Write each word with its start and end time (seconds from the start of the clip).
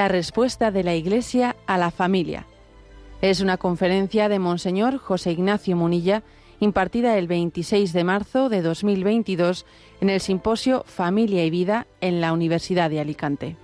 La 0.00 0.08
respuesta 0.08 0.70
de 0.70 0.82
la 0.82 0.94
Iglesia 0.94 1.56
a 1.66 1.76
la 1.76 1.90
familia. 1.90 2.46
Es 3.20 3.42
una 3.42 3.58
conferencia 3.58 4.30
de 4.30 4.38
Monseñor 4.38 4.96
José 4.96 5.32
Ignacio 5.32 5.76
Munilla 5.76 6.22
impartida 6.58 7.18
el 7.18 7.28
26 7.28 7.92
de 7.92 8.02
marzo 8.02 8.48
de 8.48 8.62
2022 8.62 9.66
en 10.00 10.08
el 10.08 10.20
simposio 10.20 10.84
Familia 10.86 11.44
y 11.44 11.50
Vida 11.50 11.86
en 12.00 12.22
la 12.22 12.32
Universidad 12.32 12.88
de 12.88 13.00
Alicante. 13.00 13.56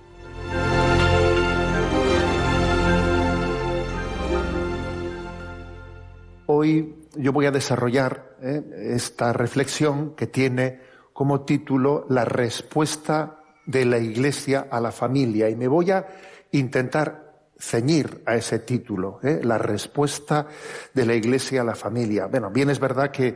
Hoy 6.45 6.97
yo 7.15 7.33
voy 7.33 7.47
a 7.47 7.51
desarrollar 7.51 8.37
eh, 8.43 8.61
esta 8.93 9.33
reflexión 9.33 10.13
que 10.15 10.27
tiene 10.27 10.81
como 11.13 11.41
título 11.41 12.05
La 12.09 12.25
respuesta 12.25 13.36
de 13.67 13.85
la 13.85 13.99
Iglesia 13.99 14.67
a 14.71 14.81
la 14.81 14.91
familia 14.91 15.49
y 15.49 15.55
me 15.55 15.67
voy 15.67 15.91
a 15.91 16.07
intentar 16.51 17.27
ceñir 17.59 18.23
a 18.25 18.35
ese 18.35 18.59
título, 18.59 19.19
¿eh? 19.23 19.41
la 19.43 19.57
respuesta 19.57 20.47
de 20.93 21.05
la 21.05 21.13
Iglesia 21.13 21.61
a 21.61 21.65
la 21.65 21.75
familia. 21.75 22.27
Bueno, 22.27 22.49
bien 22.49 22.69
es 22.69 22.79
verdad 22.79 23.11
que, 23.11 23.35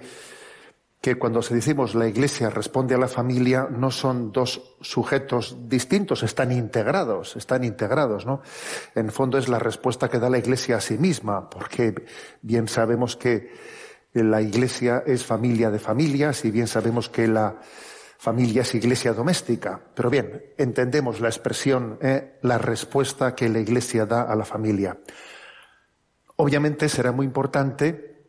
que 1.01 1.15
cuando 1.15 1.41
se 1.41 1.55
decimos 1.55 1.95
la 1.95 2.07
Iglesia 2.07 2.49
responde 2.49 2.95
a 2.95 2.99
la 2.99 3.07
familia, 3.07 3.67
no 3.69 3.91
son 3.91 4.31
dos 4.31 4.75
sujetos 4.79 5.57
distintos, 5.67 6.23
están 6.23 6.51
integrados, 6.51 7.35
están 7.35 7.63
integrados, 7.63 8.25
¿no? 8.25 8.41
En 8.95 9.11
fondo 9.11 9.37
es 9.37 9.49
la 9.49 9.59
respuesta 9.59 10.07
que 10.07 10.19
da 10.19 10.29
la 10.29 10.37
Iglesia 10.37 10.77
a 10.77 10.81
sí 10.81 10.97
misma, 10.97 11.49
porque 11.49 11.95
bien 12.41 12.67
sabemos 12.67 13.17
que 13.17 13.51
la 14.13 14.41
Iglesia 14.41 15.03
es 15.05 15.25
familia 15.25 15.71
de 15.71 15.79
familias 15.79 16.45
y 16.45 16.51
bien 16.51 16.67
sabemos 16.67 17.09
que 17.09 17.27
la 17.27 17.59
familia 18.21 18.61
es 18.61 18.75
iglesia 18.75 19.13
doméstica. 19.13 19.81
Pero 19.95 20.11
bien, 20.11 20.53
entendemos 20.55 21.19
la 21.21 21.27
expresión, 21.27 21.97
eh, 22.03 22.37
la 22.43 22.59
respuesta 22.59 23.33
que 23.33 23.49
la 23.49 23.57
iglesia 23.57 24.05
da 24.05 24.21
a 24.21 24.35
la 24.35 24.45
familia. 24.45 24.99
Obviamente 26.35 26.87
será 26.87 27.11
muy 27.11 27.25
importante 27.25 28.21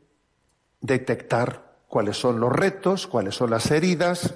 detectar 0.80 1.76
cuáles 1.88 2.16
son 2.16 2.40
los 2.40 2.50
retos, 2.50 3.06
cuáles 3.06 3.34
son 3.34 3.50
las 3.50 3.70
heridas, 3.70 4.34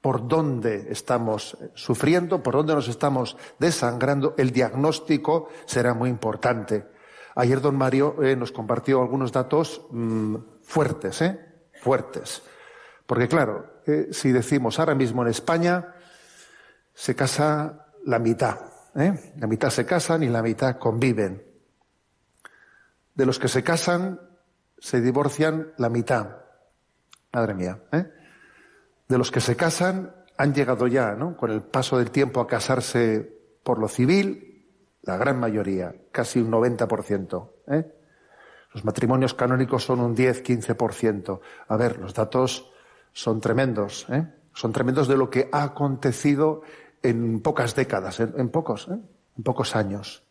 por 0.00 0.28
dónde 0.28 0.86
estamos 0.90 1.58
sufriendo, 1.74 2.40
por 2.40 2.54
dónde 2.54 2.76
nos 2.76 2.86
estamos 2.86 3.36
desangrando. 3.58 4.36
El 4.38 4.52
diagnóstico 4.52 5.48
será 5.66 5.92
muy 5.92 6.08
importante. 6.08 6.86
Ayer 7.34 7.60
don 7.60 7.76
Mario 7.76 8.22
eh, 8.22 8.36
nos 8.36 8.52
compartió 8.52 9.02
algunos 9.02 9.32
datos 9.32 9.84
mm, 9.90 10.36
fuertes, 10.62 11.20
¿eh? 11.20 11.40
Fuertes. 11.82 12.44
Porque 13.10 13.26
claro, 13.26 13.82
eh, 13.88 14.10
si 14.12 14.30
decimos 14.30 14.78
ahora 14.78 14.94
mismo 14.94 15.22
en 15.22 15.30
España 15.30 15.96
se 16.94 17.16
casa 17.16 17.88
la 18.04 18.20
mitad, 18.20 18.60
¿eh? 18.94 19.32
la 19.36 19.48
mitad 19.48 19.68
se 19.70 19.84
casan 19.84 20.22
y 20.22 20.28
la 20.28 20.42
mitad 20.42 20.78
conviven. 20.78 21.42
De 23.12 23.26
los 23.26 23.40
que 23.40 23.48
se 23.48 23.64
casan, 23.64 24.20
se 24.78 25.00
divorcian 25.00 25.72
la 25.76 25.88
mitad. 25.88 26.36
Madre 27.32 27.54
mía. 27.54 27.82
¿eh? 27.90 28.12
De 29.08 29.18
los 29.18 29.32
que 29.32 29.40
se 29.40 29.56
casan, 29.56 30.14
han 30.36 30.54
llegado 30.54 30.86
ya, 30.86 31.16
¿no? 31.16 31.36
Con 31.36 31.50
el 31.50 31.62
paso 31.62 31.98
del 31.98 32.12
tiempo 32.12 32.40
a 32.40 32.46
casarse 32.46 33.28
por 33.64 33.80
lo 33.80 33.88
civil, 33.88 34.68
la 35.02 35.16
gran 35.16 35.40
mayoría, 35.40 35.96
casi 36.12 36.38
un 36.38 36.52
90%. 36.52 37.50
¿eh? 37.72 37.92
Los 38.72 38.84
matrimonios 38.84 39.34
canónicos 39.34 39.82
son 39.82 39.98
un 39.98 40.16
10-15%. 40.16 41.40
A 41.66 41.76
ver, 41.76 41.98
los 41.98 42.14
datos 42.14 42.70
son 43.12 43.40
tremendos, 43.40 44.06
¿eh? 44.10 44.26
son 44.52 44.72
tremendos 44.72 45.08
de 45.08 45.16
lo 45.16 45.30
que 45.30 45.48
ha 45.52 45.62
acontecido 45.62 46.62
en 47.02 47.40
pocas 47.40 47.74
décadas, 47.74 48.20
en, 48.20 48.48
pocos, 48.50 48.88
¿eh? 48.88 48.98
en 49.36 49.42
pocos 49.42 49.74
años. 49.76 50.22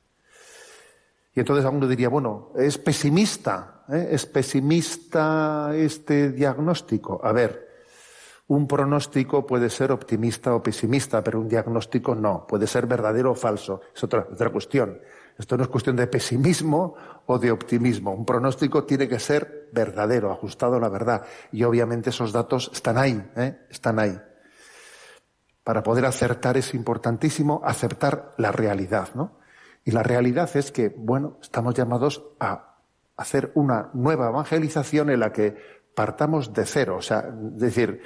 Y 1.33 1.39
entonces 1.39 1.65
alguno 1.65 1.87
diría, 1.87 2.09
bueno, 2.09 2.51
es 2.55 2.77
pesimista, 2.77 3.83
¿eh? 3.89 4.09
es 4.11 4.25
pesimista 4.25 5.71
este 5.75 6.31
diagnóstico. 6.31 7.21
A 7.23 7.31
ver, 7.31 7.67
un 8.47 8.67
pronóstico 8.67 9.45
puede 9.45 9.69
ser 9.69 9.91
optimista 9.91 10.53
o 10.55 10.63
pesimista, 10.63 11.23
pero 11.23 11.39
un 11.39 11.47
diagnóstico 11.47 12.15
no, 12.15 12.45
puede 12.47 12.67
ser 12.67 12.87
verdadero 12.87 13.31
o 13.31 13.35
falso. 13.35 13.81
Es 13.95 14.03
otra, 14.03 14.27
otra 14.31 14.49
cuestión. 14.49 14.99
Esto 15.39 15.55
no 15.55 15.63
es 15.63 15.69
cuestión 15.69 15.95
de 15.95 16.05
pesimismo 16.05 16.95
o 17.25 17.39
de 17.39 17.49
optimismo. 17.49 18.11
Un 18.11 18.25
pronóstico 18.25 18.83
tiene 18.83 19.07
que 19.07 19.19
ser 19.19 19.69
verdadero, 19.71 20.33
ajustado 20.33 20.75
a 20.75 20.79
la 20.81 20.89
verdad. 20.89 21.25
Y 21.53 21.63
obviamente 21.63 22.09
esos 22.09 22.33
datos 22.33 22.69
están 22.73 22.97
ahí, 22.97 23.25
¿eh? 23.37 23.57
están 23.69 23.99
ahí. 23.99 24.19
Para 25.63 25.81
poder 25.81 26.05
acertar 26.05 26.57
es 26.57 26.73
importantísimo 26.73 27.61
aceptar 27.63 28.33
la 28.37 28.51
realidad, 28.51 29.11
¿no? 29.15 29.39
Y 29.85 29.91
la 29.91 30.03
realidad 30.03 30.49
es 30.55 30.73
que, 30.73 30.89
bueno, 30.89 31.37
estamos 31.41 31.73
llamados 31.73 32.21
a 32.41 32.75
hacer 33.15 33.53
una 33.55 33.91
nueva 33.93 34.27
evangelización 34.27 35.09
en 35.09 35.21
la 35.21 35.31
que 35.31 35.55
partamos 35.95 36.53
de 36.53 36.65
cero. 36.65 36.97
O 36.97 37.01
sea, 37.01 37.19
es 37.19 37.59
decir, 37.59 38.01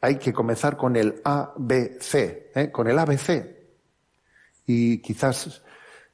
hay 0.00 0.16
que 0.16 0.32
comenzar 0.32 0.78
con 0.78 0.96
el 0.96 1.20
ABC, 1.22 2.14
¿eh? 2.54 2.70
con 2.72 2.88
el 2.88 2.98
ABC. 2.98 3.58
Y 4.64 5.02
quizás 5.02 5.62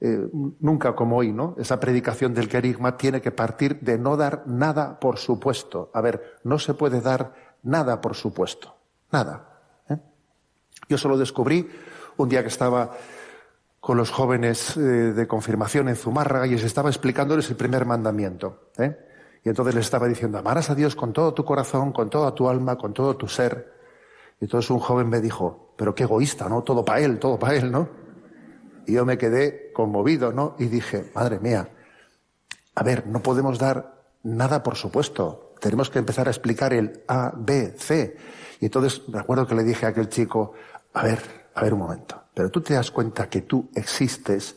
eh, 0.07 0.29
nunca 0.61 0.95
como 0.95 1.17
hoy, 1.17 1.33
¿no? 1.33 1.57
Esa 1.57 1.81
predicación 1.81 2.35
del 2.35 2.47
querigma 2.47 2.99
tiene 2.99 3.23
que 3.23 3.31
partir 3.31 3.81
de 3.81 3.97
no 3.97 4.19
dar 4.19 4.43
nada 4.47 5.01
por 5.01 5.17
supuesto. 5.17 5.91
A 5.95 6.03
ver, 6.03 6.41
no 6.45 6.59
se 6.59 6.75
puede 6.75 7.01
dar 7.01 7.33
nada 7.63 8.03
por 8.03 8.15
supuesto. 8.15 8.77
Nada. 9.11 9.63
¿eh? 9.89 9.97
Yo 10.91 10.99
solo 10.99 11.17
descubrí 11.17 11.71
un 12.19 12.29
día 12.29 12.43
que 12.43 12.49
estaba 12.49 12.91
con 13.81 13.97
los 13.97 14.11
jóvenes 14.11 14.77
eh, 14.77 14.81
de 14.81 15.27
confirmación 15.27 15.89
en 15.89 15.97
Zumárraga 15.97 16.47
y 16.47 16.51
les 16.51 16.65
estaba 16.65 16.91
explicándoles 16.91 17.49
el 17.49 17.57
primer 17.57 17.87
mandamiento. 17.87 18.69
Y 19.43 19.49
entonces 19.49 19.75
les 19.75 19.87
estaba 19.87 20.07
diciendo, 20.07 20.37
amarás 20.37 20.69
a 20.69 20.75
Dios 20.75 20.95
con 20.95 21.15
todo 21.15 21.33
tu 21.33 21.47
corazón, 21.47 21.93
con 21.93 22.11
toda 22.11 22.35
tu 22.35 22.47
alma, 22.51 22.77
con 22.77 22.93
todo 22.93 23.17
tu 23.17 23.27
ser. 23.27 23.73
Y 24.39 24.45
entonces 24.45 24.71
un 24.71 24.81
joven 24.81 25.09
me 25.09 25.23
dijo, 25.23 25.73
pero 25.79 25.95
qué 25.95 26.03
egoísta, 26.03 26.47
¿no? 26.47 26.63
Todo 26.63 26.85
para 26.85 27.01
él, 27.01 27.19
todo 27.19 27.39
para 27.39 27.55
él, 27.55 27.73
¿no? 27.73 28.04
Y 28.87 28.93
yo 28.93 29.05
me 29.05 29.19
quedé 29.19 29.73
conmovido, 29.73 30.33
¿no? 30.33 30.57
Y 30.59 30.67
dije, 30.67 31.11
madre 31.15 31.39
mía, 31.41 31.69
a 32.75 32.83
ver, 32.83 33.07
no 33.07 33.21
podemos 33.21 33.59
dar 33.59 34.03
nada 34.23 34.63
por 34.63 34.77
supuesto. 34.77 35.55
Tenemos 35.61 35.91
que 35.91 35.99
empezar 35.99 36.27
a 36.27 36.31
explicar 36.31 36.73
el 36.73 37.03
A, 37.09 37.33
B, 37.37 37.75
C. 37.79 38.17
Y 38.61 38.67
entonces 38.67 39.09
me 39.09 39.19
acuerdo 39.19 39.47
que 39.47 39.55
le 39.55 39.63
dije 39.63 39.87
a 39.87 39.91
aquel 39.91 40.09
chico, 40.09 40.53
a 40.93 41.03
ver, 41.03 41.21
a 41.55 41.63
ver 41.63 41.73
un 41.73 41.81
momento, 41.81 42.25
pero 42.35 42.51
tú 42.51 42.61
te 42.61 42.75
das 42.75 42.91
cuenta 42.91 43.29
que 43.29 43.43
tú 43.43 43.71
existes 43.75 44.57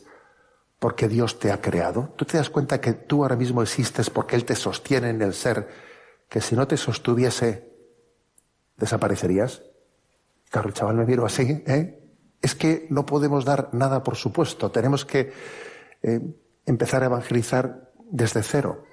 porque 0.78 1.08
Dios 1.08 1.38
te 1.38 1.50
ha 1.50 1.60
creado. 1.60 2.14
Tú 2.16 2.24
te 2.24 2.36
das 2.36 2.50
cuenta 2.50 2.80
que 2.80 2.92
tú 2.92 3.22
ahora 3.22 3.36
mismo 3.36 3.62
existes 3.62 4.10
porque 4.10 4.36
Él 4.36 4.44
te 4.44 4.54
sostiene 4.54 5.10
en 5.10 5.22
el 5.22 5.34
ser, 5.34 5.68
que 6.28 6.40
si 6.40 6.54
no 6.54 6.66
te 6.68 6.76
sostuviese, 6.76 7.68
desaparecerías. 8.76 9.62
Claro, 10.50 10.68
el 10.68 10.74
chaval 10.74 10.96
me 10.96 11.04
miró 11.04 11.26
así, 11.26 11.62
¿eh? 11.66 12.07
Es 12.40 12.54
que 12.54 12.86
no 12.90 13.04
podemos 13.06 13.44
dar 13.44 13.70
nada 13.72 14.02
por 14.02 14.16
supuesto, 14.16 14.70
tenemos 14.70 15.04
que 15.04 15.32
eh, 16.02 16.20
empezar 16.66 17.02
a 17.02 17.06
evangelizar 17.06 17.90
desde 18.10 18.42
cero. 18.42 18.84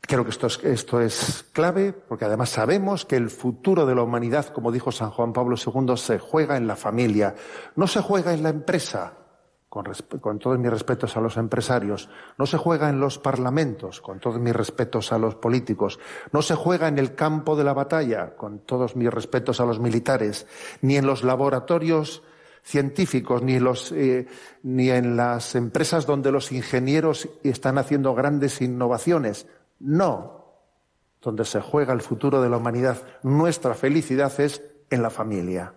Creo 0.00 0.22
que 0.24 0.30
esto 0.30 0.48
es, 0.48 0.62
esto 0.64 1.00
es 1.00 1.46
clave 1.52 1.92
porque 1.92 2.26
además 2.26 2.50
sabemos 2.50 3.06
que 3.06 3.16
el 3.16 3.30
futuro 3.30 3.86
de 3.86 3.94
la 3.94 4.02
humanidad, 4.02 4.48
como 4.48 4.70
dijo 4.70 4.92
San 4.92 5.10
Juan 5.10 5.32
Pablo 5.32 5.56
II, 5.56 5.96
se 5.96 6.18
juega 6.18 6.58
en 6.58 6.66
la 6.66 6.76
familia, 6.76 7.34
no 7.76 7.86
se 7.86 8.02
juega 8.02 8.34
en 8.34 8.42
la 8.42 8.50
empresa, 8.50 9.14
con, 9.74 10.38
todos 10.38 10.58
mis 10.58 10.70
respetos 10.70 11.16
a 11.16 11.20
los 11.20 11.36
empresarios, 11.36 12.08
no 12.38 12.46
se 12.46 12.56
juega 12.56 12.88
en 12.88 13.00
los 13.00 13.18
parlamentos, 13.18 14.00
con 14.00 14.20
todos 14.20 14.38
mis 14.38 14.54
respetos 14.54 15.12
a 15.12 15.18
los 15.18 15.34
políticos, 15.34 15.98
no 16.30 16.42
se 16.42 16.54
juega 16.54 16.86
en 16.86 16.98
el 16.98 17.16
campo 17.16 17.56
de 17.56 17.64
la 17.64 17.72
batalla, 17.72 18.36
con 18.36 18.60
todos 18.60 18.94
mis 18.94 19.10
respetos 19.10 19.60
a 19.60 19.64
los 19.64 19.80
militares, 19.80 20.46
ni 20.80 20.96
en 20.96 21.06
los 21.06 21.24
laboratorios 21.24 22.22
científicos, 22.62 23.42
ni 23.42 23.56
en, 23.56 23.64
los, 23.64 23.90
eh, 23.90 24.28
ni 24.62 24.90
en 24.90 25.16
las 25.16 25.56
empresas 25.56 26.06
donde 26.06 26.30
los 26.30 26.52
ingenieros 26.52 27.28
están 27.42 27.76
haciendo 27.76 28.14
grandes 28.14 28.62
innovaciones. 28.62 29.48
No. 29.80 30.44
Donde 31.20 31.44
se 31.44 31.60
juega 31.60 31.92
el 31.92 32.00
futuro 32.00 32.40
de 32.40 32.48
la 32.48 32.58
humanidad, 32.58 33.02
nuestra 33.24 33.74
felicidad 33.74 34.32
es 34.40 34.62
en 34.88 35.02
la 35.02 35.10
familia. 35.10 35.74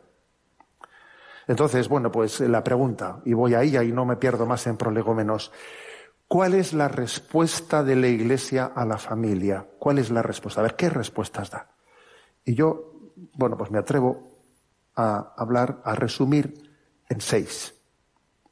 Entonces, 1.48 1.88
bueno, 1.88 2.12
pues 2.12 2.42
la 2.42 2.64
pregunta, 2.64 3.22
y 3.26 3.34
voy 3.34 3.54
a 3.54 3.64
ella 3.64 3.84
y 3.84 3.92
no 3.92 4.06
me 4.06 4.18
pierdo 4.18 4.46
más 4.46 4.68
en 4.68 4.76
prolegómenos. 4.76 5.52
¿Cuál 6.28 6.56
es 6.56 6.74
la 6.74 6.90
respuesta 6.90 7.84
de 7.84 7.96
la 7.96 8.08
Iglesia 8.08 8.66
a 8.66 8.86
la 8.86 8.98
familia? 8.98 9.66
¿Cuál 9.80 10.00
es 10.00 10.12
la 10.12 10.22
respuesta? 10.22 10.60
A 10.60 10.64
ver, 10.64 10.76
¿qué 10.76 10.90
respuestas 10.90 11.50
da? 11.50 11.70
Y 12.44 12.54
yo, 12.54 12.92
bueno, 13.34 13.58
pues 13.58 13.72
me 13.72 13.80
atrevo 13.80 14.28
a 14.96 15.34
hablar, 15.38 15.82
a 15.86 15.96
resumir 15.96 16.70
en 17.08 17.22
seis, 17.22 17.74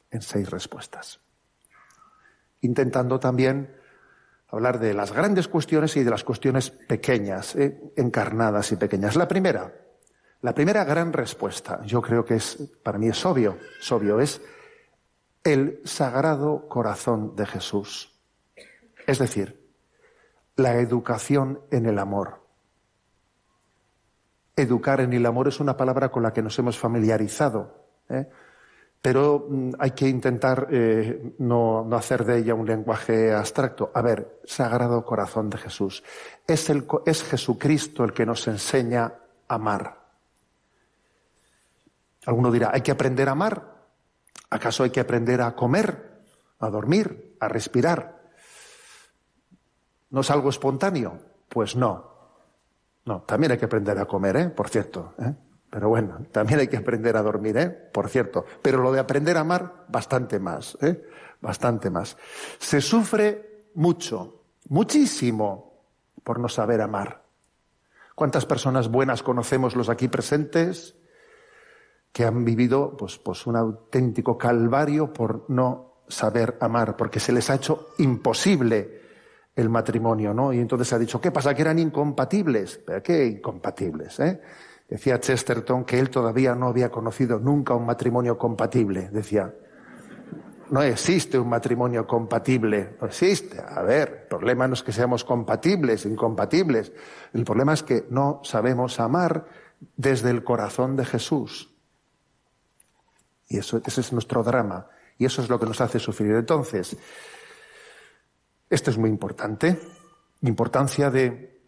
en 0.10 0.22
seis 0.22 0.50
respuestas. 0.50 1.20
Intentando 2.62 3.20
también 3.20 3.76
hablar 4.48 4.80
de 4.80 4.94
las 4.94 5.12
grandes 5.12 5.50
cuestiones 5.50 5.98
y 5.98 6.04
de 6.04 6.12
las 6.12 6.24
cuestiones 6.24 6.72
pequeñas, 6.72 7.56
eh, 7.58 7.92
encarnadas 7.98 8.72
y 8.72 8.78
pequeñas. 8.78 9.18
La 9.18 9.28
primera, 9.28 9.74
La 10.46 10.54
primera 10.54 10.84
gran 10.84 11.12
respuesta, 11.12 11.82
yo 11.86 12.04
creo 12.04 12.24
que 12.24 12.36
es, 12.36 12.58
para 12.84 13.00
mí 13.00 13.08
es 13.08 13.26
obvio, 13.26 13.58
es 13.80 13.92
obvio, 13.92 14.20
es 14.20 14.40
el 15.44 15.82
sagrado 15.86 16.68
corazón 16.70 17.36
de 17.36 17.48
Jesús. 17.48 18.14
Es 19.08 19.18
decir, 19.18 19.60
la 20.56 20.76
educación 20.76 21.62
en 21.72 21.88
el 21.88 21.98
amor. 21.98 22.44
Educar 24.56 25.02
en 25.02 25.14
el 25.14 25.26
amor 25.26 25.48
es 25.48 25.60
una 25.60 25.76
palabra 25.76 26.10
con 26.10 26.22
la 26.22 26.32
que 26.32 26.44
nos 26.44 26.60
hemos 26.60 26.78
familiarizado, 26.78 27.88
¿eh? 28.10 28.30
pero 29.02 29.48
mm, 29.50 29.72
hay 29.80 29.92
que 29.92 30.08
intentar 30.08 30.68
eh, 30.70 31.34
no, 31.40 31.90
hacer 31.94 32.24
de 32.24 32.38
ella 32.38 32.54
un 32.54 32.68
lenguaje 32.68 33.34
abstracto. 33.34 33.90
A 33.96 34.04
ver, 34.04 34.42
Sagrado 34.44 35.04
Corazón 35.04 35.50
de 35.50 35.58
Jesús. 35.58 36.04
Es, 36.46 36.72
es 37.08 37.24
Jesucristo 37.24 38.04
el 38.04 38.14
que 38.14 38.28
nos 38.28 38.48
enseña 38.48 39.12
a 39.48 39.56
amar. 39.56 40.05
Alguno 42.26 42.52
dirá, 42.52 42.72
¿hay 42.74 42.82
que 42.82 42.92
aprender 42.92 43.30
a 43.30 43.34
amar? 43.34 43.76
¿Acaso 44.50 44.84
hay 44.84 44.90
que 44.90 45.00
aprender 45.00 45.42
a 45.42 45.56
comer, 45.56 46.22
a 46.60 46.70
dormir, 46.70 47.36
a 47.40 47.48
respirar? 47.48 48.32
¿No 50.10 50.22
es 50.22 50.32
algo 50.32 50.50
espontáneo? 50.50 51.20
Pues 51.50 51.76
no. 51.76 52.14
No, 53.06 53.22
también 53.22 53.52
hay 53.52 53.58
que 53.58 53.66
aprender 53.66 54.00
a 54.00 54.06
comer, 54.06 54.38
¿eh? 54.38 54.50
Por 54.50 54.70
cierto. 54.70 55.14
¿eh? 55.20 55.34
Pero 55.70 55.90
bueno, 55.90 56.26
también 56.32 56.60
hay 56.60 56.68
que 56.68 56.78
aprender 56.78 57.18
a 57.18 57.22
dormir, 57.22 57.58
¿eh? 57.58 57.70
Por 57.70 58.10
cierto. 58.10 58.46
Pero 58.62 58.82
lo 58.82 58.92
de 58.92 59.00
aprender 59.00 59.38
a 59.38 59.42
amar, 59.42 59.86
bastante 59.88 60.40
más, 60.40 60.78
¿eh? 60.82 61.06
Bastante 61.42 61.90
más. 61.90 62.18
Se 62.58 62.82
sufre 62.82 63.68
mucho, 63.76 64.42
muchísimo, 64.70 65.84
por 66.24 66.40
no 66.40 66.50
saber 66.50 66.82
amar. 66.82 67.24
¿Cuántas 68.16 68.46
personas 68.46 68.90
buenas 68.90 69.22
conocemos 69.22 69.76
los 69.76 69.90
aquí 69.90 70.08
presentes 70.08 70.96
que 72.16 72.24
han 72.24 72.46
vivido 72.46 72.96
pues, 72.96 73.18
pues 73.18 73.46
un 73.46 73.58
auténtico 73.58 74.38
calvario 74.38 75.12
por 75.12 75.50
no 75.50 76.04
saber 76.08 76.56
amar, 76.62 76.96
porque 76.96 77.20
se 77.20 77.34
les 77.34 77.50
ha 77.50 77.56
hecho 77.56 77.90
imposible 77.98 79.02
el 79.54 79.70
matrimonio, 79.70 80.34
¿no? 80.34 80.54
Y 80.54 80.60
entonces 80.60 80.88
se 80.88 80.96
ha 80.96 80.98
dicho, 80.98 81.20
¿qué 81.20 81.32
pasa? 81.32 81.54
Que 81.54 81.64
eran 81.64 81.78
incompatibles. 81.78 82.80
¿Pero 82.86 83.04
qué 83.04 83.26
incompatibles? 83.26 84.18
Eh? 84.22 84.40
Decía 84.88 85.20
Chesterton 85.20 85.84
que 85.84 86.00
él 86.00 86.10
todavía 86.10 86.56
no 86.56 86.68
había 86.68 86.90
conocido 86.90 87.38
nunca 87.38 87.74
un 87.74 87.86
matrimonio 87.86 88.38
compatible. 88.38 89.10
Decía, 89.12 89.54
no 90.72 90.82
existe 90.84 91.38
un 91.38 91.50
matrimonio 91.50 92.08
compatible. 92.08 92.96
No 93.02 93.08
existe. 93.08 93.60
A 93.60 93.82
ver, 93.82 94.20
el 94.22 94.28
problema 94.30 94.70
no 94.70 94.76
es 94.76 94.84
que 94.84 94.94
seamos 94.94 95.26
compatibles, 95.26 96.06
incompatibles. 96.06 96.94
El 97.34 97.44
problema 97.44 97.74
es 97.74 97.84
que 97.84 98.06
no 98.10 98.40
sabemos 98.46 99.02
amar 99.02 99.48
desde 99.98 100.30
el 100.30 100.46
corazón 100.46 100.96
de 100.96 101.04
Jesús. 101.04 101.75
Eso, 103.58 103.82
ese 103.86 104.02
es 104.02 104.14
nuestro 104.14 104.44
drama. 104.44 104.88
Y 105.18 105.26
eso 105.26 105.42
es 105.42 105.50
lo 105.50 105.60
que 105.60 105.66
nos 105.66 105.82
hace 105.82 106.00
sufrir. 106.00 106.32
Entonces, 106.32 106.96
esto 108.70 108.92
es 108.92 108.98
muy 108.98 109.10
importante, 109.10 109.80
importancia 110.42 111.10
de, 111.10 111.62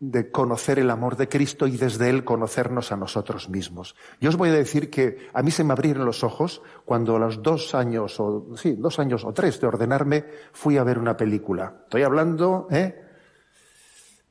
de, 0.00 0.30
conocer 0.30 0.78
el 0.78 0.90
amor 0.90 1.16
de 1.16 1.28
Cristo 1.28 1.66
y 1.66 1.76
desde 1.76 2.10
Él 2.10 2.24
conocernos 2.24 2.90
a 2.90 2.96
nosotros 2.96 3.48
mismos. 3.48 3.94
Yo 4.20 4.30
os 4.30 4.36
voy 4.36 4.48
a 4.48 4.54
decir 4.54 4.90
que 4.90 5.28
a 5.32 5.42
mí 5.42 5.50
se 5.50 5.64
me 5.64 5.72
abrieron 5.72 6.04
los 6.04 6.24
ojos 6.24 6.62
cuando 6.84 7.16
a 7.16 7.18
los 7.18 7.42
dos 7.42 7.74
años, 7.74 8.18
o 8.18 8.56
sí, 8.56 8.74
dos 8.76 8.98
años 8.98 9.24
o 9.24 9.32
tres 9.32 9.60
de 9.60 9.66
ordenarme, 9.66 10.24
fui 10.52 10.78
a 10.78 10.84
ver 10.84 10.98
una 10.98 11.16
película. 11.16 11.82
Estoy 11.84 12.02
hablando, 12.02 12.66
¿eh? 12.70 13.06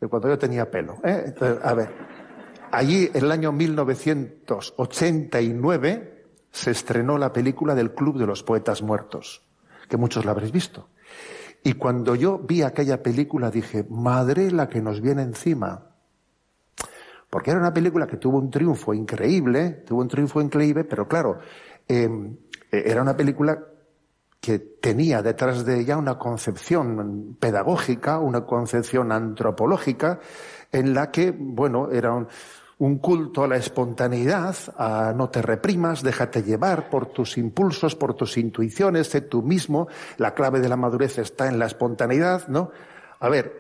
De 0.01 0.07
cuando 0.07 0.29
yo 0.29 0.37
tenía 0.37 0.71
pelo, 0.71 0.97
¿eh? 1.03 1.33
a 1.63 1.73
ver. 1.73 1.89
Allí, 2.71 3.09
en 3.13 3.25
el 3.25 3.31
año 3.31 3.51
1989, 3.51 6.18
se 6.51 6.71
estrenó 6.71 7.17
la 7.17 7.31
película 7.33 7.75
del 7.75 7.93
Club 7.93 8.17
de 8.17 8.25
los 8.25 8.43
Poetas 8.43 8.81
Muertos, 8.81 9.43
que 9.87 9.97
muchos 9.97 10.25
la 10.25 10.31
habréis 10.31 10.51
visto. 10.51 10.89
Y 11.63 11.73
cuando 11.73 12.15
yo 12.15 12.39
vi 12.39 12.61
aquella 12.61 13.03
película 13.03 13.51
dije, 13.51 13.85
madre 13.89 14.51
la 14.51 14.69
que 14.69 14.81
nos 14.81 15.01
viene 15.01 15.23
encima. 15.23 15.85
Porque 17.29 17.51
era 17.51 17.59
una 17.59 17.73
película 17.73 18.07
que 18.07 18.17
tuvo 18.17 18.39
un 18.39 18.49
triunfo 18.49 18.93
increíble, 18.93 19.83
tuvo 19.85 20.01
un 20.01 20.07
triunfo 20.07 20.41
increíble, 20.41 20.83
pero 20.83 21.07
claro, 21.07 21.39
em, 21.87 22.37
era 22.71 23.01
una 23.01 23.15
película 23.15 23.59
que 24.39 24.57
tenía 24.59 25.21
detrás 25.21 25.65
de 25.65 25.81
ella 25.81 25.97
una 25.97 26.17
concepción 26.17 27.35
pedagógica, 27.39 28.19
una 28.19 28.45
concepción 28.45 29.11
antropológica, 29.11 30.19
en 30.71 30.93
la 30.93 31.11
que, 31.11 31.31
bueno, 31.37 31.91
era 31.91 32.13
un, 32.13 32.27
un 32.79 32.97
culto 32.99 33.43
a 33.43 33.47
la 33.47 33.57
espontaneidad, 33.57 34.55
a 34.77 35.13
no 35.13 35.29
te 35.29 35.41
reprimas, 35.41 36.01
déjate 36.01 36.43
llevar 36.43 36.89
por 36.89 37.07
tus 37.07 37.37
impulsos, 37.37 37.95
por 37.95 38.13
tus 38.13 38.37
intuiciones, 38.37 39.07
sé 39.07 39.21
tú 39.21 39.43
mismo, 39.43 39.89
la 40.17 40.33
clave 40.33 40.61
de 40.61 40.69
la 40.69 40.77
madurez 40.77 41.17
está 41.17 41.47
en 41.47 41.59
la 41.59 41.65
espontaneidad, 41.65 42.47
¿no? 42.47 42.71
A 43.19 43.27
ver, 43.27 43.53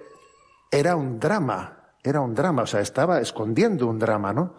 era 0.71 0.95
un 0.95 1.19
drama, 1.19 1.95
era 2.01 2.21
un 2.21 2.33
drama, 2.33 2.63
o 2.63 2.65
sea, 2.65 2.79
estaba 2.79 3.19
escondiendo 3.19 3.87
un 3.87 3.99
drama, 3.99 4.31
¿no? 4.31 4.53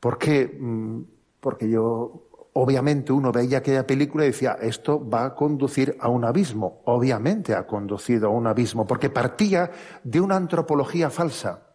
Porque, 0.00 0.58
mm, 0.58 1.02
porque 1.38 1.70
yo, 1.70 2.30
obviamente 2.54 3.12
uno 3.12 3.30
veía 3.30 3.58
aquella 3.58 3.86
película 3.86 4.24
y 4.24 4.28
decía, 4.28 4.58
esto 4.60 5.08
va 5.08 5.24
a 5.24 5.34
conducir 5.36 5.96
a 6.00 6.08
un 6.08 6.24
abismo, 6.24 6.82
obviamente 6.86 7.54
ha 7.54 7.64
conducido 7.64 8.26
a 8.26 8.30
un 8.30 8.48
abismo, 8.48 8.88
porque 8.88 9.08
partía 9.08 9.70
de 10.02 10.20
una 10.20 10.34
antropología 10.34 11.10
falsa 11.10 11.67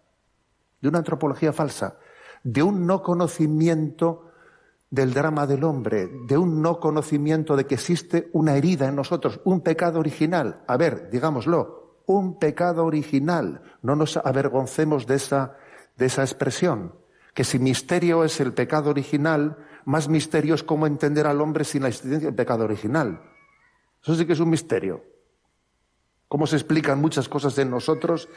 de 0.84 0.90
una 0.90 0.98
antropología 0.98 1.54
falsa, 1.54 1.98
de 2.44 2.62
un 2.62 2.86
no 2.86 3.02
conocimiento 3.02 4.26
del 4.90 5.14
drama 5.14 5.48
del 5.48 5.64
hombre, 5.64 6.10
de 6.28 6.38
un 6.38 6.62
no 6.62 6.78
conocimiento 6.82 7.56
de 7.56 7.66
que 7.66 7.76
existe 7.76 8.30
una 8.34 8.58
herida 8.58 8.90
en 8.90 8.98
nosotros, 8.98 9.40
un 9.46 9.62
pecado 9.62 10.00
original. 10.02 10.62
A 10.68 10.76
ver, 10.76 11.10
digámoslo, 11.10 12.02
un 12.06 12.38
pecado 12.38 12.86
original. 12.86 13.62
No 13.82 13.96
nos 13.96 14.18
avergoncemos 14.18 15.08
de 15.08 15.16
esa, 15.16 15.56
de 15.96 16.08
esa 16.08 16.22
expresión. 16.22 16.94
Que 17.34 17.46
si 17.46 17.60
misterio 17.60 18.26
es 18.26 18.42
el 18.42 18.52
pecado 18.52 18.90
original, 18.90 19.58
más 19.86 20.10
misterio 20.10 20.54
es 20.54 20.64
cómo 20.64 20.86
entender 20.86 21.28
al 21.28 21.40
hombre 21.40 21.64
sin 21.64 21.84
la 21.84 21.88
existencia 21.88 22.28
del 22.28 22.36
pecado 22.36 22.66
original. 22.66 23.22
Eso 24.04 24.16
sí 24.16 24.26
que 24.26 24.34
es 24.34 24.40
un 24.42 24.50
misterio. 24.50 25.02
Cómo 26.28 26.46
se 26.46 26.58
explican 26.58 27.00
muchas 27.00 27.30
cosas 27.30 27.58
en 27.58 27.70
nosotros 27.70 28.28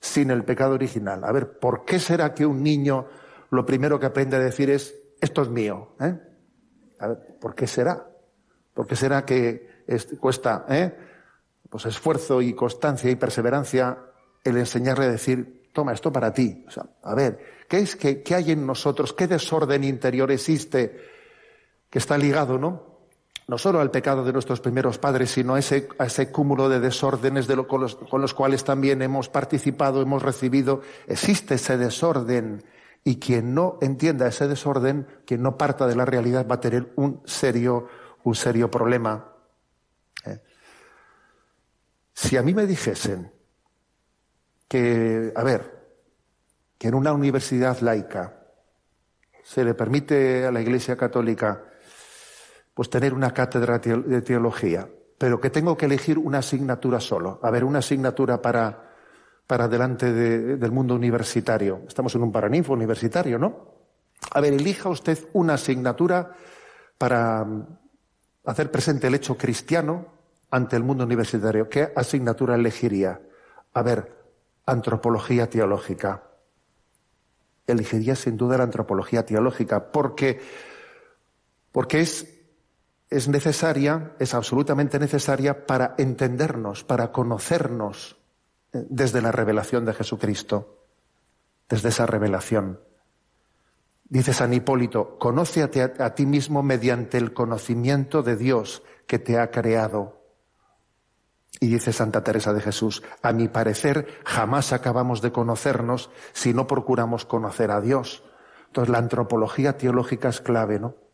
sin 0.00 0.30
el 0.30 0.44
pecado 0.44 0.74
original. 0.74 1.24
A 1.24 1.32
ver, 1.32 1.58
¿por 1.58 1.84
qué 1.84 1.98
será 1.98 2.34
que 2.34 2.46
un 2.46 2.62
niño 2.62 3.06
lo 3.50 3.64
primero 3.66 3.98
que 3.98 4.06
aprende 4.06 4.36
a 4.36 4.40
decir 4.40 4.70
es, 4.70 4.94
esto 5.20 5.42
es 5.42 5.48
mío? 5.48 5.94
¿eh? 6.00 6.18
A 7.00 7.08
ver, 7.08 7.38
¿por 7.40 7.54
qué 7.54 7.66
será? 7.66 8.06
¿Por 8.74 8.86
qué 8.86 8.96
será 8.96 9.24
que 9.24 9.84
cuesta 10.20 10.66
eh? 10.68 10.94
pues 11.68 11.86
esfuerzo 11.86 12.40
y 12.40 12.54
constancia 12.54 13.10
y 13.10 13.16
perseverancia 13.16 13.98
el 14.44 14.56
enseñarle 14.56 15.06
a 15.06 15.10
decir, 15.10 15.70
toma 15.72 15.92
esto 15.92 16.12
para 16.12 16.32
ti? 16.32 16.64
O 16.66 16.70
sea, 16.70 16.84
a 17.02 17.14
ver, 17.14 17.38
¿qué 17.68 17.78
es 17.78 17.96
que 17.96 18.22
qué 18.22 18.34
hay 18.34 18.52
en 18.52 18.66
nosotros? 18.66 19.12
¿Qué 19.12 19.26
desorden 19.26 19.84
interior 19.84 20.30
existe 20.30 20.96
que 21.90 21.98
está 21.98 22.16
ligado, 22.16 22.58
no? 22.58 22.87
No 23.48 23.56
solo 23.56 23.80
al 23.80 23.90
pecado 23.90 24.24
de 24.24 24.32
nuestros 24.32 24.60
primeros 24.60 24.98
padres, 24.98 25.30
sino 25.30 25.54
a 25.54 25.58
ese, 25.58 26.30
cúmulo 26.30 26.68
de 26.68 26.80
desórdenes 26.80 27.46
de 27.46 27.56
con, 27.66 27.80
los, 27.80 28.34
cuales 28.34 28.62
también 28.62 29.00
hemos 29.00 29.30
participado, 29.30 30.02
hemos 30.02 30.22
recibido. 30.22 30.82
Existe 31.06 31.54
ese 31.54 31.78
desorden 31.78 32.62
y 33.04 33.18
quien 33.18 33.54
no 33.54 33.78
entienda 33.80 34.28
ese 34.28 34.48
desorden, 34.48 35.06
quien 35.24 35.42
no 35.42 35.56
parta 35.56 35.86
de 35.86 35.96
la 35.96 36.04
realidad, 36.04 36.46
va 36.46 36.56
a 36.56 36.60
tener 36.60 36.92
un 36.96 37.22
serio, 37.24 37.88
un 38.22 38.34
serio 38.34 38.70
problema. 38.70 39.32
¿eh? 40.26 40.42
Si 42.12 42.36
a 42.36 42.42
mí 42.42 42.52
me 42.52 42.66
dijesen 42.66 43.32
que, 44.68 45.32
a 45.34 45.42
ver, 45.42 45.88
que 46.76 46.88
en 46.88 46.94
una 46.94 47.14
universidad 47.14 47.80
laica 47.80 48.42
se 49.42 49.64
le 49.64 49.72
permite 49.72 50.44
a 50.44 50.52
la 50.52 50.60
Iglesia 50.60 50.98
Católica 50.98 51.64
pues 52.78 52.90
tener 52.90 53.12
una 53.12 53.34
cátedra 53.34 53.80
de 53.80 54.22
teología, 54.22 54.88
pero 55.18 55.40
que 55.40 55.50
tengo 55.50 55.76
que 55.76 55.86
elegir 55.86 56.16
una 56.16 56.38
asignatura 56.38 57.00
solo. 57.00 57.40
A 57.42 57.50
ver, 57.50 57.64
una 57.64 57.80
asignatura 57.80 58.40
para, 58.40 58.94
para 59.48 59.66
delante 59.66 60.12
del 60.12 60.70
mundo 60.70 60.94
universitario. 60.94 61.82
Estamos 61.88 62.14
en 62.14 62.22
un 62.22 62.30
paraninfo 62.30 62.74
universitario, 62.74 63.36
¿no? 63.36 63.74
A 64.30 64.40
ver, 64.40 64.52
elija 64.52 64.88
usted 64.90 65.18
una 65.32 65.54
asignatura 65.54 66.36
para 66.96 67.44
mm, 67.44 67.66
hacer 68.44 68.70
presente 68.70 69.08
el 69.08 69.16
hecho 69.16 69.36
cristiano 69.36 70.06
ante 70.48 70.76
el 70.76 70.84
mundo 70.84 71.02
universitario. 71.02 71.68
¿Qué 71.68 71.92
asignatura 71.96 72.54
elegiría? 72.54 73.20
A 73.74 73.82
ver, 73.82 74.14
antropología 74.66 75.50
teológica. 75.50 76.22
Elegiría 77.66 78.14
sin 78.14 78.36
duda 78.36 78.56
la 78.56 78.62
antropología 78.62 79.26
teológica, 79.26 79.90
porque, 79.90 80.40
porque 81.72 82.02
es 82.02 82.37
es 83.10 83.28
necesaria, 83.28 84.12
es 84.18 84.34
absolutamente 84.34 84.98
necesaria 84.98 85.66
para 85.66 85.94
entendernos, 85.98 86.84
para 86.84 87.10
conocernos 87.10 88.16
eh, 88.72 88.84
desde 88.88 89.22
la 89.22 89.32
revelación 89.32 89.84
de 89.84 89.94
Jesucristo, 89.94 90.84
desde 91.68 91.88
esa 91.88 92.06
revelación. 92.06 92.80
Dice 94.04 94.32
San 94.32 94.52
Hipólito, 94.52 95.18
conócete 95.18 95.82
a, 95.82 95.92
a 96.04 96.14
ti 96.14 96.26
mismo 96.26 96.62
mediante 96.62 97.18
el 97.18 97.32
conocimiento 97.32 98.22
de 98.22 98.36
Dios 98.36 98.82
que 99.06 99.18
te 99.18 99.38
ha 99.38 99.50
creado. 99.50 100.18
Y 101.60 101.68
dice 101.68 101.92
Santa 101.92 102.22
Teresa 102.22 102.52
de 102.52 102.60
Jesús, 102.60 103.02
a 103.22 103.32
mi 103.32 103.48
parecer 103.48 104.06
jamás 104.24 104.72
acabamos 104.72 105.22
de 105.22 105.32
conocernos 105.32 106.10
si 106.32 106.52
no 106.52 106.66
procuramos 106.66 107.24
conocer 107.24 107.70
a 107.70 107.80
Dios. 107.80 108.22
Entonces 108.66 108.92
la 108.92 108.98
antropología 108.98 109.76
teológica 109.78 110.28
es 110.28 110.40
clave, 110.40 110.78
¿no? 110.78 111.07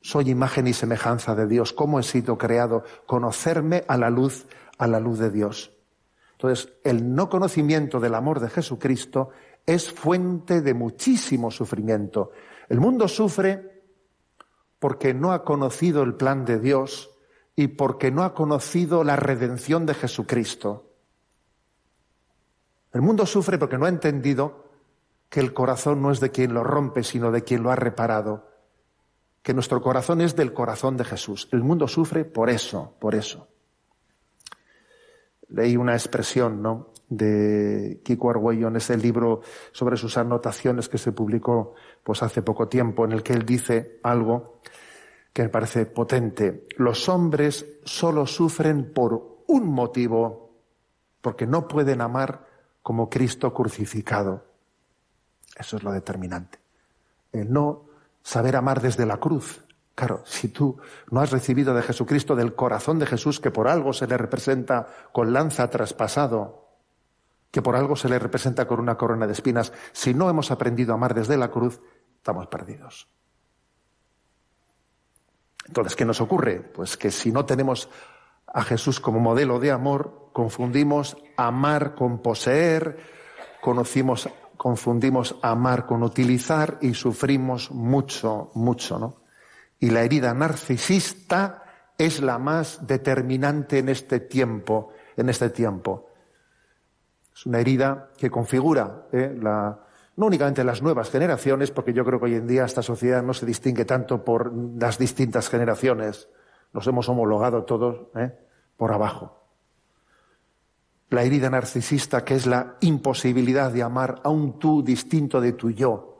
Soy 0.00 0.30
imagen 0.30 0.66
y 0.66 0.72
semejanza 0.72 1.34
de 1.34 1.46
Dios. 1.46 1.72
¿Cómo 1.72 2.00
he 2.00 2.02
sido 2.02 2.38
creado? 2.38 2.84
Conocerme 3.06 3.84
a 3.86 3.96
la 3.96 4.10
luz, 4.10 4.46
a 4.78 4.86
la 4.86 4.98
luz 4.98 5.18
de 5.18 5.30
Dios. 5.30 5.72
Entonces, 6.32 6.72
el 6.84 7.14
no 7.14 7.28
conocimiento 7.28 8.00
del 8.00 8.14
amor 8.14 8.40
de 8.40 8.48
Jesucristo 8.48 9.30
es 9.66 9.92
fuente 9.92 10.62
de 10.62 10.72
muchísimo 10.72 11.50
sufrimiento. 11.50 12.30
El 12.68 12.80
mundo 12.80 13.08
sufre 13.08 13.84
porque 14.78 15.12
no 15.12 15.32
ha 15.32 15.44
conocido 15.44 16.02
el 16.02 16.14
plan 16.14 16.46
de 16.46 16.58
Dios 16.58 17.10
y 17.54 17.68
porque 17.68 18.10
no 18.10 18.24
ha 18.24 18.32
conocido 18.32 19.04
la 19.04 19.16
redención 19.16 19.84
de 19.84 19.92
Jesucristo. 19.92 20.94
El 22.92 23.02
mundo 23.02 23.26
sufre 23.26 23.58
porque 23.58 23.76
no 23.76 23.84
ha 23.84 23.90
entendido 23.90 24.64
que 25.28 25.40
el 25.40 25.52
corazón 25.52 26.00
no 26.00 26.10
es 26.10 26.20
de 26.20 26.30
quien 26.30 26.54
lo 26.54 26.64
rompe, 26.64 27.04
sino 27.04 27.30
de 27.30 27.44
quien 27.44 27.62
lo 27.62 27.70
ha 27.70 27.76
reparado. 27.76 28.49
Que 29.42 29.54
nuestro 29.54 29.80
corazón 29.80 30.20
es 30.20 30.36
del 30.36 30.52
corazón 30.52 30.96
de 30.96 31.04
Jesús. 31.04 31.48
El 31.52 31.62
mundo 31.62 31.88
sufre 31.88 32.24
por 32.24 32.50
eso, 32.50 32.94
por 33.00 33.14
eso 33.14 33.48
leí 35.50 35.76
una 35.76 35.92
expresión 35.92 36.62
¿no? 36.62 36.88
de 37.08 38.00
Kiko 38.04 38.30
Argüello 38.30 38.68
en 38.68 38.76
ese 38.76 38.96
libro 38.96 39.42
sobre 39.72 39.96
sus 39.96 40.16
anotaciones 40.16 40.88
que 40.88 40.98
se 40.98 41.12
publicó 41.12 41.74
pues 42.02 42.22
hace 42.22 42.42
poco 42.42 42.68
tiempo, 42.68 43.04
en 43.04 43.12
el 43.12 43.22
que 43.22 43.32
él 43.32 43.44
dice 43.44 43.98
algo 44.02 44.60
que 45.32 45.42
me 45.42 45.48
parece 45.48 45.86
potente. 45.86 46.66
Los 46.76 47.08
hombres 47.08 47.66
solo 47.84 48.26
sufren 48.26 48.92
por 48.92 49.42
un 49.46 49.66
motivo, 49.66 50.50
porque 51.20 51.46
no 51.46 51.68
pueden 51.68 52.00
amar 52.00 52.46
como 52.82 53.10
Cristo 53.10 53.52
crucificado. 53.52 54.46
Eso 55.56 55.76
es 55.76 55.82
lo 55.82 55.92
determinante. 55.92 56.58
El 57.32 57.52
no 57.52 57.89
saber 58.30 58.54
amar 58.54 58.80
desde 58.80 59.06
la 59.06 59.16
cruz, 59.16 59.64
Claro, 59.92 60.22
si 60.24 60.48
tú 60.48 60.78
no 61.10 61.20
has 61.20 61.30
recibido 61.30 61.74
de 61.74 61.82
Jesucristo, 61.82 62.34
del 62.34 62.54
corazón 62.54 62.98
de 62.98 63.04
Jesús, 63.04 63.38
que 63.38 63.50
por 63.50 63.68
algo 63.68 63.92
se 63.92 64.06
le 64.06 64.16
representa 64.16 64.86
con 65.12 65.34
lanza 65.34 65.68
traspasado, 65.68 66.70
que 67.50 67.60
por 67.60 67.76
algo 67.76 67.96
se 67.96 68.08
le 68.08 68.18
representa 68.18 68.66
con 68.66 68.80
una 68.80 68.96
corona 68.96 69.26
de 69.26 69.34
espinas, 69.34 69.74
si 69.92 70.14
no 70.14 70.30
hemos 70.30 70.50
aprendido 70.50 70.92
a 70.92 70.94
amar 70.94 71.12
desde 71.12 71.36
la 71.36 71.50
cruz, 71.50 71.82
estamos 72.16 72.46
perdidos. 72.46 73.08
Entonces, 75.66 75.94
¿qué 75.94 76.06
nos 76.06 76.22
ocurre? 76.22 76.60
Pues 76.60 76.96
que 76.96 77.10
si 77.10 77.30
no 77.30 77.44
tenemos 77.44 77.90
a 78.46 78.62
Jesús 78.62 79.00
como 79.00 79.20
modelo 79.20 79.60
de 79.60 79.70
amor, 79.70 80.30
confundimos 80.32 81.18
amar 81.36 81.94
con 81.94 82.22
poseer, 82.22 82.96
conocimos, 83.60 84.30
confundimos 84.60 85.36
amar 85.40 85.86
con 85.86 86.02
utilizar 86.02 86.76
y 86.82 86.92
sufrimos 86.92 87.70
mucho, 87.70 88.50
mucho, 88.52 88.98
¿no? 88.98 89.22
Y 89.78 89.88
la 89.88 90.02
herida 90.02 90.34
narcisista 90.34 91.62
es 91.96 92.20
la 92.20 92.38
más 92.38 92.86
determinante 92.86 93.78
en 93.78 93.88
este 93.88 94.20
tiempo, 94.20 94.92
en 95.16 95.30
este 95.30 95.48
tiempo. 95.48 96.10
Es 97.34 97.46
una 97.46 97.58
herida 97.58 98.10
que 98.18 98.28
configura 98.28 99.06
¿eh? 99.12 99.34
no 99.40 100.26
únicamente 100.26 100.62
las 100.62 100.82
nuevas 100.82 101.08
generaciones, 101.08 101.70
porque 101.70 101.94
yo 101.94 102.04
creo 102.04 102.18
que 102.18 102.26
hoy 102.26 102.34
en 102.34 102.46
día 102.46 102.66
esta 102.66 102.82
sociedad 102.82 103.22
no 103.22 103.32
se 103.32 103.46
distingue 103.46 103.86
tanto 103.86 104.22
por 104.22 104.52
las 104.78 104.98
distintas 104.98 105.48
generaciones. 105.48 106.28
Nos 106.74 106.86
hemos 106.86 107.08
homologado 107.08 107.64
todos 107.64 108.08
¿eh? 108.14 108.38
por 108.76 108.92
abajo. 108.92 109.39
La 111.10 111.22
herida 111.22 111.50
narcisista, 111.50 112.24
que 112.24 112.34
es 112.34 112.46
la 112.46 112.76
imposibilidad 112.80 113.70
de 113.70 113.82
amar 113.82 114.20
a 114.24 114.30
un 114.30 114.58
tú 114.58 114.82
distinto 114.82 115.40
de 115.40 115.52
tu 115.52 115.70
yo, 115.70 116.10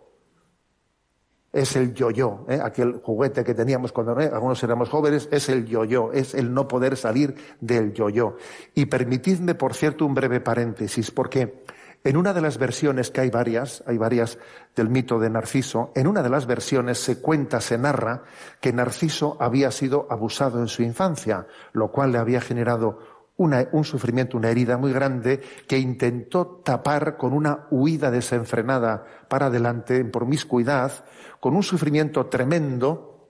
es 1.52 1.74
el 1.74 1.94
yo-yo, 1.94 2.44
¿eh? 2.48 2.60
aquel 2.62 3.00
juguete 3.02 3.42
que 3.42 3.54
teníamos 3.54 3.90
cuando 3.90 4.18
¿eh? 4.20 4.30
algunos 4.32 4.62
éramos 4.62 4.88
jóvenes, 4.88 5.28
es 5.32 5.48
el 5.48 5.66
yo-yo, 5.66 6.12
es 6.12 6.34
el 6.34 6.54
no 6.54 6.68
poder 6.68 6.96
salir 6.96 7.34
del 7.60 7.92
yo-yo. 7.92 8.36
Y 8.74 8.86
permitidme, 8.86 9.56
por 9.56 9.74
cierto, 9.74 10.06
un 10.06 10.14
breve 10.14 10.40
paréntesis, 10.40 11.10
porque 11.10 11.64
en 12.02 12.16
una 12.16 12.32
de 12.32 12.40
las 12.40 12.56
versiones, 12.56 13.10
que 13.10 13.20
hay 13.20 13.30
varias, 13.30 13.82
hay 13.86 13.98
varias 13.98 14.38
del 14.76 14.88
mito 14.88 15.18
de 15.18 15.28
Narciso, 15.28 15.92
en 15.94 16.06
una 16.06 16.22
de 16.22 16.30
las 16.30 16.46
versiones 16.46 16.98
se 16.98 17.20
cuenta, 17.20 17.60
se 17.60 17.76
narra 17.76 18.22
que 18.60 18.72
Narciso 18.72 19.36
había 19.40 19.70
sido 19.70 20.06
abusado 20.08 20.60
en 20.60 20.68
su 20.68 20.82
infancia, 20.82 21.46
lo 21.72 21.90
cual 21.90 22.12
le 22.12 22.18
había 22.18 22.40
generado 22.40 23.00
un 23.40 23.84
sufrimiento, 23.84 24.36
una 24.36 24.50
herida 24.50 24.76
muy 24.76 24.92
grande 24.92 25.40
que 25.66 25.78
intentó 25.78 26.60
tapar 26.64 27.16
con 27.16 27.32
una 27.32 27.66
huida 27.70 28.10
desenfrenada 28.10 29.04
para 29.28 29.46
adelante 29.46 29.96
en 29.96 30.10
promiscuidad, 30.10 30.92
con 31.40 31.56
un 31.56 31.62
sufrimiento 31.62 32.26
tremendo 32.26 33.28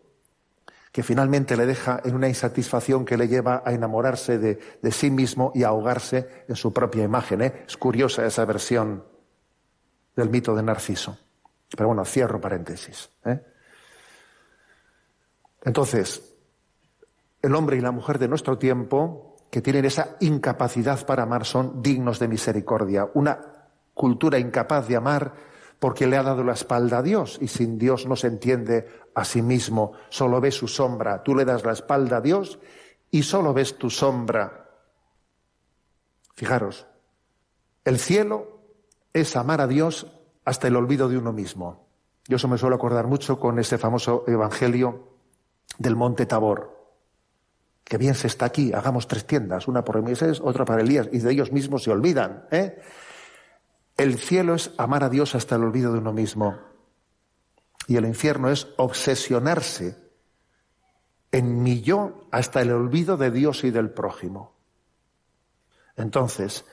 que 0.90 1.05
finalmente 1.05 1.57
le 1.57 1.67
deja 1.67 2.00
en 2.05 2.17
una 2.17 2.26
insatisfacción 2.26 3.05
que 3.05 3.17
le 3.17 3.29
lleva 3.29 3.62
a 3.64 3.73
enamorarse 3.73 4.38
de, 4.38 4.59
sí 4.90 5.11
mismo 5.11 5.52
y 5.55 5.62
a 5.62 5.69
ahogarse 5.69 6.45
en 6.49 6.57
su 6.57 6.73
propia 6.73 7.05
imagen. 7.05 7.43
¿eh? 7.43 7.64
Es 7.69 7.76
curiosa 7.76 8.26
esa 8.26 8.45
versión 8.45 9.05
del 10.17 10.29
mito 10.29 10.57
de 10.57 10.64
Narciso. 10.64 11.17
Pero 11.71 11.87
bueno, 11.87 12.05
cierro 12.05 12.40
paréntesis. 12.40 13.09
¿eh? 13.25 13.40
Entonces, 15.62 16.35
el 17.43 17.55
hombre 17.55 17.76
y 17.76 17.81
la 17.81 17.93
mujer 17.93 18.19
de 18.19 18.26
nuestro 18.26 18.59
tiempo, 18.59 19.29
que 19.50 19.61
tienen 19.61 19.85
esa 19.85 20.16
incapacidad 20.21 21.04
para 21.04 21.25
amar, 21.25 21.45
son 21.45 21.83
dignos 21.83 22.19
de 22.19 22.28
misericordia. 22.28 23.09
Una 23.14 23.40
cultura 23.95 24.38
incapaz 24.38 24.87
de 24.87 24.97
amar 24.97 25.35
porque 25.78 26.07
le 26.07 26.16
ha 26.16 26.23
dado 26.23 26.45
la 26.45 26.52
espalda 26.52 26.99
a 26.99 27.02
Dios 27.02 27.38
y 27.40 27.49
sin 27.49 27.78
Dios 27.78 28.07
no 28.07 28.14
se 28.14 28.28
entiende 28.28 28.88
a 29.14 29.25
sí 29.25 29.42
mismo, 29.42 29.92
solo 30.09 30.40
ve 30.40 30.52
su 30.52 30.69
sombra. 30.69 31.23
Tú 31.23 31.35
le 31.35 31.45
das 31.45 31.64
la 31.64 31.73
espalda 31.73 32.19
a 32.19 32.21
Dios 32.21 32.59
y 33.11 33.23
solo 33.23 33.52
ves 33.52 33.76
tu 33.76 33.90
sombra. 33.90 34.69
Fijaros, 36.35 36.87
el 37.85 37.99
cielo 37.99 38.61
es 39.12 39.37
amar 39.37 39.61
a 39.61 39.66
Dios 39.66 40.07
hasta 40.45 40.69
el 40.69 40.76
olvido 40.76 41.09
de 41.09 41.19
uno 41.19 41.33
mismo. 41.33 41.87
Yo 42.28 42.37
eso 42.37 42.47
me 42.47 42.59
suelo 42.59 42.76
acordar 42.76 43.07
mucho 43.07 43.40
con 43.40 43.59
ese 43.59 43.78
famoso 43.78 44.25
evangelio 44.28 45.09
del 45.78 45.97
monte 45.97 46.26
Tabor. 46.26 46.79
Que 47.90 47.99
bien 47.99 48.14
se 48.14 48.28
está 48.28 48.47
aquí, 48.47 48.73
hagamos 48.73 49.09
tres 49.09 49.26
tiendas, 49.26 49.66
una 49.66 49.82
por 49.82 50.00
Moisés, 50.00 50.40
otra 50.40 50.64
para 50.64 50.80
Elías, 50.80 51.09
y 51.11 51.18
de 51.18 51.32
ellos 51.32 51.50
mismos 51.50 51.82
se 51.82 51.90
olvidan. 51.90 52.47
¿eh? 52.52 52.80
El 53.97 54.16
cielo 54.16 54.54
es 54.54 54.70
amar 54.78 55.02
a 55.02 55.09
Dios 55.09 55.35
hasta 55.35 55.56
el 55.56 55.64
olvido 55.64 55.92
de 55.92 55.99
uno 55.99 56.12
mismo. 56.12 56.56
Y 57.88 57.97
el 57.97 58.04
infierno 58.04 58.49
es 58.49 58.68
obsesionarse 58.76 59.97
en 61.32 61.64
mi 61.64 61.80
yo 61.80 62.28
hasta 62.30 62.62
el 62.62 62.70
olvido 62.70 63.16
de 63.16 63.32
Dios 63.32 63.64
y 63.64 63.73
del 63.73 63.90
prójimo. 63.90 64.54
Entonces, 65.97 66.64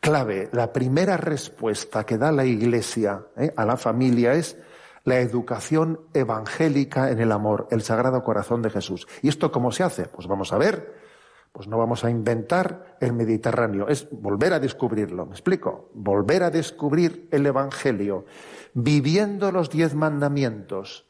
clave, 0.00 0.48
la 0.50 0.72
primera 0.72 1.16
respuesta 1.16 2.04
que 2.04 2.18
da 2.18 2.32
la 2.32 2.46
Iglesia 2.46 3.24
¿eh? 3.36 3.54
a 3.56 3.64
la 3.64 3.76
familia 3.76 4.32
es 4.32 4.56
la 5.04 5.20
educación 5.20 6.00
evangélica 6.14 7.10
en 7.10 7.20
el 7.20 7.30
amor, 7.32 7.68
el 7.70 7.82
Sagrado 7.82 8.22
Corazón 8.24 8.62
de 8.62 8.70
Jesús. 8.70 9.06
¿Y 9.22 9.28
esto 9.28 9.52
cómo 9.52 9.70
se 9.70 9.82
hace? 9.82 10.06
Pues 10.06 10.26
vamos 10.26 10.52
a 10.52 10.58
ver. 10.58 11.04
Pues 11.52 11.68
no 11.68 11.78
vamos 11.78 12.02
a 12.02 12.10
inventar 12.10 12.96
el 13.00 13.12
Mediterráneo, 13.12 13.86
es 13.86 14.08
volver 14.10 14.54
a 14.54 14.58
descubrirlo. 14.58 15.24
¿Me 15.24 15.32
explico? 15.34 15.88
Volver 15.94 16.42
a 16.42 16.50
descubrir 16.50 17.28
el 17.30 17.46
Evangelio, 17.46 18.24
viviendo 18.72 19.52
los 19.52 19.70
diez 19.70 19.94
mandamientos. 19.94 21.06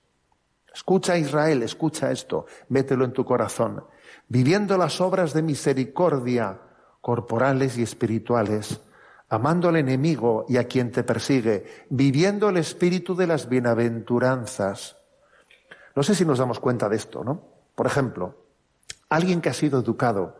Escucha 0.75 1.17
Israel, 1.17 1.63
escucha 1.63 2.11
esto, 2.11 2.45
mételo 2.69 3.07
en 3.07 3.15
tu 3.15 3.25
corazón. 3.25 3.85
Viviendo 4.29 4.77
las 4.77 5.01
obras 5.01 5.33
de 5.33 5.41
misericordia 5.41 6.61
corporales 7.01 7.79
y 7.79 7.83
espirituales, 7.83 8.83
amando 9.35 9.69
al 9.69 9.77
enemigo 9.77 10.47
y 10.49 10.57
a 10.57 10.65
quien 10.65 10.91
te 10.91 11.03
persigue, 11.03 11.87
viviendo 11.91 12.49
el 12.49 12.57
espíritu 12.57 13.15
de 13.15 13.27
las 13.27 13.49
bienaventuranzas. 13.49 14.97
No 15.95 16.03
sé 16.03 16.15
si 16.15 16.25
nos 16.25 16.39
damos 16.39 16.61
cuenta 16.61 16.89
de 16.89 16.97
esto, 16.97 17.25
¿no? 17.25 17.41
Por 17.75 17.87
ejemplo, 17.87 18.45
Alguien 19.15 19.41
que 19.41 19.49
ha 19.49 19.55
sido 19.55 19.79
educado 19.79 20.37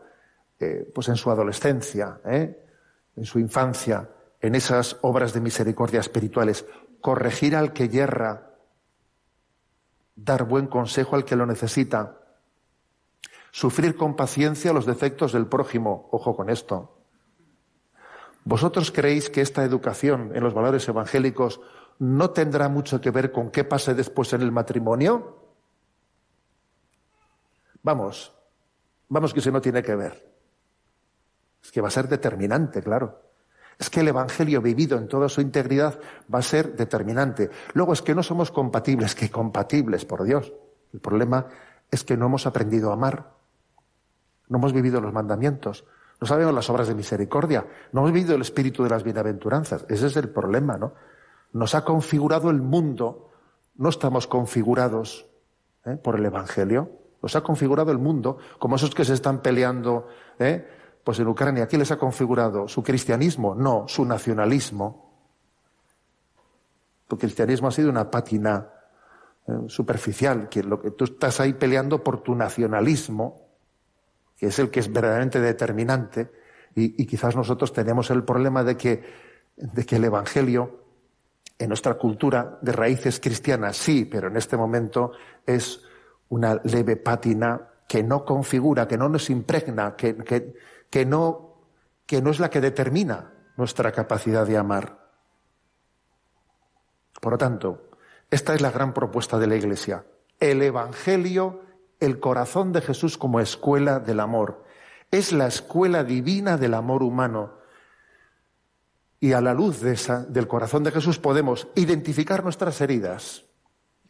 eh, 0.59 0.91
pues 0.93 1.07
en 1.07 1.15
su 1.15 1.31
adolescencia, 1.31 2.19
¿eh? 2.25 2.61
en 3.15 3.25
su 3.25 3.39
infancia, 3.39 4.09
en 4.41 4.53
esas 4.53 4.97
obras 5.01 5.33
de 5.33 5.39
misericordia 5.39 6.01
espirituales, 6.01 6.65
corregir 6.99 7.55
al 7.55 7.71
que 7.71 7.87
yerra, 7.87 8.51
dar 10.15 10.43
buen 10.43 10.67
consejo 10.67 11.15
al 11.15 11.23
que 11.23 11.37
lo 11.37 11.45
necesita, 11.45 12.17
sufrir 13.51 13.95
con 13.95 14.17
paciencia 14.17 14.73
los 14.73 14.85
defectos 14.85 15.31
del 15.31 15.47
prójimo, 15.47 16.09
ojo 16.11 16.35
con 16.35 16.49
esto. 16.49 16.94
¿Vosotros 18.45 18.91
creéis 18.91 19.31
que 19.31 19.41
esta 19.41 19.63
educación 19.63 20.31
en 20.35 20.43
los 20.43 20.53
valores 20.53 20.87
evangélicos 20.87 21.59
no 21.97 22.29
tendrá 22.29 22.69
mucho 22.69 23.01
que 23.01 23.09
ver 23.09 23.31
con 23.31 23.49
qué 23.49 23.63
pase 23.63 23.95
después 23.95 24.33
en 24.33 24.43
el 24.43 24.51
matrimonio? 24.51 25.41
Vamos, 27.81 28.33
vamos 29.09 29.33
que 29.33 29.39
eso 29.39 29.51
no 29.51 29.61
tiene 29.61 29.81
que 29.81 29.95
ver. 29.95 30.31
Es 31.63 31.71
que 31.71 31.81
va 31.81 31.87
a 31.87 31.91
ser 31.91 32.07
determinante, 32.07 32.83
claro. 32.83 33.23
Es 33.79 33.89
que 33.89 34.01
el 34.01 34.09
Evangelio 34.09 34.61
vivido 34.61 34.99
en 34.99 35.07
toda 35.07 35.27
su 35.27 35.41
integridad 35.41 35.99
va 36.33 36.39
a 36.39 36.43
ser 36.43 36.75
determinante. 36.75 37.49
Luego 37.73 37.93
es 37.93 38.03
que 38.03 38.13
no 38.13 38.21
somos 38.21 38.51
compatibles, 38.51 39.15
que 39.15 39.31
compatibles, 39.31 40.05
por 40.05 40.23
Dios. 40.23 40.53
El 40.93 40.99
problema 40.99 41.47
es 41.89 42.03
que 42.03 42.15
no 42.15 42.27
hemos 42.27 42.45
aprendido 42.45 42.91
a 42.91 42.93
amar. 42.93 43.31
No 44.47 44.59
hemos 44.59 44.71
vivido 44.71 45.01
los 45.01 45.11
mandamientos. 45.11 45.83
No 46.21 46.27
sabemos 46.27 46.53
las 46.53 46.69
obras 46.69 46.87
de 46.87 46.95
misericordia. 46.95 47.65
No 47.91 48.01
hemos 48.01 48.13
vivido 48.13 48.35
el 48.35 48.41
espíritu 48.41 48.83
de 48.83 48.89
las 48.89 49.03
bienaventuranzas. 49.03 49.85
Ese 49.89 50.07
es 50.07 50.17
el 50.17 50.29
problema, 50.29 50.77
¿no? 50.77 50.93
Nos 51.53 51.75
ha 51.75 51.83
configurado 51.83 52.49
el 52.49 52.61
mundo. 52.61 53.31
No 53.75 53.89
estamos 53.89 54.27
configurados 54.27 55.27
¿eh? 55.85 55.97
por 56.01 56.15
el 56.15 56.25
Evangelio. 56.25 56.89
Nos 57.21 57.35
ha 57.35 57.41
configurado 57.41 57.91
el 57.91 57.97
mundo, 57.97 58.37
como 58.59 58.75
esos 58.75 58.93
que 58.93 59.03
se 59.03 59.13
están 59.13 59.41
peleando 59.41 60.07
¿eh? 60.39 60.67
Pues 61.05 61.19
en 61.19 61.27
Ucrania, 61.27 61.67
¿quién 61.67 61.79
les 61.79 61.91
ha 61.91 61.97
configurado? 61.97 62.67
¿Su 62.67 62.81
cristianismo? 62.81 63.53
No, 63.53 63.85
su 63.87 64.03
nacionalismo. 64.05 65.13
Tu 67.07 67.15
cristianismo 67.15 67.67
ha 67.67 67.71
sido 67.71 67.91
una 67.91 68.09
pátina 68.09 68.67
eh, 69.45 69.51
superficial, 69.67 70.49
que 70.49 70.63
lo 70.63 70.81
que 70.81 70.89
tú 70.89 71.03
estás 71.03 71.39
ahí 71.39 71.53
peleando 71.53 72.03
por 72.03 72.23
tu 72.23 72.33
nacionalismo, 72.33 73.44
que 74.37 74.47
es 74.47 74.59
el 74.59 74.69
que 74.69 74.79
es 74.79 74.91
verdaderamente 74.91 75.39
determinante, 75.39 76.31
y, 76.77 77.05
quizás 77.05 77.35
nosotros 77.37 77.71
tenemos 77.71 78.09
el 78.11 78.25
problema 78.25 78.63
de 78.63 78.75
que, 78.75 79.01
de 79.55 79.85
que 79.85 79.95
el 79.95 80.03
Evangelio, 80.03 80.83
en 81.57 81.69
nuestra 81.69 81.93
cultura 81.93 82.59
de 82.61 82.73
raíces 82.73 83.21
cristianas, 83.21 83.77
sí, 83.77 84.03
pero 84.03 84.27
en 84.27 84.35
este 84.35 84.57
momento 84.57 85.13
es 85.45 85.81
una 86.27 86.59
leve 86.65 86.97
pátina 86.97 87.61
que 87.87 88.03
no 88.03 88.25
configura, 88.25 88.89
que 88.89 88.97
no 88.97 89.07
nos 89.07 89.29
impregna, 89.29 89.95
que, 89.95 90.17
que 90.89 91.05
no, 91.05 91.61
que 92.05 92.21
no 92.21 92.31
es 92.31 92.41
la 92.41 92.49
que 92.49 92.59
determina 92.59 93.31
nuestra 93.55 93.93
capacidad 93.93 94.45
de 94.45 94.57
amar. 94.57 95.05
Por 97.21 97.31
lo 97.31 97.37
tanto, 97.37 97.89
esta 98.29 98.53
es 98.53 98.61
la 98.61 98.71
gran 98.71 98.93
propuesta 98.93 99.39
de 99.39 99.47
la 99.47 99.55
Iglesia. 99.55 100.03
El 100.39 100.61
Evangelio, 100.61 101.61
el 101.99 102.19
corazón 102.19 102.73
de 102.73 102.81
Jesús 102.81 103.17
como 103.17 103.39
escuela 103.39 103.99
del 103.99 104.19
amor. 104.19 104.63
Es 105.11 105.31
la 105.31 105.47
escuela 105.47 106.03
divina 106.03 106.57
del 106.57 106.73
amor 106.73 107.03
humano. 107.03 107.53
Y 109.19 109.33
a 109.33 109.41
la 109.41 109.53
luz 109.53 109.81
de 109.81 109.93
esa, 109.93 110.25
del 110.25 110.47
corazón 110.47 110.83
de 110.83 110.91
Jesús 110.91 111.19
podemos 111.19 111.67
identificar 111.75 112.43
nuestras 112.43 112.79
heridas, 112.81 113.45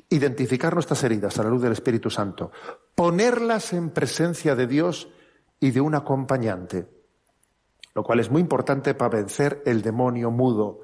identificar 0.10 0.74
nuestras 0.74 1.04
heridas 1.04 1.39
a 1.39 1.44
la 1.44 1.50
luz 1.50 1.62
del 1.62 1.72
Espíritu 1.72 2.10
Santo, 2.10 2.51
ponerlas 2.96 3.74
en 3.74 3.92
presencia 3.92 4.56
de 4.56 4.68
Dios 4.68 5.10
y 5.60 5.72
de 5.72 5.82
un 5.82 5.96
acompañante, 5.96 6.88
lo 7.94 8.04
cual 8.04 8.20
es 8.20 8.30
muy 8.30 8.42
importante 8.42 8.94
para 8.94 9.18
vencer 9.18 9.62
el 9.65 9.82
demonio 9.82 10.32
mudo, 10.32 10.82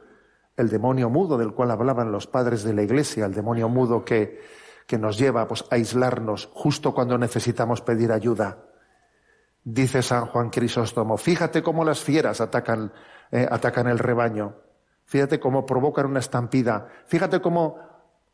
el 0.56 0.70
demonio 0.70 1.10
mudo 1.10 1.38
del 1.38 1.54
cual 1.54 1.72
hablaban 1.72 2.12
los 2.12 2.28
padres 2.28 2.64
de 2.64 2.74
la 2.74 2.84
Iglesia, 2.84 3.26
el 3.26 3.34
demonio 3.34 3.70
mudo 3.70 4.06
que, 4.06 4.40
que 4.92 4.98
nos 4.98 5.18
lleva 5.18 5.48
pues, 5.48 5.64
a 5.72 5.76
aislarnos 5.76 6.50
justo 6.52 6.94
cuando 6.94 7.18
necesitamos 7.18 7.80
pedir 7.80 8.12
ayuda. 8.12 8.58
Dice 9.64 10.02
San 10.02 10.26
Juan 10.26 10.50
Crisóstomo, 10.50 11.16
fíjate 11.16 11.64
cómo 11.64 11.86
las 11.86 12.02
fieras 12.02 12.42
atacan, 12.42 12.92
eh, 13.32 13.48
atacan 13.50 13.88
el 13.88 14.00
rebaño, 14.00 14.58
fíjate 15.06 15.40
cómo 15.40 15.66
provocan 15.66 16.08
una 16.08 16.20
estampida, 16.20 16.90
fíjate 17.06 17.40
cómo 17.40 17.78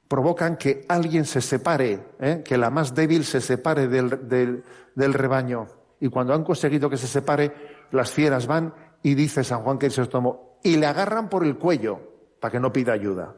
provocan 0.07 0.57
que 0.57 0.83
alguien 0.89 1.25
se 1.25 1.41
separe, 1.41 2.03
eh, 2.19 2.41
que 2.43 2.57
la 2.57 2.71
más 2.71 2.95
débil 2.95 3.23
se 3.23 3.39
separe 3.39 3.87
del, 3.87 4.27
del, 4.27 4.63
del 4.95 5.13
rebaño 5.13 5.67
y 5.99 6.09
cuando 6.09 6.33
han 6.33 6.43
conseguido 6.43 6.89
que 6.89 6.97
se 6.97 7.05
separe, 7.05 7.53
las 7.91 8.09
fieras 8.09 8.47
van 8.47 8.73
y 9.03 9.13
dice 9.13 9.43
San 9.43 9.61
Juan 9.61 9.77
tomó, 10.09 10.57
y 10.63 10.77
le 10.77 10.87
agarran 10.87 11.29
por 11.29 11.45
el 11.45 11.59
cuello 11.59 11.99
para 12.39 12.51
que 12.51 12.59
no 12.59 12.73
pida 12.73 12.93
ayuda. 12.93 13.35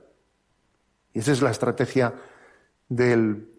Y 1.12 1.20
esa 1.20 1.34
es 1.34 1.42
la 1.42 1.52
estrategia 1.52 2.14
del, 2.90 3.50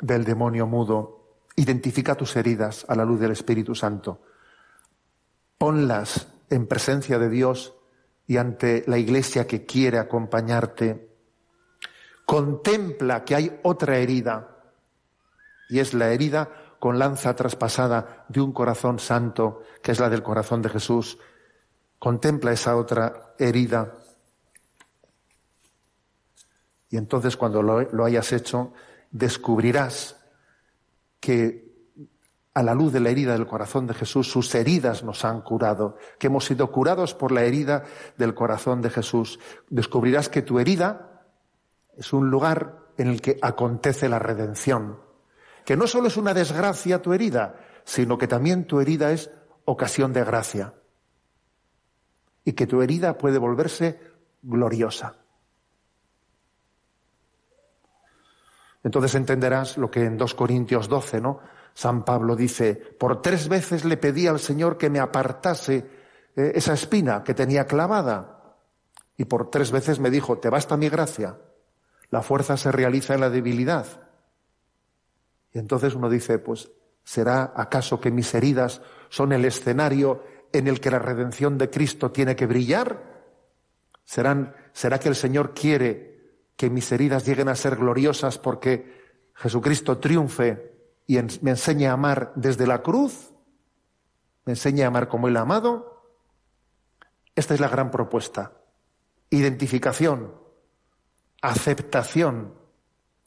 del 0.00 0.24
demonio 0.24 0.66
mudo. 0.66 1.36
Identifica 1.56 2.14
tus 2.14 2.36
heridas 2.36 2.84
a 2.88 2.94
la 2.94 3.04
luz 3.04 3.18
del 3.18 3.32
Espíritu 3.32 3.74
Santo. 3.74 4.20
Ponlas 5.58 6.28
en 6.50 6.66
presencia 6.66 7.18
de 7.18 7.28
Dios 7.28 7.74
y 8.26 8.36
ante 8.36 8.84
la 8.86 8.98
iglesia 8.98 9.46
que 9.46 9.64
quiere 9.64 9.98
acompañarte. 9.98 11.10
Contempla 12.24 13.24
que 13.24 13.34
hay 13.34 13.60
otra 13.62 13.98
herida 13.98 14.54
y 15.68 15.78
es 15.78 15.94
la 15.94 16.10
herida 16.10 16.50
con 16.78 16.98
lanza 16.98 17.34
traspasada 17.34 18.26
de 18.28 18.40
un 18.40 18.52
corazón 18.52 18.98
santo, 18.98 19.62
que 19.82 19.92
es 19.92 20.00
la 20.00 20.10
del 20.10 20.22
corazón 20.22 20.60
de 20.62 20.68
Jesús. 20.68 21.18
Contempla 21.98 22.52
esa 22.52 22.76
otra 22.76 23.34
herida. 23.38 23.94
Y 26.94 26.96
entonces 26.96 27.36
cuando 27.36 27.60
lo, 27.60 28.04
hayas 28.04 28.32
hecho, 28.32 28.72
descubrirás 29.10 30.16
que 31.18 31.64
a 32.54 32.62
la 32.62 32.72
luz 32.72 32.92
de 32.92 33.00
la 33.00 33.10
herida 33.10 33.32
del 33.32 33.48
corazón 33.48 33.88
de 33.88 33.94
Jesús, 33.94 34.30
sus 34.30 34.54
heridas 34.54 35.02
nos 35.02 35.24
han 35.24 35.40
curado, 35.40 35.96
que 36.20 36.28
hemos 36.28 36.44
sido 36.44 36.70
curados 36.70 37.12
por 37.12 37.32
la 37.32 37.42
herida 37.42 37.82
del 38.16 38.32
corazón 38.32 38.80
de 38.80 38.90
Jesús. 38.90 39.40
Descubrirás 39.68 40.28
que 40.28 40.42
tu 40.42 40.60
herida 40.60 41.24
es 41.96 42.12
un 42.12 42.30
lugar 42.30 42.78
en 42.96 43.08
el 43.08 43.20
que 43.20 43.40
acontece 43.42 44.08
la 44.08 44.20
redención 44.20 45.02
que 45.64 45.76
no 45.76 45.86
solo 45.86 46.08
es 46.08 46.16
una 46.16 46.34
desgracia 46.34 47.02
tu 47.02 47.12
herida, 47.12 47.56
sino 47.84 48.18
que 48.18 48.28
también 48.28 48.66
tu 48.66 48.80
herida 48.80 49.10
es 49.12 49.30
ocasión 49.64 50.12
de 50.12 50.22
gracia. 50.22 50.74
Y 52.44 52.52
que 52.52 52.66
tu 52.66 52.82
herida 52.82 53.16
puede 53.16 53.38
volverse 53.38 53.98
gloriosa. 54.42 55.23
Entonces 58.84 59.14
entenderás 59.14 59.78
lo 59.78 59.90
que 59.90 60.04
en 60.04 60.18
2 60.18 60.34
Corintios 60.34 60.88
12, 60.88 61.20
¿no? 61.20 61.40
San 61.72 62.04
Pablo 62.04 62.36
dice, 62.36 62.74
por 62.74 63.20
tres 63.20 63.48
veces 63.48 63.84
le 63.84 63.96
pedí 63.96 64.26
al 64.26 64.38
Señor 64.38 64.76
que 64.78 64.90
me 64.90 65.00
apartase 65.00 65.84
eh, 66.36 66.52
esa 66.54 66.74
espina 66.74 67.24
que 67.24 67.34
tenía 67.34 67.66
clavada. 67.66 68.58
Y 69.16 69.24
por 69.24 69.50
tres 69.50 69.72
veces 69.72 69.98
me 69.98 70.10
dijo, 70.10 70.38
te 70.38 70.50
basta 70.50 70.76
mi 70.76 70.88
gracia. 70.88 71.38
La 72.10 72.22
fuerza 72.22 72.56
se 72.56 72.70
realiza 72.70 73.14
en 73.14 73.20
la 73.20 73.30
debilidad. 73.30 73.86
Y 75.52 75.58
entonces 75.58 75.94
uno 75.94 76.10
dice, 76.10 76.38
pues, 76.38 76.70
¿será 77.02 77.52
acaso 77.56 78.00
que 78.00 78.10
mis 78.10 78.34
heridas 78.34 78.82
son 79.08 79.32
el 79.32 79.44
escenario 79.46 80.22
en 80.52 80.68
el 80.68 80.78
que 80.78 80.90
la 80.90 80.98
redención 80.98 81.56
de 81.58 81.70
Cristo 81.70 82.12
tiene 82.12 82.36
que 82.36 82.46
brillar? 82.46 83.02
¿Serán, 84.04 84.54
¿Será 84.72 85.00
que 85.00 85.08
el 85.08 85.16
Señor 85.16 85.54
quiere 85.54 86.13
que 86.56 86.70
mis 86.70 86.90
heridas 86.92 87.26
lleguen 87.26 87.48
a 87.48 87.56
ser 87.56 87.76
gloriosas 87.76 88.38
porque 88.38 89.02
Jesucristo 89.34 89.98
triunfe 89.98 90.72
y 91.06 91.18
me 91.40 91.50
enseñe 91.50 91.86
a 91.86 91.92
amar 91.92 92.32
desde 92.36 92.66
la 92.66 92.82
cruz? 92.82 93.32
¿Me 94.44 94.52
enseñe 94.52 94.82
a 94.82 94.88
amar 94.88 95.08
como 95.08 95.28
Él 95.28 95.36
ha 95.36 95.40
amado? 95.40 96.04
Esta 97.34 97.54
es 97.54 97.60
la 97.60 97.68
gran 97.68 97.90
propuesta. 97.90 98.52
Identificación, 99.30 100.34
aceptación, 101.42 102.54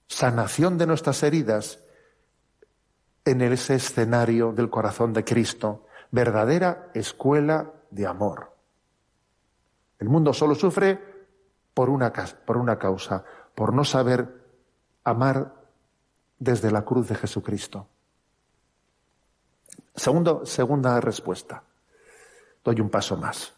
sanación 0.07 0.77
de 0.77 0.87
nuestras 0.87 1.21
heridas 1.23 1.79
en 3.25 3.41
ese 3.41 3.75
escenario 3.75 4.53
del 4.53 4.69
corazón 4.69 5.11
de 5.11 5.25
Cristo, 5.25 5.85
verdadera 6.11 6.89
escuela 6.93 7.73
de 7.91 8.07
amor. 8.07 8.55
El 9.99 10.07
mundo 10.07 10.33
solo 10.33 10.55
sufre 10.55 11.06
por 11.77 11.91
una, 11.91 12.11
por 12.11 12.57
una 12.57 12.79
causa, 12.79 13.23
por 13.53 13.71
no 13.71 13.83
saber 13.83 14.33
amar 15.03 15.53
desde 16.39 16.71
la 16.71 16.83
cruz 16.83 17.07
de 17.07 17.13
Jesucristo. 17.13 17.87
Segundo, 19.93 20.43
segunda 20.43 20.99
respuesta. 20.99 21.61
Doy 22.63 22.81
un 22.81 22.89
paso 22.89 23.15
más. 23.15 23.53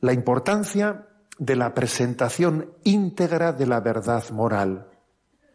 La 0.00 0.12
importancia 0.12 1.06
de 1.38 1.54
la 1.54 1.74
presentación 1.74 2.72
íntegra 2.82 3.52
de 3.52 3.68
la 3.68 3.78
verdad 3.78 4.28
moral. 4.30 4.88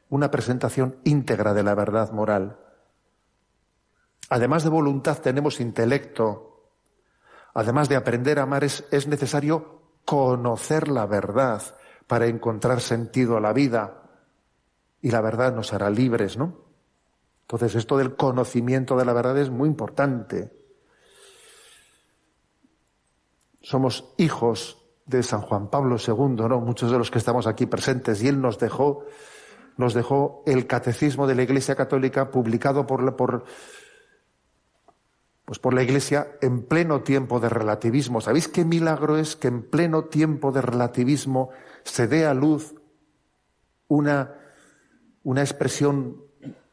Una 0.07 0.31
presentación 0.31 0.99
íntegra 1.03 1.53
de 1.53 1.63
la 1.63 1.75
verdad 1.75 2.13
moral. 2.13 2.57
Además 4.29 4.63
de 4.63 4.69
voluntad 4.69 5.17
tenemos 5.17 5.59
intelecto. 5.59 6.69
Además 7.53 7.89
de 7.89 7.97
aprender 7.97 8.39
a 8.39 8.43
amar 8.43 8.63
es, 8.63 8.85
necesario 9.05 9.74
conocer 10.05 10.87
la 10.87 11.05
verdad 11.05 11.61
para 12.07 12.27
encontrar 12.27 12.81
sentido 12.81 13.37
a 13.37 13.41
la 13.41 13.53
vida. 13.53 14.03
Y 15.01 15.11
la 15.11 15.21
verdad 15.21 15.53
nos 15.53 15.73
hará 15.73 15.89
libres, 15.89 16.37
¿no? 16.37 16.65
Entonces 17.41 17.75
esto 17.75 17.97
del 17.97 18.15
conocimiento 18.15 18.95
de 18.97 19.05
la 19.05 19.13
verdad 19.13 19.37
es 19.37 19.49
muy 19.49 19.67
importante. 19.67 20.51
Somos 23.61 24.13
hijos 24.17 24.83
de 25.05 25.21
San 25.21 25.41
Juan 25.41 25.69
Pablo 25.69 25.97
II, 25.97 26.47
¿no? 26.47 26.59
Muchos 26.59 26.91
de 26.91 26.97
los 26.97 27.11
que 27.11 27.19
estamos 27.19 27.45
aquí 27.45 27.67
presentes, 27.67 28.21
y 28.23 28.27
él 28.27 28.41
nos 28.41 28.57
dejó, 28.57 29.05
nos 29.77 29.93
dejó 29.93 30.43
el 30.47 30.65
catecismo 30.65 31.27
de 31.27 31.35
la 31.35 31.43
Iglesia 31.43 31.75
Católica 31.75 32.31
publicado 32.31 32.87
por, 32.87 33.15
por, 33.15 33.45
pues 35.45 35.59
por 35.59 35.73
la 35.73 35.83
Iglesia 35.83 36.27
en 36.41 36.63
pleno 36.63 37.01
tiempo 37.01 37.39
de 37.39 37.49
relativismo. 37.49 38.19
¿Sabéis 38.19 38.47
qué 38.47 38.65
milagro 38.65 39.17
es 39.17 39.35
que 39.35 39.47
en 39.47 39.61
pleno 39.61 40.05
tiempo 40.05 40.51
de 40.51 40.61
relativismo 40.61 41.51
se 41.83 42.07
dé 42.07 42.25
a 42.25 42.33
luz 42.33 42.73
una, 43.87 44.33
una 45.23 45.41
expresión 45.41 46.17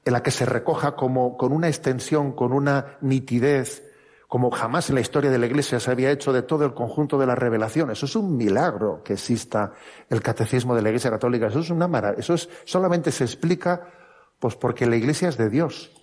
en 0.04 0.12
la 0.12 0.22
que 0.22 0.30
se 0.30 0.46
recoja 0.46 0.96
como 0.96 1.36
con 1.36 1.52
una 1.52 1.68
extensión, 1.68 2.32
con 2.32 2.52
una 2.52 2.96
nitidez, 3.02 3.88
como 4.26 4.50
jamás 4.50 4.88
en 4.88 4.94
la 4.94 5.02
historia 5.02 5.30
de 5.30 5.38
la 5.38 5.44
Iglesia 5.44 5.78
se 5.78 5.90
había 5.90 6.10
hecho 6.10 6.32
de 6.32 6.40
todo 6.40 6.64
el 6.64 6.72
conjunto 6.72 7.18
de 7.18 7.26
la 7.26 7.34
revelación. 7.34 7.90
Eso 7.90 8.06
es 8.06 8.16
un 8.16 8.38
milagro 8.38 9.02
que 9.04 9.12
exista 9.12 9.72
el 10.08 10.22
catecismo 10.22 10.74
de 10.74 10.80
la 10.80 10.88
Iglesia 10.88 11.10
Católica. 11.10 11.48
Eso 11.48 11.60
es 11.60 11.68
una 11.68 11.86
maravilla. 11.86 12.20
Eso 12.20 12.32
es, 12.32 12.48
solamente 12.64 13.12
se 13.12 13.24
explica 13.24 13.86
pues 14.38 14.56
porque 14.56 14.86
la 14.86 14.96
Iglesia 14.96 15.28
es 15.28 15.36
de 15.36 15.50
Dios. 15.50 16.01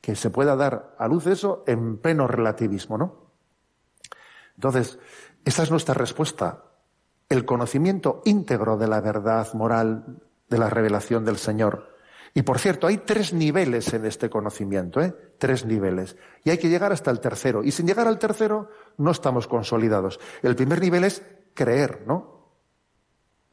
Que 0.00 0.16
se 0.16 0.30
pueda 0.30 0.56
dar 0.56 0.94
a 0.98 1.08
luz 1.08 1.26
eso 1.26 1.64
en 1.66 1.98
pleno 1.98 2.26
relativismo, 2.26 2.96
¿no? 2.96 3.32
Entonces, 4.54 4.98
esa 5.44 5.62
es 5.62 5.70
nuestra 5.70 5.94
respuesta. 5.94 6.64
El 7.28 7.44
conocimiento 7.44 8.22
íntegro 8.24 8.76
de 8.76 8.88
la 8.88 9.00
verdad 9.00 9.52
moral, 9.54 10.22
de 10.48 10.58
la 10.58 10.68
revelación 10.68 11.24
del 11.24 11.38
Señor. 11.38 11.96
Y 12.34 12.42
por 12.42 12.58
cierto, 12.58 12.86
hay 12.86 12.98
tres 12.98 13.32
niveles 13.32 13.92
en 13.92 14.04
este 14.04 14.30
conocimiento, 14.30 15.00
¿eh? 15.00 15.14
Tres 15.38 15.64
niveles. 15.64 16.16
Y 16.44 16.50
hay 16.50 16.58
que 16.58 16.68
llegar 16.68 16.92
hasta 16.92 17.10
el 17.10 17.20
tercero. 17.20 17.64
Y 17.64 17.72
sin 17.72 17.86
llegar 17.86 18.06
al 18.06 18.18
tercero, 18.18 18.68
no 18.98 19.10
estamos 19.10 19.48
consolidados. 19.48 20.20
El 20.42 20.54
primer 20.54 20.80
nivel 20.80 21.04
es 21.04 21.22
creer, 21.54 22.04
¿no? 22.06 22.52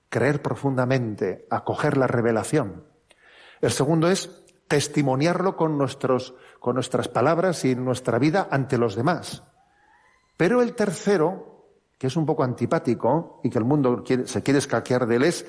Creer 0.10 0.42
profundamente, 0.42 1.48
acoger 1.50 1.98
la 1.98 2.08
revelación. 2.08 2.86
El 3.62 3.72
segundo 3.72 4.10
es 4.10 4.44
testimoniarlo 4.68 5.56
con, 5.56 5.78
nuestros, 5.78 6.34
con 6.60 6.76
nuestras 6.76 7.08
palabras 7.08 7.64
y 7.66 7.76
nuestra 7.76 8.20
vida 8.20 8.48
ante 8.52 8.78
los 8.78 8.96
demás. 8.96 9.44
Pero 10.36 10.62
el 10.62 10.76
tercero, 10.76 11.70
que 11.98 12.08
es 12.08 12.16
un 12.16 12.26
poco 12.26 12.44
antipático 12.44 13.42
y 13.44 13.50
que 13.50 13.58
el 13.58 13.66
mundo 13.66 14.04
se 14.26 14.44
quiere 14.44 14.60
escaquear 14.60 15.08
de 15.08 15.16
él, 15.16 15.24
es 15.24 15.46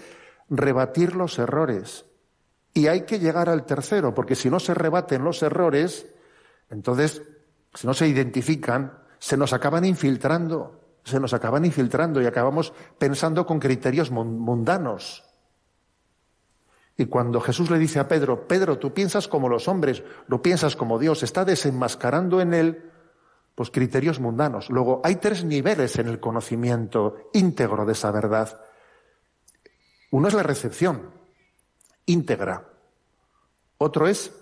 rebatir 0.49 1.15
los 1.15 1.39
errores 1.39 2.07
y 2.79 2.87
hay 2.87 3.03
que 3.03 3.19
llegar 3.19 3.49
al 3.49 3.67
tercero, 3.67 4.15
porque 4.15 4.37
si 4.37 4.51
no 4.51 4.61
se 4.61 4.75
rebaten 4.75 5.25
los 5.25 5.43
errores, 5.43 6.07
entonces, 6.71 7.23
si 7.75 7.87
no 7.87 7.95
se 7.95 8.07
identifican, 8.07 9.03
se 9.19 9.37
nos 9.37 9.53
acaban 9.53 9.85
infiltrando, 9.85 10.99
se 11.03 11.19
nos 11.19 11.35
acaban 11.35 11.65
infiltrando 11.65 12.23
y 12.23 12.27
acabamos 12.27 12.73
pensando 12.99 13.47
con 13.47 13.59
criterios 13.59 14.11
mundanos. 14.11 15.25
Y 17.01 17.07
cuando 17.07 17.41
Jesús 17.41 17.71
le 17.71 17.79
dice 17.79 18.01
a 18.01 18.09
Pedro, 18.09 18.49
Pedro, 18.49 18.79
tú 18.79 18.93
piensas 18.93 19.29
como 19.29 19.49
los 19.49 19.69
hombres, 19.69 20.03
no 20.27 20.43
piensas 20.43 20.75
como 20.75 20.99
Dios, 20.99 21.23
está 21.23 21.45
desenmascarando 21.45 22.41
en 22.41 22.53
él 22.53 22.91
pues 23.55 23.71
criterios 23.71 24.21
mundanos. 24.21 24.69
Luego, 24.69 25.01
hay 25.05 25.17
tres 25.17 25.45
niveles 25.45 25.97
en 25.99 26.09
el 26.09 26.21
conocimiento 26.21 27.31
íntegro 27.33 27.87
de 27.87 27.93
esa 27.93 28.11
verdad. 28.11 28.61
Uno 30.11 30.29
es 30.29 30.35
la 30.35 30.43
recepción, 30.43 31.11
íntegra. 32.07 32.69
Otro 33.79 34.09
es 34.09 34.33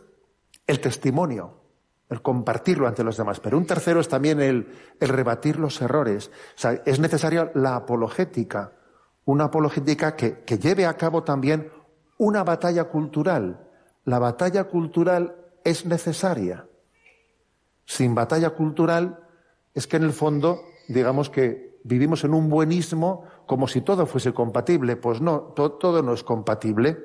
el 0.66 0.80
testimonio, 0.80 1.60
el 2.08 2.22
compartirlo 2.22 2.86
ante 2.86 3.04
los 3.04 3.18
demás. 3.18 3.40
Pero 3.40 3.58
un 3.58 3.66
tercero 3.66 4.00
es 4.00 4.08
también 4.08 4.40
el, 4.40 4.66
rebatir 4.98 5.58
los 5.58 5.80
errores. 5.82 6.30
O 6.56 6.58
sea, 6.58 6.82
es 6.86 7.00
necesaria 7.00 7.50
la 7.54 7.76
apologética, 7.76 8.72
una 9.26 9.44
apologética 9.44 10.16
que, 10.16 10.40
que 10.40 10.58
lleve 10.58 10.86
a 10.86 10.96
cabo 10.96 11.22
también 11.22 11.70
una 12.18 12.44
batalla 12.44 12.84
cultural. 12.84 13.68
La 14.04 14.18
batalla 14.18 14.64
cultural 14.64 15.36
es 15.64 15.86
necesaria. 15.86 16.66
Sin 17.84 18.14
batalla 18.14 18.50
cultural 18.50 19.20
es 19.74 19.86
que 19.86 19.96
en 19.96 20.04
el 20.04 20.12
fondo, 20.12 20.60
digamos 20.88 21.30
que 21.30 21.78
vivimos 21.84 22.24
en 22.24 22.34
un 22.34 22.48
buenismo 22.48 23.24
como 23.46 23.68
si 23.68 23.80
todo 23.80 24.06
fuese 24.06 24.32
compatible. 24.32 24.96
Pues 24.96 25.20
no, 25.20 25.40
todo 25.54 26.02
no 26.02 26.12
es 26.12 26.24
compatible. 26.24 26.98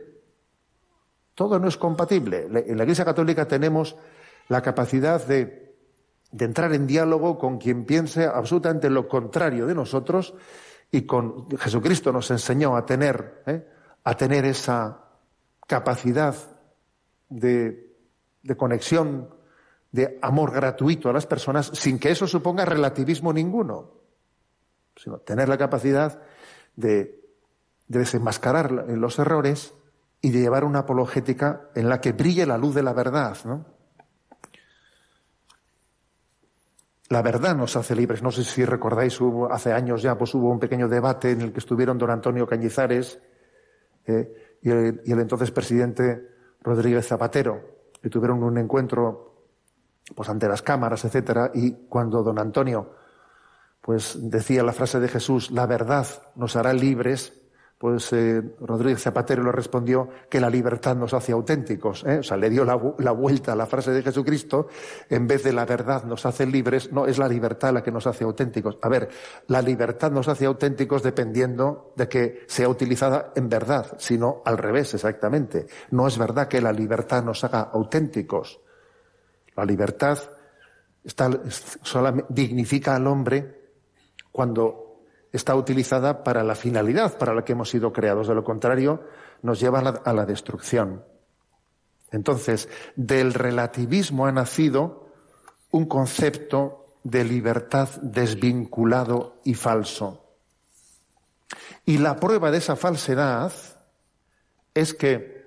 Todo 1.35 1.59
no 1.59 1.67
es 1.67 1.77
compatible. 1.77 2.47
En 2.67 2.77
la 2.77 2.83
Iglesia 2.83 3.05
Católica 3.05 3.47
tenemos 3.47 3.95
la 4.47 4.61
capacidad 4.61 5.25
de, 5.25 5.75
entrar 6.37 6.73
en 6.73 6.87
diálogo 6.87 7.37
con 7.37 7.57
quien 7.57 7.85
piense 7.85 8.25
absolutamente 8.25 8.89
lo 8.89 9.07
contrario 9.07 9.65
de 9.65 9.75
nosotros 9.75 10.33
y 10.91 11.03
con 11.03 11.49
Jesucristo 11.57 12.11
nos 12.11 12.29
enseñó 12.31 12.75
a 12.75 12.85
tener, 12.85 13.43
¿eh? 13.45 13.65
a 14.03 14.15
tener 14.15 14.45
esa 14.45 15.00
capacidad 15.71 16.35
de, 17.29 17.95
conexión, 18.57 19.33
de 19.93 20.19
amor 20.21 20.51
gratuito 20.51 21.09
a 21.09 21.13
las 21.13 21.25
personas 21.25 21.71
sin 21.73 21.97
que 21.97 22.11
eso 22.11 22.27
suponga 22.27 22.65
relativismo 22.65 23.31
ninguno, 23.31 23.93
sino 24.97 25.19
tener 25.19 25.47
la 25.47 25.57
capacidad 25.57 26.21
de, 26.75 27.23
de 27.87 27.99
desenmascarar 27.99 28.69
los 28.69 29.17
errores 29.17 29.73
y 30.19 30.31
de 30.31 30.41
llevar 30.41 30.65
una 30.65 30.79
apologética 30.79 31.69
en 31.73 31.87
la 31.87 32.01
que 32.01 32.11
brille 32.11 32.45
la 32.45 32.57
luz 32.57 32.75
de 32.75 32.83
la 32.83 32.91
verdad, 32.91 33.37
¿no? 33.45 33.65
La 37.07 37.21
verdad 37.21 37.55
nos 37.55 37.77
hace 37.77 37.95
libres. 37.95 38.21
No 38.21 38.31
sé 38.31 38.43
si 38.43 38.65
recordáis, 38.65 39.19
hace 39.49 39.71
años 39.71 40.01
ya, 40.01 40.17
pues 40.17 40.33
hubo 40.33 40.49
un 40.49 40.59
pequeño 40.59 40.89
debate 40.89 41.31
en 41.31 41.41
el 41.41 41.53
que 41.53 41.59
estuvieron 41.59 41.97
don 41.97 42.09
Antonio 42.09 42.45
Cañizares 42.45 43.19
eh, 44.05 44.50
y, 44.61 44.69
el, 44.69 45.01
entonces 45.05 45.51
presidente 45.51 46.29
Rodríguez 46.61 47.07
Zapatero, 47.07 47.61
y 48.03 48.09
tuvieron 48.09 48.43
un 48.43 48.57
encuentro 48.57 49.47
pues 50.15 50.29
ante 50.29 50.47
las 50.47 50.61
cámaras, 50.61 51.05
etcétera, 51.05 51.51
y 51.53 51.71
cuando 51.87 52.23
don 52.23 52.39
Antonio 52.39 52.95
pues 53.81 54.17
decía 54.29 54.63
la 54.63 54.73
frase 54.73 54.99
de 54.99 55.07
Jesús, 55.07 55.49
la 55.51 55.65
verdad 55.65 56.05
nos 56.35 56.55
hará 56.55 56.71
libres, 56.73 57.40
pues 57.81 58.13
eh, 58.13 58.43
Rodríguez 58.59 59.01
Zapatero 59.01 59.41
le 59.41 59.51
respondió 59.51 60.07
que 60.29 60.39
la 60.39 60.51
libertad 60.51 60.95
nos 60.95 61.15
hace 61.15 61.31
auténticos. 61.31 62.03
¿eh? 62.03 62.19
O 62.19 62.23
sea, 62.23 62.37
le 62.37 62.47
dio 62.47 62.63
la, 62.63 62.75
vuelta 62.75 63.53
a 63.53 63.55
la 63.55 63.65
frase 63.65 63.89
de 63.89 64.03
Jesucristo, 64.03 64.67
en 65.09 65.25
vez 65.25 65.43
de 65.43 65.51
la 65.51 65.65
verdad 65.65 66.03
nos 66.03 66.23
hace 66.27 66.45
libres, 66.45 66.91
no, 66.91 67.07
es 67.07 67.17
la 67.17 67.27
libertad 67.27 67.73
la 67.73 67.81
que 67.81 67.89
nos 67.89 68.05
hace 68.05 68.23
auténticos. 68.23 68.77
A 68.83 68.87
ver, 68.87 69.09
la 69.47 69.63
libertad 69.63 70.11
nos 70.11 70.27
hace 70.27 70.45
auténticos 70.45 71.01
dependiendo 71.01 71.91
de 71.95 72.07
que 72.07 72.45
sea 72.45 72.69
utilizada 72.69 73.33
en 73.35 73.49
verdad, 73.49 73.95
sino 73.97 74.43
al 74.45 74.59
revés, 74.59 74.93
exactamente. 74.93 75.65
No 75.89 76.07
es 76.07 76.19
verdad 76.19 76.47
que 76.47 76.61
la 76.61 76.71
libertad 76.71 77.23
nos 77.23 77.43
haga 77.43 77.61
auténticos. 77.61 78.59
La 79.55 79.65
libertad 79.65 80.19
está, 81.03 81.31
dignifica 82.29 82.95
al 82.95 83.07
hombre 83.07 83.59
cuando 84.31 84.90
está 85.31 85.55
utilizada 85.55 86.23
para 86.23 86.43
la 86.43 86.55
finalidad 86.55 87.17
para 87.17 87.33
la 87.33 87.43
que 87.43 87.53
hemos 87.53 87.69
sido 87.69 87.93
creados. 87.93 88.27
De 88.27 88.35
lo 88.35 88.43
contrario, 88.43 89.03
nos 89.41 89.59
lleva 89.59 89.79
a 89.79 90.13
la, 90.13 90.25
destrucción. 90.25 91.03
Entonces, 92.11 92.67
del 92.95 93.33
relativismo 93.33 94.25
ha 94.25 94.31
nacido 94.31 95.07
un 95.71 95.85
concepto 95.85 96.97
de 97.03 97.23
libertad 97.23 97.89
desvinculado 98.01 99.39
y 99.43 99.53
falso. 99.53 100.25
Y 101.85 101.97
la 101.97 102.17
prueba 102.17 102.51
de 102.51 102.57
esa 102.57 102.75
falsedad 102.75 103.53
es 104.73 104.93
que, 104.93 105.45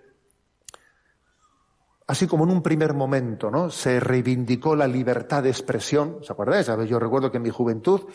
así 2.06 2.26
como 2.26 2.44
en 2.44 2.50
un 2.50 2.62
primer 2.62 2.94
momento, 2.94 3.50
¿no? 3.50 3.70
Se 3.70 4.00
reivindicó 4.00 4.74
la 4.74 4.88
libertad 4.88 5.42
de 5.42 5.50
expresión, 5.50 6.18
¿os 6.20 6.30
acordáis? 6.30 6.66
Yo 6.88 6.98
recuerdo 6.98 7.30
que 7.30 7.36
en 7.36 7.42
mi 7.42 7.50
juventud 7.50 8.08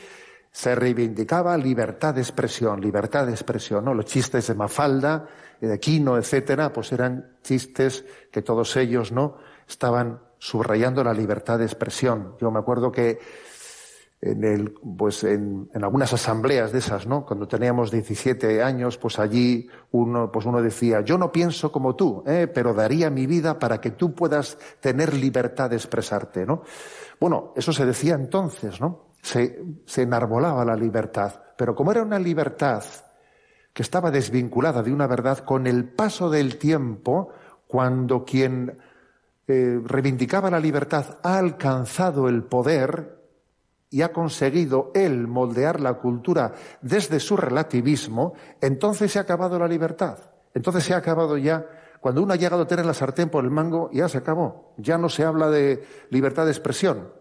se 0.51 0.75
reivindicaba 0.75 1.57
libertad 1.57 2.15
de 2.15 2.21
expresión, 2.21 2.81
libertad 2.81 3.25
de 3.25 3.31
expresión, 3.31 3.85
¿no? 3.85 3.93
Los 3.93 4.05
chistes 4.05 4.47
de 4.47 4.55
Mafalda, 4.55 5.27
de 5.61 5.79
Quino, 5.79 6.17
etcétera, 6.17 6.73
pues 6.73 6.91
eran 6.91 7.37
chistes 7.43 8.05
que 8.31 8.41
todos 8.41 8.75
ellos, 8.75 9.11
¿no? 9.11 9.37
Estaban 9.67 10.19
subrayando 10.39 11.03
la 11.03 11.13
libertad 11.13 11.59
de 11.59 11.65
expresión. 11.65 12.35
Yo 12.39 12.49
me 12.49 12.59
acuerdo 12.59 12.91
que 12.91 13.19
en 14.21 14.43
el, 14.43 14.71
pues 14.71 15.23
en, 15.23 15.69
algunas 15.81 16.11
asambleas 16.11 16.71
de 16.71 16.79
esas, 16.79 17.07
¿no? 17.07 17.25
Cuando 17.25 17.47
teníamos 17.47 17.91
17 17.91 18.61
años, 18.61 18.97
pues 18.97 19.17
allí 19.19 19.69
uno, 19.91 20.31
pues 20.31 20.45
uno 20.45 20.61
decía, 20.61 21.01
yo 21.01 21.17
no 21.17 21.31
pienso 21.31 21.71
como 21.71 21.95
tú, 21.95 22.23
¿eh? 22.25 22.47
pero 22.53 22.73
daría 22.73 23.09
mi 23.09 23.27
vida 23.27 23.59
para 23.59 23.79
que 23.79 23.91
tú 23.91 24.13
puedas 24.13 24.57
tener 24.81 25.13
libertad 25.13 25.69
de 25.69 25.77
expresarte, 25.77 26.45
¿no? 26.45 26.63
Bueno, 27.19 27.53
eso 27.55 27.71
se 27.71 27.85
decía 27.85 28.15
entonces, 28.15 28.81
¿no? 28.81 29.08
Se, 29.21 29.61
enarbolaba 29.97 30.65
la 30.65 30.75
libertad. 30.75 31.33
Pero 31.57 31.75
como 31.75 31.91
era 31.91 32.03
una 32.03 32.19
libertad 32.19 32.83
que 33.73 33.83
estaba 33.83 34.11
desvinculada 34.11 34.81
de 34.81 34.93
una 34.93 35.07
verdad, 35.07 35.39
con 35.39 35.67
el 35.67 35.85
paso 35.85 36.29
del 36.29 36.57
tiempo, 36.57 37.29
cuando 37.67 38.25
quien 38.25 38.79
eh, 39.47 39.79
reivindicaba 39.83 40.49
la 40.49 40.59
libertad 40.59 41.19
ha 41.23 41.37
alcanzado 41.37 42.27
el 42.27 42.43
poder, 42.43 43.19
y 43.89 44.01
ha 44.01 44.13
conseguido 44.13 44.91
él 44.93 45.27
moldear 45.27 45.79
la 45.79 45.95
cultura 45.95 46.53
desde 46.81 47.19
su 47.19 47.35
relativismo, 47.35 48.33
entonces 48.61 49.11
se 49.11 49.19
ha 49.19 49.23
acabado 49.23 49.57
la 49.57 49.67
libertad. 49.67 50.17
Entonces 50.53 50.83
se 50.83 50.93
ha 50.93 50.97
acabado 50.97 51.37
ya, 51.37 51.65
cuando 51.99 52.21
uno 52.21 52.33
ha 52.33 52.37
llegado 52.37 52.63
a 52.63 52.67
tener 52.67 52.85
la 52.85 52.93
sartén 52.93 53.29
por 53.29 53.43
el 53.43 53.51
mango, 53.51 53.89
ya 53.91 54.07
se 54.07 54.19
acabó. 54.19 54.73
Ya 54.77 54.97
no 54.97 55.09
se 55.09 55.23
habla 55.23 55.49
de 55.49 55.83
libertad 56.09 56.45
de 56.45 56.51
expresión. 56.51 57.11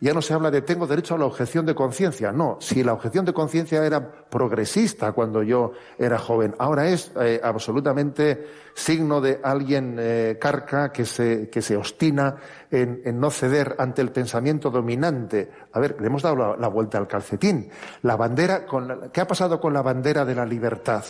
Ya 0.00 0.14
no 0.14 0.22
se 0.22 0.32
habla 0.32 0.52
de 0.52 0.62
tengo 0.62 0.86
derecho 0.86 1.16
a 1.16 1.18
la 1.18 1.24
objeción 1.24 1.66
de 1.66 1.74
conciencia. 1.74 2.30
No, 2.30 2.56
si 2.60 2.84
la 2.84 2.92
objeción 2.92 3.24
de 3.24 3.32
conciencia 3.32 3.84
era 3.84 4.12
progresista 4.30 5.10
cuando 5.10 5.42
yo 5.42 5.72
era 5.98 6.18
joven, 6.18 6.54
ahora 6.58 6.88
es 6.88 7.10
eh, 7.20 7.40
absolutamente 7.42 8.46
signo 8.74 9.20
de 9.20 9.40
alguien 9.42 9.96
eh, 9.98 10.38
carca 10.40 10.92
que 10.92 11.04
se, 11.04 11.50
que 11.50 11.60
se 11.60 11.76
obstina 11.76 12.36
en, 12.70 13.18
no 13.18 13.30
ceder 13.30 13.74
ante 13.78 14.00
el 14.00 14.12
pensamiento 14.12 14.70
dominante. 14.70 15.50
A 15.72 15.80
ver, 15.80 16.00
le 16.00 16.06
hemos 16.06 16.22
dado 16.22 16.56
la, 16.56 16.68
vuelta 16.68 16.96
al 16.96 17.08
calcetín. 17.08 17.68
La 18.02 18.14
bandera, 18.14 18.66
con 18.66 19.10
¿qué 19.12 19.20
ha 19.20 19.26
pasado 19.26 19.60
con 19.60 19.74
la 19.74 19.82
bandera 19.82 20.24
de 20.24 20.36
la 20.36 20.46
libertad? 20.46 21.04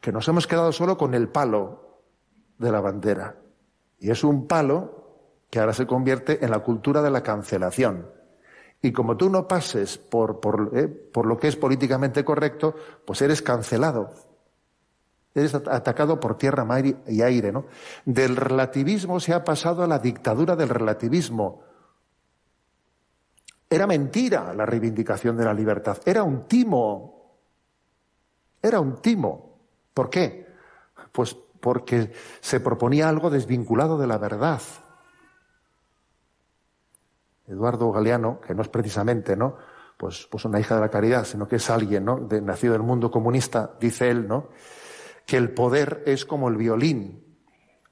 Que 0.00 0.12
nos 0.12 0.28
hemos 0.28 0.46
quedado 0.46 0.70
solo 0.70 0.96
con 0.96 1.14
el 1.14 1.28
palo 1.30 2.04
de 2.58 2.70
la 2.70 2.80
bandera. 2.80 3.34
Y 3.98 4.10
es 4.10 4.22
un 4.22 4.46
palo 4.46 5.00
que 5.50 5.58
ahora 5.58 5.72
se 5.72 5.88
convierte 5.88 6.44
en 6.44 6.52
la 6.52 6.60
cultura 6.60 7.02
de 7.02 7.10
la 7.10 7.24
cancelación. 7.24 8.19
Y 8.82 8.92
como 8.92 9.16
tú 9.16 9.28
no 9.28 9.46
pases 9.46 9.98
por, 9.98 10.40
por, 10.40 10.70
eh, 10.74 10.88
por, 10.88 11.26
lo 11.26 11.38
que 11.38 11.48
es 11.48 11.56
políticamente 11.56 12.24
correcto, 12.24 12.74
pues 13.04 13.20
eres 13.20 13.42
cancelado. 13.42 14.10
Eres 15.34 15.54
atacado 15.54 16.18
por 16.18 16.38
tierra, 16.38 16.64
mar 16.64 16.84
y 16.84 17.22
aire, 17.22 17.52
¿no? 17.52 17.66
Del 18.04 18.36
relativismo 18.36 19.20
se 19.20 19.34
ha 19.34 19.44
pasado 19.44 19.82
a 19.82 19.86
la 19.86 19.98
dictadura 19.98 20.56
del 20.56 20.70
relativismo. 20.70 21.62
Era 23.68 23.86
mentira 23.86 24.52
la 24.52 24.66
reivindicación 24.66 25.36
de 25.36 25.44
la 25.44 25.54
libertad. 25.54 25.98
Era 26.04 26.24
un 26.24 26.48
timo. 26.48 27.38
Era 28.60 28.80
un 28.80 29.00
timo. 29.00 29.58
¿Por 29.94 30.10
qué? 30.10 30.46
Pues 31.12 31.36
porque 31.60 32.12
se 32.40 32.58
proponía 32.58 33.08
algo 33.08 33.30
desvinculado 33.30 33.98
de 33.98 34.06
la 34.06 34.18
verdad. 34.18 34.60
Eduardo 37.50 37.90
Galeano, 37.90 38.40
que 38.40 38.54
no 38.54 38.62
es 38.62 38.68
precisamente, 38.68 39.36
¿no? 39.36 39.56
Pues, 39.96 40.26
pues 40.30 40.44
una 40.44 40.60
hija 40.60 40.76
de 40.76 40.80
la 40.80 40.88
caridad, 40.88 41.24
sino 41.24 41.46
que 41.46 41.56
es 41.56 41.68
alguien, 41.68 42.04
¿no? 42.04 42.28
Nacido 42.42 42.72
del 42.72 42.82
mundo 42.82 43.10
comunista, 43.10 43.76
dice 43.80 44.10
él, 44.10 44.26
¿no? 44.26 44.48
Que 45.26 45.36
el 45.36 45.50
poder 45.50 46.02
es 46.06 46.24
como 46.24 46.48
el 46.48 46.56
violín. 46.56 47.24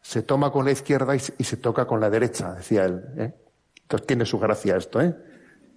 Se 0.00 0.22
toma 0.22 0.50
con 0.50 0.64
la 0.64 0.70
izquierda 0.70 1.14
y, 1.14 1.18
se 1.18 1.56
toca 1.56 1.86
con 1.86 2.00
la 2.00 2.08
derecha, 2.08 2.54
decía 2.54 2.84
él. 2.86 3.04
¿eh? 3.18 3.34
Entonces 3.82 4.06
tiene 4.06 4.24
su 4.24 4.38
gracia 4.38 4.76
esto, 4.76 5.00
¿eh? 5.00 5.14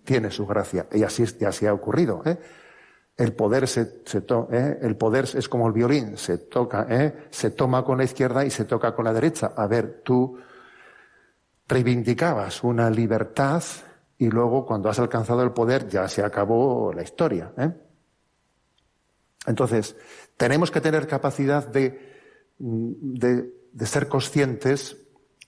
Tiene 0.03 0.31
su 0.31 0.45
gracia. 0.45 0.87
Y 0.91 1.03
así, 1.03 1.25
y 1.39 1.45
así 1.45 1.65
ha 1.65 1.73
ocurrido, 1.73 2.21
¿eh? 2.25 2.37
El 3.17 3.33
poder, 3.33 3.67
se, 3.67 4.01
se 4.05 4.23
¿eh? 4.51 4.79
el 4.81 4.95
poder 4.95 5.25
es 5.35 5.49
como 5.49 5.67
el 5.67 5.73
violín, 5.73 6.17
se 6.17 6.37
toca, 6.37 6.87
¿eh? 6.89 7.27
se 7.29 7.51
toma 7.51 7.83
con 7.83 7.97
la 7.97 8.03
izquierda 8.03 8.45
y 8.45 8.49
se 8.49 8.65
toca 8.65 8.95
con 8.95 9.05
la 9.05 9.13
derecha. 9.13 9.53
A 9.55 9.67
ver, 9.67 10.01
tú 10.03 10.39
reivindicabas 11.71 12.65
una 12.65 12.89
libertad 12.89 13.63
y 14.17 14.29
luego 14.29 14.65
cuando 14.65 14.89
has 14.89 14.99
alcanzado 14.99 15.41
el 15.41 15.51
poder 15.51 15.87
ya 15.87 16.05
se 16.09 16.21
acabó 16.21 16.91
la 16.93 17.01
historia. 17.01 17.53
¿eh? 17.57 17.71
Entonces, 19.47 19.95
tenemos 20.35 20.69
que 20.69 20.81
tener 20.81 21.07
capacidad 21.07 21.65
de, 21.65 22.53
de, 22.59 23.85
ser 23.85 24.09
conscientes 24.09 24.97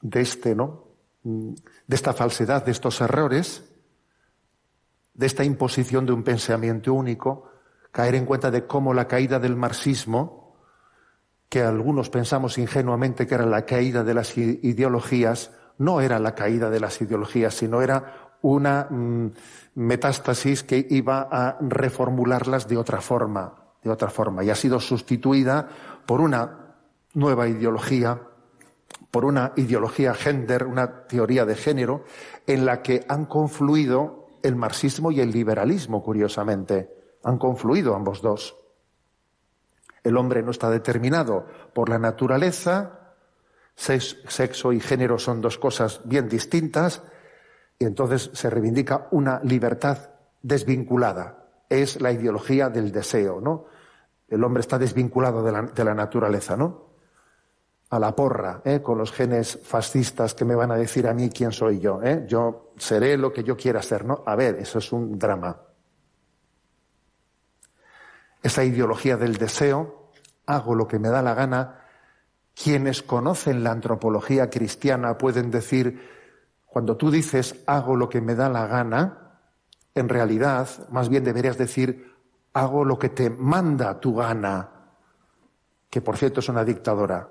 de 0.02 0.22
este, 0.22 0.56
¿no? 0.56 0.88
de 1.24 1.96
esta 1.96 2.14
falsedad, 2.14 2.64
de 2.64 2.72
estos 2.72 3.02
errores, 3.02 3.64
de 5.14 5.26
esta 5.26 5.44
imposición 5.44 6.06
de 6.06 6.14
un 6.14 6.24
pensamiento 6.24 6.94
único, 6.94 7.52
caer 7.92 8.16
en 8.16 8.26
cuenta 8.26 8.50
de 8.50 8.66
cómo 8.66 8.94
la 8.94 9.10
caída 9.10 9.40
del 9.40 9.58
marxismo, 9.58 10.56
que 11.50 11.62
algunos 11.62 12.10
pensamos 12.10 12.58
ingenuamente 12.58 13.28
que 13.28 13.36
era 13.36 13.46
la 13.46 13.66
caída 13.66 14.06
de 14.06 14.14
las 14.14 14.38
ideologías, 14.38 15.52
no 15.78 16.02
era 16.02 16.20
la 16.20 16.36
caída 16.36 16.70
de 16.70 16.80
las 16.80 17.02
ideologías, 17.02 17.54
sino 17.54 17.82
era 17.82 18.32
una 18.42 18.88
mm, 18.90 19.32
metástasis 19.76 20.64
que 20.64 20.86
iba 20.90 21.28
a 21.32 21.58
reformularlas 21.62 22.68
de 22.68 22.78
otra 22.78 23.02
forma, 23.02 23.54
de 23.84 23.90
otra 23.90 24.10
forma, 24.10 24.44
y 24.44 24.50
ha 24.50 24.56
sido 24.56 24.80
sustituida 24.80 25.68
por 26.06 26.22
una 26.22 26.76
nueva 27.14 27.48
ideología, 27.48 28.22
por 29.12 29.26
una 29.26 29.54
ideología 29.56 30.14
gender, 30.14 30.66
una 30.66 31.08
teoría 31.08 31.46
de 31.46 31.56
género, 31.56 32.04
en 32.48 32.66
la 32.66 32.82
que 32.82 33.06
han 33.08 33.26
confluido 33.26 34.28
el 34.44 34.56
marxismo 34.56 35.12
y 35.12 35.22
el 35.22 35.32
liberalismo, 35.32 36.04
curiosamente. 36.04 36.90
Han 37.24 37.38
confluido 37.38 37.96
ambos 37.96 38.22
dos. 38.22 38.58
El 40.04 40.18
hombre 40.18 40.44
no 40.44 40.52
está 40.52 40.70
determinado 40.70 41.48
por 41.74 41.88
la 41.88 41.98
naturaleza, 41.98 43.03
sexo 43.76 44.72
y 44.72 44.80
género 44.80 45.18
son 45.18 45.42
dos 45.42 45.58
cosas 45.58 46.02
bien 46.06 46.30
distintas 46.30 47.02
y 47.80 47.86
entonces 47.86 48.30
se 48.34 48.50
reivindica 48.50 49.08
una 49.12 49.42
libertad 49.44 50.10
desvinculada. 50.42 51.48
Es 51.70 52.00
la 52.02 52.12
ideología 52.12 52.70
del 52.70 52.92
deseo, 52.92 53.42
¿no? 53.42 53.66
El 54.28 54.44
hombre 54.44 54.62
está 54.62 54.78
desvinculado 54.78 55.44
de 55.44 55.84
la, 55.84 55.94
naturaleza, 55.94 56.56
¿no? 56.56 56.94
A 57.90 58.00
la 58.00 58.16
porra, 58.16 58.62
¿eh? 58.66 58.82
con 58.82 58.98
los 58.98 59.12
genes 59.12 59.60
fascistas 59.64 60.34
que 60.34 60.46
me 60.46 60.56
van 60.56 60.72
a 60.72 60.76
decir 60.76 61.08
a 61.08 61.14
mí 61.14 61.30
quién 61.30 61.52
soy 61.52 61.80
yo. 61.80 62.02
¿eh? 62.02 62.26
Yo 62.28 62.74
seré 62.78 63.18
lo 63.18 63.32
que 63.32 63.44
yo 63.44 63.56
quiera 63.56 63.82
ser, 63.82 64.06
¿no? 64.06 64.24
A 64.26 64.36
ver, 64.36 64.56
eso 64.56 64.80
es 64.80 64.92
un 64.92 65.20
drama. 65.20 65.62
Esa 68.42 68.64
ideología 68.64 69.18
del 69.18 69.38
deseo, 69.38 70.10
hago 70.48 70.76
lo 70.76 70.88
que 70.88 71.00
me 71.00 71.10
da 71.10 71.22
la 71.22 71.34
gana, 71.34 71.83
quienes 72.56 73.02
conocen 73.02 73.64
la 73.64 73.72
antropología 73.72 74.50
cristiana 74.50 75.18
pueden 75.18 75.50
decir, 75.52 76.10
cuando 76.66 76.98
tú 76.98 77.12
dices 77.12 77.56
hago 77.66 77.96
lo 77.96 78.10
que 78.10 78.22
me 78.22 78.36
da 78.36 78.50
la 78.50 78.68
gana, 78.68 79.40
en 79.96 80.10
realidad 80.10 80.68
más 80.90 81.10
bien 81.10 81.24
deberías 81.24 81.58
decir 81.58 82.14
hago 82.54 82.86
lo 82.86 82.98
que 83.00 83.10
te 83.10 83.30
manda 83.30 84.00
tu 84.00 84.16
gana, 84.16 84.70
que 85.90 86.02
por 86.02 86.18
cierto 86.18 86.40
es 86.40 86.50
una 86.50 86.64
dictadora 86.64 87.30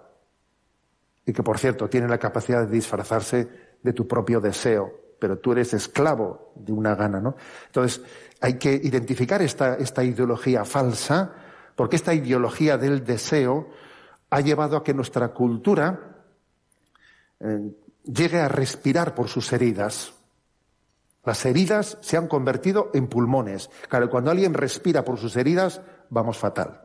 y 1.24 1.32
que 1.32 1.42
por 1.42 1.58
cierto 1.58 1.88
tiene 1.88 2.08
la 2.08 2.18
capacidad 2.18 2.66
de 2.66 2.72
disfrazarse 2.72 3.76
de 3.82 3.92
tu 3.92 4.06
propio 4.06 4.40
deseo, 4.40 4.92
pero 5.18 5.38
tú 5.38 5.52
eres 5.52 5.72
esclavo 5.74 6.52
de 6.56 6.72
una 6.72 6.94
gana, 6.94 7.20
¿no? 7.20 7.37
Entonces 7.66 8.00
hay 8.40 8.54
que 8.54 8.72
identificar 8.72 9.40
esta, 9.42 9.76
esta 9.76 10.02
ideología 10.02 10.64
falsa, 10.64 11.32
porque 11.76 11.96
esta 11.96 12.12
ideología 12.12 12.76
del 12.76 13.04
deseo 13.04 13.68
ha 14.33 14.40
llevado 14.40 14.79
a 14.79 14.83
que 14.83 14.95
nuestra 14.95 15.29
cultura 15.29 16.25
eh, 17.38 17.71
llegue 18.03 18.40
a 18.40 18.49
respirar 18.49 19.14
por 19.14 19.29
sus 19.29 19.53
heridas. 19.53 20.14
Las 21.23 21.45
heridas 21.45 21.99
se 22.01 22.16
han 22.16 22.29
convertido 22.29 22.90
en 22.95 23.09
pulmones. 23.09 23.68
Claro, 23.90 24.09
cuando 24.09 24.31
alguien 24.31 24.55
respira 24.55 25.05
por 25.05 25.18
sus 25.18 25.37
heridas, 25.37 25.83
vamos 26.09 26.38
fatal. 26.38 26.81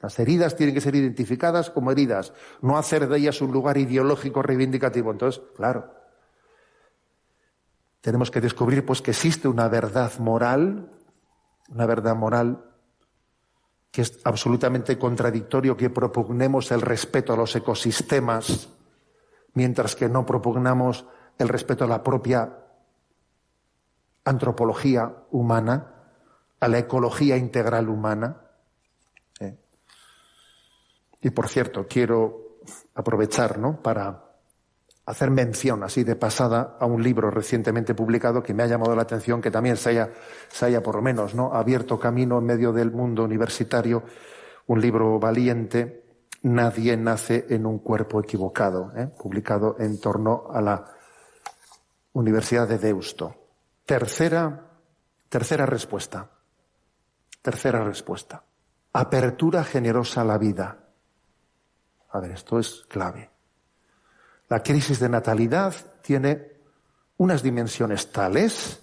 Las 0.00 0.18
heridas 0.18 0.56
tienen 0.56 0.74
que 0.74 0.80
ser 0.80 0.94
identificadas 0.94 1.68
como 1.68 1.92
heridas, 1.92 2.32
no 2.62 2.78
hacer 2.78 3.06
de 3.06 3.18
ellas 3.18 3.42
un 3.42 3.52
lugar 3.52 3.76
ideológico 3.76 4.40
reivindicativo. 4.40 5.10
Entonces, 5.10 5.42
claro, 5.54 5.92
tenemos 8.00 8.30
que 8.30 8.40
descubrir 8.40 8.86
pues 8.86 9.02
que 9.02 9.10
existe 9.10 9.46
una 9.46 9.68
verdad 9.68 10.18
moral, 10.20 10.90
una 11.68 11.84
verdad 11.84 12.16
moral 12.16 12.75
que 13.96 14.02
es 14.02 14.20
absolutamente 14.24 14.98
contradictorio 14.98 15.74
que 15.74 15.88
propugnemos 15.88 16.70
el 16.70 16.82
respeto 16.82 17.32
a 17.32 17.36
los 17.38 17.56
ecosistemas, 17.56 18.68
mientras 19.54 19.96
que 19.96 20.06
no 20.06 20.26
propugnamos 20.26 21.06
el 21.38 21.48
respeto 21.48 21.84
a 21.84 21.86
la 21.86 22.02
propia 22.02 22.58
antropología 24.22 25.10
humana, 25.30 26.10
a 26.60 26.68
la 26.68 26.76
ecología 26.76 27.38
integral 27.38 27.88
humana. 27.88 28.36
¿eh? 29.40 29.56
Y 31.22 31.30
por 31.30 31.48
cierto, 31.48 31.86
quiero 31.88 32.58
aprovechar 32.94 33.58
¿no? 33.58 33.80
para 33.80 34.25
hacer 35.06 35.30
mención 35.30 35.82
así 35.82 36.04
de 36.04 36.16
pasada 36.16 36.76
a 36.78 36.86
un 36.86 37.02
libro 37.02 37.30
recientemente 37.30 37.94
publicado 37.94 38.42
que 38.42 38.52
me 38.52 38.64
ha 38.64 38.66
llamado 38.66 38.94
la 38.94 39.02
atención, 39.02 39.40
que 39.40 39.50
también 39.50 39.76
se 39.76 39.90
haya, 39.90 40.10
se 40.48 40.66
haya 40.66 40.82
por 40.82 40.96
lo 40.96 41.02
menos 41.02 41.34
¿no? 41.34 41.54
abierto 41.54 41.98
camino 41.98 42.38
en 42.38 42.44
medio 42.44 42.72
del 42.72 42.90
mundo 42.90 43.24
universitario, 43.24 44.02
un 44.66 44.80
libro 44.80 45.18
valiente, 45.18 46.06
Nadie 46.42 46.96
nace 46.96 47.46
en 47.48 47.66
un 47.66 47.80
cuerpo 47.80 48.20
equivocado, 48.20 48.92
¿eh? 48.94 49.08
publicado 49.08 49.74
en 49.80 49.98
torno 50.00 50.44
a 50.52 50.60
la 50.60 50.84
Universidad 52.12 52.68
de 52.68 52.78
Deusto. 52.78 53.34
Tercera, 53.84 54.68
tercera 55.28 55.66
respuesta. 55.66 56.30
Tercera 57.42 57.82
respuesta. 57.82 58.44
Apertura 58.92 59.64
generosa 59.64 60.20
a 60.20 60.24
la 60.24 60.38
vida. 60.38 60.78
A 62.10 62.20
ver, 62.20 62.30
esto 62.30 62.60
es 62.60 62.84
clave. 62.88 63.35
La 64.48 64.62
crisis 64.62 65.00
de 65.00 65.08
natalidad 65.08 65.74
tiene 66.02 66.52
unas 67.16 67.42
dimensiones 67.42 68.12
tales 68.12 68.80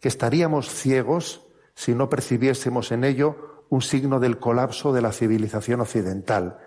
que 0.00 0.08
estaríamos 0.08 0.68
ciegos 0.68 1.42
si 1.74 1.94
no 1.94 2.08
percibiésemos 2.08 2.92
en 2.92 3.04
ello 3.04 3.64
un 3.68 3.82
signo 3.82 4.20
del 4.20 4.38
colapso 4.38 4.92
de 4.92 5.02
la 5.02 5.12
civilización 5.12 5.80
occidental. 5.80 6.58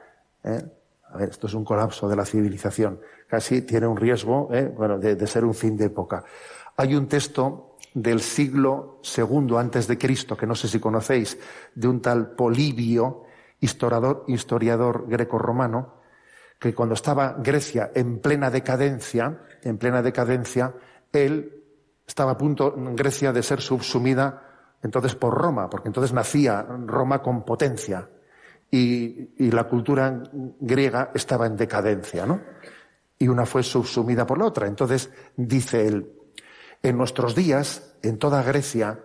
¿eh? 0.44 0.64
A 1.12 1.18
ver, 1.18 1.30
esto 1.30 1.48
es 1.48 1.54
un 1.54 1.64
colapso 1.64 2.08
de 2.10 2.16
la 2.16 2.26
civilización. 2.26 3.00
Casi 3.28 3.62
tiene 3.62 3.88
un 3.88 3.98
riesgo 3.98 4.50
¿eh? 4.52 4.72
bueno, 4.76 5.00
de, 5.00 5.28
ser 5.28 5.46
un 5.46 5.54
fin 5.54 5.78
de 5.78 5.86
época. 5.86 6.24
Hay 6.78 6.96
un 6.96 7.08
texto 7.08 7.78
del 7.94 8.22
siglo 8.22 9.02
II 9.18 9.56
antes 9.58 9.88
de 9.88 9.98
Cristo, 9.98 10.38
que 10.38 10.46
no 10.46 10.56
sé 10.56 10.68
si 10.68 10.80
conocéis, 10.80 11.38
de 11.74 11.88
un 11.88 12.02
tal 12.02 12.32
Polibio, 12.32 13.24
historiador, 13.60 14.26
historiador 14.28 15.06
greco-romano, 15.08 15.99
que 16.60 16.76
cuando 16.76 16.94
estaba 16.94 17.38
Grecia 17.40 17.92
en 17.96 18.20
plena 18.20 18.52
decadencia, 18.52 19.40
en 19.64 19.78
plena 19.78 20.02
decadencia, 20.02 20.74
él 21.14 21.64
estaba 22.06 22.32
a 22.32 22.38
punto, 22.38 22.74
Grecia, 22.76 23.32
de 23.32 23.42
ser 23.42 23.62
subsumida 23.62 24.44
entonces 24.84 25.16
por 25.16 25.34
Roma, 25.34 25.70
porque 25.70 25.90
entonces 25.90 26.14
nacía 26.14 26.62
Roma 26.86 27.22
con 27.22 27.44
potencia 27.44 28.10
y, 28.72 29.50
la 29.52 29.64
cultura 29.66 30.24
griega 30.60 31.12
estaba 31.14 31.48
en 31.48 31.58
decadencia, 31.58 32.26
¿no? 32.26 32.40
Y 33.18 33.28
una 33.28 33.46
fue 33.46 33.64
subsumida 33.64 34.26
por 34.26 34.38
la 34.38 34.46
otra. 34.46 34.68
Entonces 34.68 35.10
dice 35.36 35.88
él, 35.88 36.12
en 36.82 36.98
nuestros 36.98 37.36
días, 37.36 37.96
en 38.02 38.18
toda 38.18 38.44
Grecia, 38.44 39.00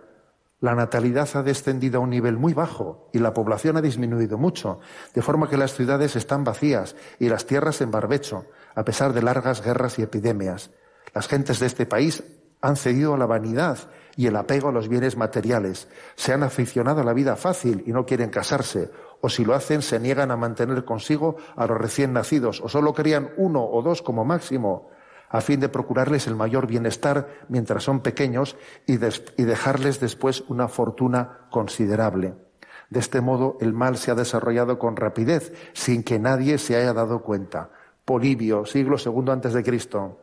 la 0.59 0.73
natalidad 0.73 1.29
ha 1.35 1.43
descendido 1.43 1.99
a 1.99 2.03
un 2.03 2.09
nivel 2.09 2.37
muy 2.37 2.53
bajo 2.53 3.09
y 3.13 3.19
la 3.19 3.33
población 3.33 3.77
ha 3.77 3.81
disminuido 3.81 4.37
mucho, 4.37 4.79
de 5.13 5.21
forma 5.21 5.49
que 5.49 5.57
las 5.57 5.73
ciudades 5.73 6.15
están 6.15 6.43
vacías 6.43 6.95
y 7.19 7.29
las 7.29 7.45
tierras 7.45 7.81
en 7.81 7.91
barbecho, 7.91 8.45
a 8.73 8.85
pesar 8.85 9.13
de 9.13 9.21
largas 9.21 9.61
guerras 9.61 9.99
y 9.99 10.03
epidemias. 10.03 10.71
Las 11.13 11.27
gentes 11.27 11.59
de 11.59 11.67
este 11.67 11.85
país 11.85 12.23
han 12.61 12.77
cedido 12.77 13.13
a 13.13 13.17
la 13.17 13.25
vanidad 13.25 13.77
y 14.15 14.27
el 14.27 14.35
apego 14.37 14.69
a 14.69 14.71
los 14.71 14.87
bienes 14.87 15.17
materiales, 15.17 15.89
se 16.15 16.33
han 16.33 16.41
aficionado 16.41 17.01
a 17.01 17.03
la 17.03 17.13
vida 17.13 17.35
fácil 17.35 17.83
y 17.85 17.91
no 17.91 18.05
quieren 18.05 18.29
casarse, 18.29 18.89
o 19.21 19.29
si 19.29 19.43
lo 19.43 19.53
hacen 19.53 19.81
se 19.81 19.99
niegan 19.99 20.31
a 20.31 20.37
mantener 20.37 20.85
consigo 20.85 21.35
a 21.55 21.67
los 21.67 21.77
recién 21.77 22.13
nacidos, 22.13 22.61
o 22.61 22.69
solo 22.69 22.93
crían 22.93 23.31
uno 23.37 23.63
o 23.65 23.81
dos 23.81 24.01
como 24.01 24.23
máximo, 24.23 24.89
a 25.29 25.41
fin 25.41 25.59
de 25.59 25.69
procurarles 25.69 26.27
el 26.27 26.35
mayor 26.35 26.67
bienestar 26.67 27.27
mientras 27.49 27.83
son 27.83 28.01
pequeños 28.01 28.55
y, 28.85 28.97
dejarles 28.97 29.99
después 29.99 30.43
una 30.47 30.67
fortuna 30.67 31.47
considerable. 31.49 32.35
De 32.89 32.99
este 32.99 33.21
modo, 33.21 33.57
el 33.61 33.73
mal 33.73 33.97
se 33.97 34.11
ha 34.11 34.15
desarrollado 34.15 34.77
con 34.77 34.95
rapidez, 34.95 35.53
sin 35.73 36.03
que 36.03 36.19
nadie 36.19 36.57
se 36.57 36.75
haya 36.75 36.93
dado 36.93 37.23
cuenta. 37.23 37.71
Polibio, 38.05 38.65
siglo 38.65 38.97
segundo 38.97 39.31
antes 39.31 39.53
de 39.53 39.63
Cristo, 39.63 40.19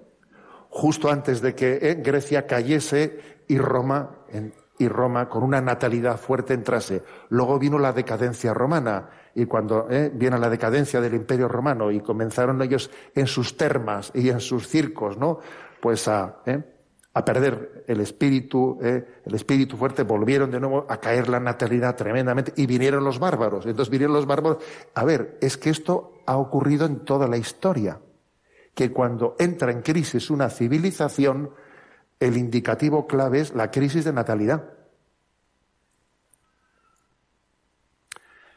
justo 0.68 1.10
antes 1.10 1.42
de 1.42 1.54
que 1.54 1.78
eh, 1.82 1.94
Grecia 2.02 2.46
cayese 2.46 3.42
y 3.48 3.58
Roma, 3.58 4.10
y 4.82 4.88
Roma 4.88 5.28
con 5.28 5.42
una 5.42 5.60
natalidad 5.60 6.18
fuerte 6.18 6.54
entrase. 6.54 7.02
Luego 7.28 7.58
vino 7.58 7.78
la 7.78 7.92
decadencia 7.92 8.52
romana 8.52 9.08
y 9.34 9.46
cuando 9.46 9.86
eh, 9.90 10.10
viene 10.12 10.38
la 10.38 10.50
decadencia 10.50 11.00
del 11.00 11.14
Imperio 11.14 11.48
romano 11.48 11.90
y 11.90 12.00
comenzaron 12.00 12.60
ellos 12.62 12.90
en 13.14 13.26
sus 13.26 13.56
termas 13.56 14.10
y 14.14 14.28
en 14.28 14.40
sus 14.40 14.68
circos, 14.68 15.16
¿no? 15.16 15.38
Pues 15.80 16.06
a, 16.08 16.42
eh, 16.46 16.62
a 17.14 17.24
perder 17.24 17.84
el 17.86 18.00
espíritu, 18.00 18.78
eh, 18.82 19.04
el 19.24 19.34
espíritu 19.34 19.76
fuerte, 19.76 20.02
volvieron 20.02 20.50
de 20.50 20.60
nuevo 20.60 20.86
a 20.88 20.98
caer 20.98 21.28
la 21.28 21.40
natalidad 21.40 21.94
tremendamente 21.94 22.52
y 22.56 22.66
vinieron 22.66 23.04
los 23.04 23.18
bárbaros. 23.18 23.66
Entonces 23.66 23.90
vinieron 23.90 24.14
los 24.14 24.26
bárbaros. 24.26 24.62
A 24.94 25.04
ver, 25.04 25.38
es 25.40 25.56
que 25.56 25.70
esto 25.70 26.22
ha 26.26 26.36
ocurrido 26.36 26.86
en 26.86 27.04
toda 27.04 27.28
la 27.28 27.36
historia, 27.36 28.00
que 28.74 28.90
cuando 28.92 29.36
entra 29.38 29.70
en 29.70 29.82
crisis 29.82 30.30
una 30.30 30.48
civilización, 30.48 31.50
el 32.26 32.36
indicativo 32.36 33.06
clave 33.06 33.40
es 33.40 33.54
la 33.54 33.70
crisis 33.70 34.04
de 34.04 34.12
natalidad. 34.12 34.62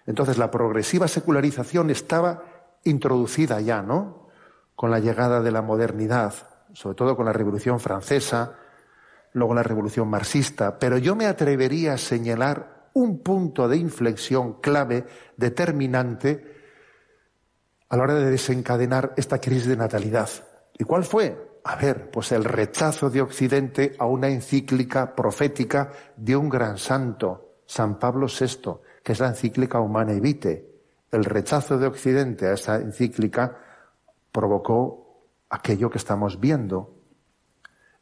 Entonces 0.05 0.37
la 0.37 0.51
progresiva 0.51 1.07
secularización 1.07 1.89
estaba 1.89 2.43
introducida 2.83 3.59
ya, 3.61 3.81
¿no? 3.81 4.29
Con 4.75 4.91
la 4.91 4.99
llegada 4.99 5.41
de 5.41 5.51
la 5.51 5.61
modernidad, 5.61 6.33
sobre 6.73 6.95
todo 6.95 7.15
con 7.15 7.25
la 7.25 7.33
Revolución 7.33 7.79
Francesa, 7.79 8.55
luego 9.33 9.55
la 9.55 9.63
Revolución 9.63 10.07
Marxista, 10.07 10.77
pero 10.77 10.97
yo 10.97 11.15
me 11.15 11.25
atrevería 11.25 11.93
a 11.93 11.97
señalar 11.97 12.89
un 12.93 13.19
punto 13.19 13.67
de 13.67 13.77
inflexión 13.77 14.61
clave, 14.61 15.05
determinante, 15.37 16.55
a 17.89 17.97
la 17.97 18.03
hora 18.03 18.15
de 18.15 18.31
desencadenar 18.31 19.13
esta 19.17 19.39
crisis 19.39 19.67
de 19.67 19.77
natalidad. 19.77 20.29
¿Y 20.77 20.83
cuál 20.83 21.03
fue? 21.03 21.54
A 21.67 21.75
ver, 21.77 22.11
pues 22.11 22.31
el 22.31 22.43
rechazo 22.43 23.09
de 23.09 23.21
Occidente 23.21 23.95
a 23.97 24.05
una 24.05 24.27
encíclica 24.27 25.15
profética 25.15 25.91
de 26.15 26.35
un 26.35 26.47
gran 26.47 26.77
santo, 26.77 27.55
San 27.65 27.97
Pablo 27.97 28.27
VI, 28.27 28.81
que 29.03 29.13
es 29.13 29.19
la 29.19 29.29
encíclica 29.29 29.79
Humana 29.79 30.13
Vitae. 30.13 30.63
El 31.11 31.25
rechazo 31.25 31.79
de 31.79 31.87
Occidente 31.87 32.45
a 32.45 32.53
esa 32.53 32.75
encíclica 32.75 33.57
provocó 34.31 35.23
aquello 35.49 35.89
que 35.89 35.97
estamos 35.97 36.39
viendo. 36.39 36.99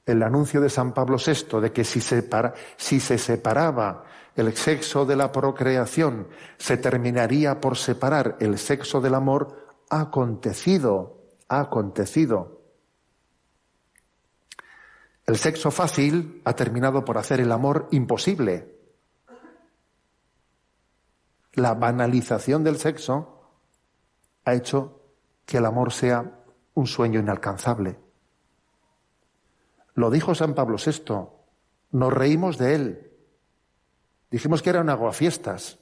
El 0.05 0.23
anuncio 0.23 0.59
de 0.59 0.69
San 0.69 0.93
Pablo 0.93 1.15
VI 1.15 1.61
de 1.61 1.71
que 1.71 1.85
si, 1.85 2.01
si 2.01 2.99
se 2.99 3.17
separaba 3.17 4.03
el 4.35 4.53
sexo 4.57 5.05
de 5.05 5.15
la 5.15 5.31
procreación, 5.31 6.27
se 6.57 6.75
terminaría 6.75 7.61
por 7.61 7.77
separar 7.77 8.35
el 8.41 8.57
sexo 8.57 8.99
del 8.99 9.15
amor, 9.15 9.55
ha 9.89 10.01
acontecido, 10.01 11.21
ha 11.47 11.61
acontecido. 11.61 12.62
El 15.25 15.37
sexo 15.37 15.71
fácil 15.71 16.41
ha 16.45 16.53
terminado 16.53 17.05
por 17.05 17.17
hacer 17.17 17.39
el 17.39 17.51
amor 17.51 17.87
imposible 17.91 18.73
la 21.53 21.75
banalización 21.75 22.63
del 22.63 22.77
sexo 22.77 23.41
ha 24.45 24.53
hecho 24.53 25.01
que 25.45 25.57
el 25.57 25.65
amor 25.65 25.91
sea 25.91 26.43
un 26.73 26.87
sueño 26.87 27.19
inalcanzable. 27.19 27.99
Lo 29.95 30.09
dijo 30.09 30.33
San 30.33 30.55
Pablo 30.55 30.77
VI, 30.83 31.27
nos 31.91 32.13
reímos 32.13 32.57
de 32.57 32.75
él. 32.75 33.11
Dijimos 34.31 34.61
que 34.63 34.71
era 34.71 34.81
un 34.81 34.89
aguafiestas. 34.89 35.77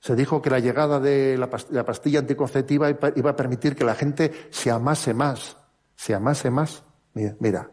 Se 0.00 0.14
dijo 0.14 0.42
que 0.42 0.50
la 0.50 0.58
llegada 0.58 1.00
de 1.00 1.38
la 1.38 1.84
pastilla 1.84 2.18
anticonceptiva 2.18 2.90
iba 2.90 3.30
a 3.30 3.36
permitir 3.36 3.74
que 3.74 3.84
la 3.84 3.94
gente 3.94 4.48
se 4.50 4.70
amase 4.70 5.14
más, 5.14 5.56
se 5.96 6.14
amase 6.14 6.50
más. 6.50 6.82
Mira, 7.14 7.36
mira, 7.40 7.70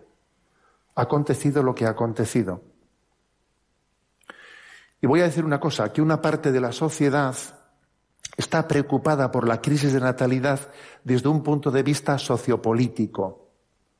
ha 0.95 1.01
acontecido 1.01 1.63
lo 1.63 1.75
que 1.75 1.85
ha 1.85 1.89
acontecido. 1.89 2.61
Y 5.01 5.07
voy 5.07 5.21
a 5.21 5.25
decir 5.25 5.43
una 5.43 5.59
cosa, 5.59 5.91
que 5.91 6.01
una 6.01 6.21
parte 6.21 6.51
de 6.51 6.61
la 6.61 6.71
sociedad 6.71 7.35
está 8.37 8.67
preocupada 8.67 9.31
por 9.31 9.47
la 9.47 9.61
crisis 9.61 9.93
de 9.93 9.99
natalidad 9.99 10.59
desde 11.03 11.27
un 11.27 11.43
punto 11.43 11.71
de 11.71 11.83
vista 11.83 12.17
sociopolítico, 12.17 13.49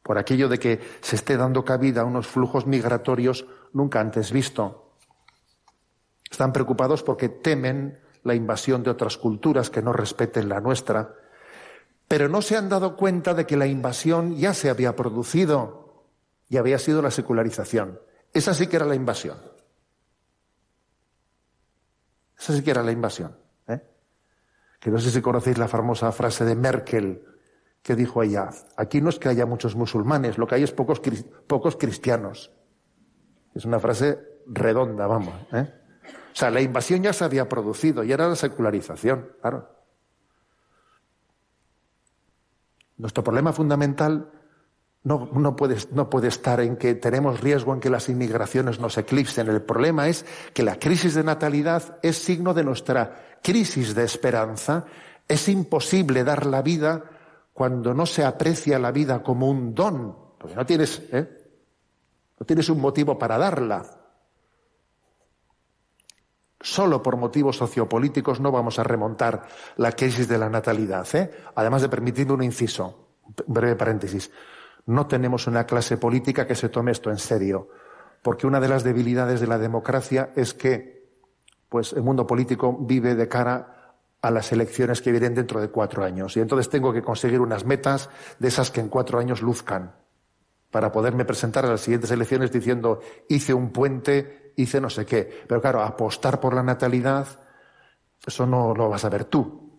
por 0.04 0.18
aquello 0.18 0.48
de 0.48 0.60
que 0.60 0.80
se 1.02 1.16
esté 1.16 1.38
dando 1.38 1.66
cabida 1.66 2.02
a 2.02 2.06
unos 2.06 2.28
flujos 2.28 2.68
migratorios 2.68 3.46
nunca 3.74 4.00
antes 4.00 4.32
visto. 4.32 4.94
Están 6.30 6.54
preocupados 6.54 7.04
porque 7.04 7.30
temen 7.30 8.00
la 8.24 8.36
invasión 8.36 8.84
de 8.84 8.92
otras 8.92 9.18
culturas 9.18 9.70
que 9.70 9.82
no 9.82 9.94
respeten 9.94 10.50
la 10.50 10.62
nuestra, 10.62 11.16
pero 12.08 12.30
no 12.30 12.42
se 12.42 12.58
han 12.58 12.70
dado 12.70 12.96
cuenta 12.96 13.34
de 13.34 13.46
que 13.46 13.58
la 13.58 13.68
invasión 13.68 14.36
ya 14.36 14.54
se 14.54 14.70
había 14.70 14.96
producido 14.96 15.81
y 16.52 16.58
había 16.58 16.78
sido 16.78 17.02
la 17.02 17.12
secularización. 17.12 17.98
Esa 18.34 18.54
sí 18.54 18.68
que 18.68 18.76
era 18.76 18.86
la 18.86 18.94
invasión. 18.94 19.38
Esa 22.38 22.54
sí 22.54 22.62
que 22.62 22.72
era 22.72 22.84
la 22.84 22.92
invasión. 22.92 23.38
¿eh? 23.70 23.82
Que 24.78 24.92
no 24.92 25.00
sé 25.00 25.12
si 25.12 25.22
conocéis 25.22 25.58
la 25.58 25.70
famosa 25.70 26.12
frase 26.12 26.44
de 26.44 26.56
Merkel 26.56 27.26
que 27.82 27.96
dijo 27.96 28.22
ella, 28.22 28.50
aquí 28.76 29.00
no 29.00 29.10
es 29.10 29.18
que 29.18 29.30
haya 29.30 29.46
muchos 29.46 29.78
musulmanes, 29.78 30.38
lo 30.38 30.46
que 30.46 30.56
hay 30.56 30.64
es 30.64 30.74
pocos, 30.74 31.02
pocos 31.48 31.78
cristianos. 31.78 32.52
Es 33.56 33.64
una 33.64 33.80
frase 33.80 34.20
redonda, 34.46 35.08
vamos. 35.08 35.34
¿eh? 35.54 35.74
O 36.04 36.36
sea, 36.36 36.52
la 36.52 36.60
invasión 36.60 37.02
ya 37.02 37.14
se 37.14 37.24
había 37.24 37.48
producido 37.48 38.04
y 38.04 38.12
era 38.12 38.28
la 38.28 38.36
secularización, 38.36 39.38
claro. 39.40 39.70
Nuestro 42.98 43.24
problema 43.24 43.54
fundamental 43.54 44.41
no, 45.04 45.56
puede, 45.56 45.78
no 45.92 46.10
puede 46.10 46.28
estar 46.28 46.60
en 46.60 46.78
que 46.78 46.94
tenemos 46.94 47.42
riesgo 47.42 47.74
en 47.74 47.80
que 47.80 47.90
las 47.90 48.08
inmigraciones 48.10 48.80
nos 48.80 48.98
eclipsen. 48.98 49.48
El 49.50 49.62
problema 49.64 50.08
es 50.08 50.26
que 50.54 50.64
la 50.64 50.78
crisis 50.78 51.16
de 51.16 51.24
natalidad 51.24 51.98
es 52.04 52.18
signo 52.18 52.54
de 52.54 52.64
nuestra 52.64 53.38
crisis 53.42 53.96
de 53.96 54.04
esperanza. 54.04 54.86
Es 55.28 55.50
imposible 55.50 56.24
dar 56.24 56.46
la 56.46 56.62
vida 56.62 57.04
cuando 57.54 57.94
no 57.94 58.06
se 58.06 58.24
aprecia 58.24 58.78
la 58.78 58.92
vida 58.92 59.24
como 59.24 59.50
un 59.50 59.74
don, 59.74 60.16
porque 60.38 60.56
no 60.56 60.66
tienes, 60.66 61.02
¿eh? 61.12 61.28
no 62.40 62.46
tienes 62.46 62.70
un 62.70 62.80
motivo 62.80 63.18
para 63.18 63.40
darla. 63.40 63.84
Solo 66.60 67.02
por 67.02 67.18
motivos 67.18 67.58
sociopolíticos 67.58 68.40
no 68.40 68.52
vamos 68.52 68.78
a 68.78 68.84
remontar 68.84 69.48
la 69.78 69.94
crisis 69.94 70.28
de 70.28 70.38
la 70.38 70.48
natalidad. 70.48 71.08
¿eh? 71.16 71.32
Además 71.56 71.82
de 71.82 71.90
permitirme 71.90 72.34
un 72.34 72.44
inciso, 72.44 73.16
un 73.48 73.54
breve 73.54 73.76
paréntesis. 73.76 74.30
No 74.86 75.08
tenemos 75.08 75.48
una 75.48 75.66
clase 75.66 75.98
política 75.98 76.48
que 76.48 76.56
se 76.56 76.70
tome 76.70 76.92
esto 76.92 77.10
en 77.10 77.18
serio, 77.18 77.70
porque 78.22 78.48
una 78.48 78.60
de 78.60 78.68
las 78.68 78.84
debilidades 78.84 79.40
de 79.40 79.48
la 79.48 79.58
democracia 79.58 80.32
es 80.36 80.54
que 80.54 81.10
pues, 81.70 81.94
el 81.94 82.04
mundo 82.04 82.28
político 82.28 82.78
vive 82.80 83.16
de 83.16 83.28
cara 83.28 83.96
a 84.22 84.30
las 84.30 84.52
elecciones 84.52 85.02
que 85.02 85.12
vienen 85.12 85.34
dentro 85.34 85.60
de 85.60 85.70
cuatro 85.70 86.04
años. 86.04 86.38
Y 86.38 86.42
entonces 86.42 86.70
tengo 86.70 86.94
que 86.94 87.02
conseguir 87.02 87.40
unas 87.42 87.66
metas 87.66 88.10
de 88.40 88.48
esas 88.48 88.70
que 88.70 88.80
en 88.80 88.90
cuatro 88.90 89.20
años 89.20 89.42
luzcan, 89.42 89.96
para 90.70 90.92
poderme 90.92 91.26
presentar 91.26 91.66
a 91.66 91.70
las 91.70 91.82
siguientes 91.82 92.12
elecciones 92.12 92.52
diciendo 92.52 93.02
hice 93.28 93.54
un 93.54 93.72
puente, 93.72 94.54
hice 94.56 94.80
no 94.80 94.90
sé 94.90 95.06
qué. 95.06 95.44
Pero 95.48 95.62
claro, 95.62 95.82
apostar 95.82 96.40
por 96.40 96.54
la 96.54 96.64
natalidad, 96.64 97.28
eso 98.26 98.46
no 98.46 98.74
lo 98.74 98.90
vas 98.90 99.04
a 99.04 99.10
ver 99.10 99.26
tú. 99.26 99.70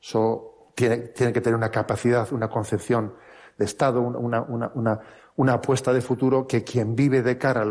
Eso 0.00 0.72
tiene, 0.76 0.98
tiene 0.98 1.32
que 1.32 1.40
tener 1.40 1.56
una 1.56 1.70
capacidad, 1.70 2.32
una 2.32 2.48
concepción 2.48 3.14
de 3.58 3.64
Estado, 3.64 4.00
una, 4.00 5.52
apuesta 5.52 5.92
de 5.92 6.00
futuro 6.00 6.46
que 6.46 6.62
quien 6.62 6.94
vive 6.94 7.22
de 7.22 7.36
cara 7.36 7.62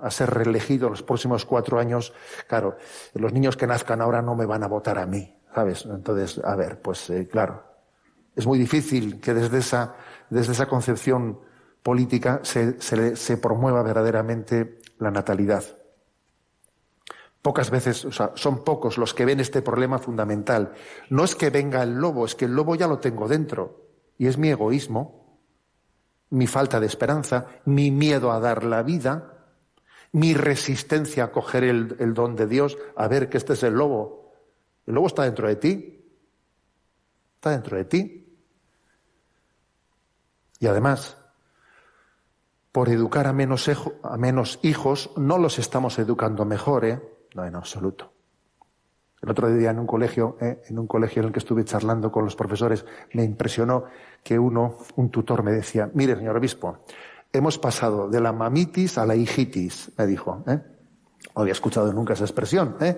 a, 0.00 0.10
ser 0.10 0.30
reelegido 0.30 0.88
los 0.88 1.02
próximos 1.02 1.44
cuatro 1.44 1.78
años, 1.78 2.14
claro, 2.46 2.76
los 3.14 3.32
niños 3.32 3.56
que 3.56 3.66
nazcan 3.66 4.00
ahora 4.00 4.22
no 4.22 4.36
me 4.36 4.46
van 4.46 4.62
a 4.62 4.68
votar 4.68 4.98
a 4.98 5.06
mí, 5.06 5.36
¿sabes? 5.52 5.84
Entonces, 5.84 6.40
a 6.44 6.54
ver, 6.54 6.80
pues 6.80 7.10
eh, 7.10 7.28
claro, 7.28 7.64
es 8.36 8.46
muy 8.46 8.58
difícil 8.58 9.20
que 9.20 9.34
desde 9.34 9.58
esa, 9.58 9.96
desde 10.30 10.52
esa 10.52 10.66
concepción 10.66 11.40
política 11.82 12.40
se, 12.42 12.80
se 12.80 13.36
promueva 13.36 13.82
verdaderamente 13.82 14.80
la 14.98 15.10
natalidad. 15.10 15.64
Pocas 17.42 17.70
veces, 17.70 18.04
o 18.04 18.12
sea, 18.12 18.32
son 18.34 18.64
pocos 18.64 18.98
los 18.98 19.14
que 19.14 19.24
ven 19.24 19.38
este 19.38 19.62
problema 19.62 19.98
fundamental. 19.98 20.72
No 21.10 21.22
es 21.22 21.36
que 21.36 21.50
venga 21.50 21.82
el 21.82 21.94
lobo, 21.94 22.24
es 22.24 22.34
que 22.34 22.46
el 22.46 22.54
lobo 22.54 22.74
ya 22.74 22.88
lo 22.88 22.98
tengo 22.98 23.28
dentro. 23.28 23.85
Y 24.18 24.26
es 24.26 24.38
mi 24.38 24.48
egoísmo, 24.48 25.40
mi 26.30 26.46
falta 26.46 26.80
de 26.80 26.86
esperanza, 26.86 27.46
mi 27.64 27.90
miedo 27.90 28.32
a 28.32 28.40
dar 28.40 28.64
la 28.64 28.82
vida, 28.82 29.36
mi 30.12 30.34
resistencia 30.34 31.24
a 31.24 31.32
coger 31.32 31.64
el, 31.64 32.14
don 32.14 32.36
de 32.36 32.46
Dios, 32.46 32.78
a 32.96 33.08
ver 33.08 33.28
que 33.28 33.36
este 33.36 33.52
es 33.52 33.62
el 33.62 33.74
lobo. 33.74 34.32
El 34.86 34.94
lobo 34.94 35.06
está 35.08 35.24
dentro 35.24 35.48
de 35.48 35.56
ti. 35.56 36.04
Está 37.34 37.50
dentro 37.50 37.76
de 37.76 37.84
ti. 37.84 38.38
Y 40.58 40.66
además, 40.66 41.16
por 42.72 42.88
educar 42.88 43.26
a 43.26 43.32
menos, 43.32 43.70
a 44.02 44.16
menos 44.16 44.58
hijos, 44.62 45.10
no 45.16 45.38
los 45.38 45.58
estamos 45.58 45.98
educando 45.98 46.44
mejor, 46.44 46.86
¿eh? 46.86 47.02
No, 47.34 47.44
en 47.44 47.54
absoluto. 47.54 48.15
El 49.22 49.30
otro 49.30 49.52
día 49.52 49.70
en 49.70 49.78
un 49.78 49.86
colegio, 49.86 50.36
eh, 50.40 50.62
en 50.68 50.78
un 50.78 50.86
colegio 50.86 51.20
en 51.20 51.28
el 51.28 51.32
que 51.32 51.38
estuve 51.38 51.64
charlando 51.64 52.12
con 52.12 52.24
los 52.24 52.36
profesores, 52.36 52.84
me 53.14 53.24
impresionó 53.24 53.84
que 54.22 54.38
uno, 54.38 54.76
un 54.96 55.10
tutor, 55.10 55.42
me 55.42 55.52
decía: 55.52 55.90
Mire, 55.94 56.16
señor 56.16 56.36
obispo, 56.36 56.78
hemos 57.32 57.58
pasado 57.58 58.08
de 58.08 58.20
la 58.20 58.32
mamitis 58.32 58.98
a 58.98 59.06
la 59.06 59.16
hijitis, 59.16 59.92
me 59.96 60.06
dijo. 60.06 60.44
¿eh? 60.46 60.60
No 61.34 61.42
había 61.42 61.52
escuchado 61.52 61.92
nunca 61.92 62.12
esa 62.14 62.24
expresión, 62.24 62.76
¿eh? 62.80 62.96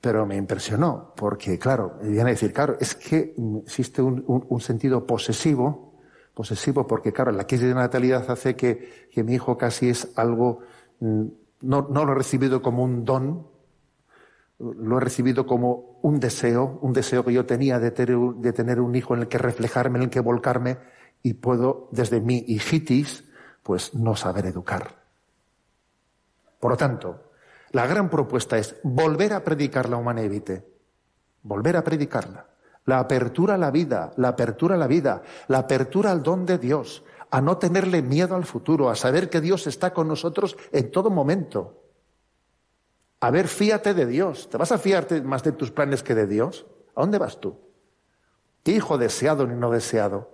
pero 0.00 0.26
me 0.26 0.36
impresionó, 0.36 1.12
porque, 1.16 1.58
claro, 1.58 1.98
viene 2.02 2.22
a 2.22 2.34
decir, 2.34 2.52
claro, 2.52 2.76
es 2.80 2.94
que 2.94 3.34
existe 3.64 4.00
un, 4.00 4.60
sentido 4.60 5.06
posesivo, 5.06 5.94
posesivo, 6.34 6.86
porque, 6.86 7.12
claro, 7.12 7.32
la 7.32 7.46
crisis 7.46 7.68
de 7.68 7.74
natalidad 7.74 8.30
hace 8.30 8.54
que, 8.54 9.08
que 9.12 9.24
mi 9.24 9.34
hijo 9.34 9.58
casi 9.58 9.88
es 9.88 10.08
algo, 10.16 10.60
mm, 11.00 11.24
no, 11.62 11.88
no 11.90 12.04
lo 12.04 12.12
he 12.12 12.14
recibido 12.14 12.62
como 12.62 12.84
un 12.84 13.04
don, 13.04 13.46
lo 14.58 14.96
he 14.96 15.00
recibido 15.00 15.46
como 15.46 15.98
un 16.02 16.18
deseo, 16.18 16.78
un 16.82 16.92
deseo 16.92 17.24
que 17.24 17.32
yo 17.32 17.46
tenía 17.46 17.78
de 17.78 17.90
tener, 17.90 18.80
un 18.80 18.94
hijo 18.94 19.14
en 19.14 19.20
el 19.20 19.28
que 19.28 19.38
reflejarme, 19.38 19.98
en 19.98 20.04
el 20.04 20.10
que 20.10 20.20
volcarme, 20.20 20.78
y 21.22 21.34
puedo, 21.34 21.88
desde 21.92 22.20
mi 22.20 22.44
hijitis, 22.46 23.24
pues 23.62 23.94
no 23.94 24.16
saber 24.16 24.46
educar. 24.46 24.96
Por 26.58 26.72
lo 26.72 26.76
tanto, 26.76 27.30
la 27.70 27.86
gran 27.86 28.08
propuesta 28.08 28.58
es 28.58 28.76
volver 28.82 29.32
a 29.32 29.44
predicar 29.44 29.88
la 29.88 29.96
humana 29.96 30.22
evite, 30.22 30.66
volver 31.42 31.76
a 31.76 31.84
predicarla. 31.84 32.46
La 32.86 33.00
apertura 33.00 33.54
a 33.54 33.58
la 33.58 33.70
vida, 33.70 34.12
la 34.16 34.28
apertura 34.28 34.74
a 34.74 34.78
la 34.78 34.86
vida, 34.86 35.22
la 35.48 35.58
apertura 35.58 36.10
al 36.10 36.22
don 36.22 36.46
de 36.46 36.56
Dios, 36.56 37.04
a 37.30 37.40
no 37.40 37.58
tenerle 37.58 38.00
miedo 38.02 38.34
al 38.34 38.44
futuro, 38.44 38.88
a 38.88 38.96
saber 38.96 39.28
que 39.28 39.42
Dios 39.42 39.66
está 39.66 39.92
con 39.92 40.08
nosotros 40.08 40.56
en 40.72 40.90
todo 40.90 41.10
momento. 41.10 41.77
A 43.20 43.30
ver, 43.30 43.48
fíate 43.48 43.94
de 43.94 44.06
Dios. 44.06 44.48
¿Te 44.48 44.56
vas 44.56 44.72
a 44.72 44.78
fiarte 44.78 45.20
más 45.22 45.42
de 45.42 45.52
tus 45.52 45.70
planes 45.70 46.02
que 46.02 46.14
de 46.14 46.26
Dios? 46.26 46.66
¿A 46.94 47.00
dónde 47.00 47.18
vas 47.18 47.40
tú? 47.40 47.58
¿Qué 48.62 48.72
hijo 48.72 48.98
deseado 48.98 49.46
ni 49.46 49.54
no 49.54 49.70
deseado? 49.70 50.30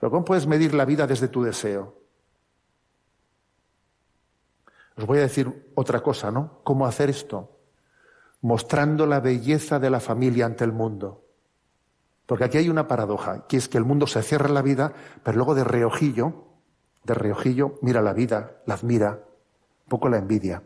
¿Pero 0.00 0.10
cómo 0.10 0.24
puedes 0.24 0.46
medir 0.46 0.74
la 0.74 0.84
vida 0.84 1.06
desde 1.06 1.28
tu 1.28 1.42
deseo? 1.42 1.94
Os 4.96 5.06
voy 5.06 5.18
a 5.18 5.22
decir 5.22 5.70
otra 5.74 6.02
cosa, 6.02 6.30
¿no? 6.30 6.60
¿Cómo 6.64 6.86
hacer 6.86 7.10
esto? 7.10 7.50
Mostrando 8.40 9.06
la 9.06 9.20
belleza 9.20 9.78
de 9.78 9.90
la 9.90 10.00
familia 10.00 10.46
ante 10.46 10.64
el 10.64 10.72
mundo. 10.72 11.24
Porque 12.26 12.44
aquí 12.44 12.58
hay 12.58 12.68
una 12.68 12.88
paradoja, 12.88 13.46
que 13.46 13.56
es 13.56 13.68
que 13.68 13.78
el 13.78 13.84
mundo 13.84 14.06
se 14.06 14.22
cierra 14.22 14.48
la 14.48 14.62
vida, 14.62 14.92
pero 15.22 15.36
luego 15.36 15.54
de 15.54 15.64
reojillo, 15.64 16.44
de 17.04 17.14
reojillo, 17.14 17.78
mira 17.82 18.00
la 18.02 18.12
vida, 18.12 18.62
la 18.66 18.74
admira, 18.74 19.20
un 19.84 19.88
poco 19.88 20.08
la 20.08 20.18
envidia. 20.18 20.62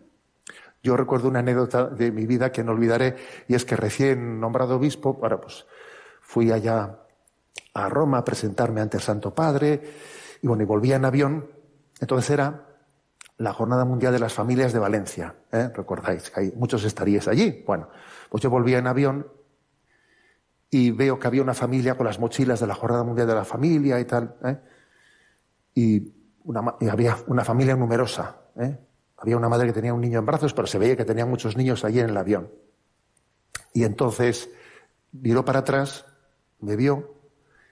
Yo 0.89 0.97
recuerdo 0.97 1.29
una 1.29 1.41
anécdota 1.41 1.85
de 1.85 2.11
mi 2.11 2.25
vida 2.25 2.51
que 2.51 2.65
no 2.65 2.73
olvidaré, 2.73 3.15
y 3.47 3.55
es 3.55 3.67
que 3.67 3.77
recién 3.77 4.41
nombrado 4.41 4.77
obispo, 4.77 5.13
bueno, 5.13 5.39
pues 5.39 5.67
fui 6.23 6.51
allá 6.51 7.01
a 7.75 7.89
Roma 7.91 8.17
a 8.17 8.25
presentarme 8.25 8.81
ante 8.81 8.97
el 8.97 9.03
Santo 9.03 9.35
Padre, 9.35 9.83
y 10.41 10.47
bueno, 10.47 10.63
y 10.63 10.67
volvía 10.67 10.97
en 10.97 11.05
avión. 11.05 11.47
Entonces 12.01 12.31
era 12.31 12.69
la 13.37 13.53
Jornada 13.53 13.85
Mundial 13.85 14.15
de 14.15 14.19
las 14.19 14.33
Familias 14.33 14.73
de 14.73 14.79
Valencia. 14.79 15.35
¿eh? 15.53 15.71
Recordáis, 15.75 16.33
hay, 16.35 16.55
muchos 16.57 16.83
estaríais 16.85 17.29
allí. 17.29 17.63
Bueno, 17.67 17.91
pues 18.31 18.43
yo 18.43 18.49
volvía 18.49 18.79
en 18.79 18.87
avión 18.87 19.31
y 20.71 20.91
veo 20.91 21.19
que 21.19 21.27
había 21.27 21.43
una 21.43 21.53
familia 21.53 21.99
con 21.99 22.07
las 22.07 22.19
mochilas 22.19 22.61
de 22.61 22.67
la 22.67 22.75
Jornada 22.75 23.05
Mundial 23.05 23.27
de 23.27 23.35
la 23.35 23.45
Familia 23.45 24.01
y 24.01 24.07
tal. 24.07 24.37
¿eh? 24.43 24.59
Y, 25.75 26.15
había 26.91 27.19
una 27.27 27.45
familia 27.45 27.77
numerosa. 27.77 28.39
¿eh? 28.57 28.88
Había 29.19 29.37
una 29.37 29.49
madre 29.49 29.67
que 29.67 29.73
tenía 29.73 29.93
un 29.93 30.01
niño 30.01 30.21
en 30.21 30.27
brazos, 30.27 30.55
pero 30.55 30.67
se 30.67 30.79
veía 30.79 30.97
que 30.97 31.05
tenía 31.05 31.27
muchos 31.27 31.57
niños 31.57 31.85
allí 31.85 32.01
en 32.01 32.11
el 32.11 32.17
avión. 32.17 32.51
Y 33.73 33.85
entonces 33.85 34.51
miró 35.13 35.45
para 35.45 35.61
atrás, 35.61 36.07
me 36.61 36.77
vio, 36.77 37.15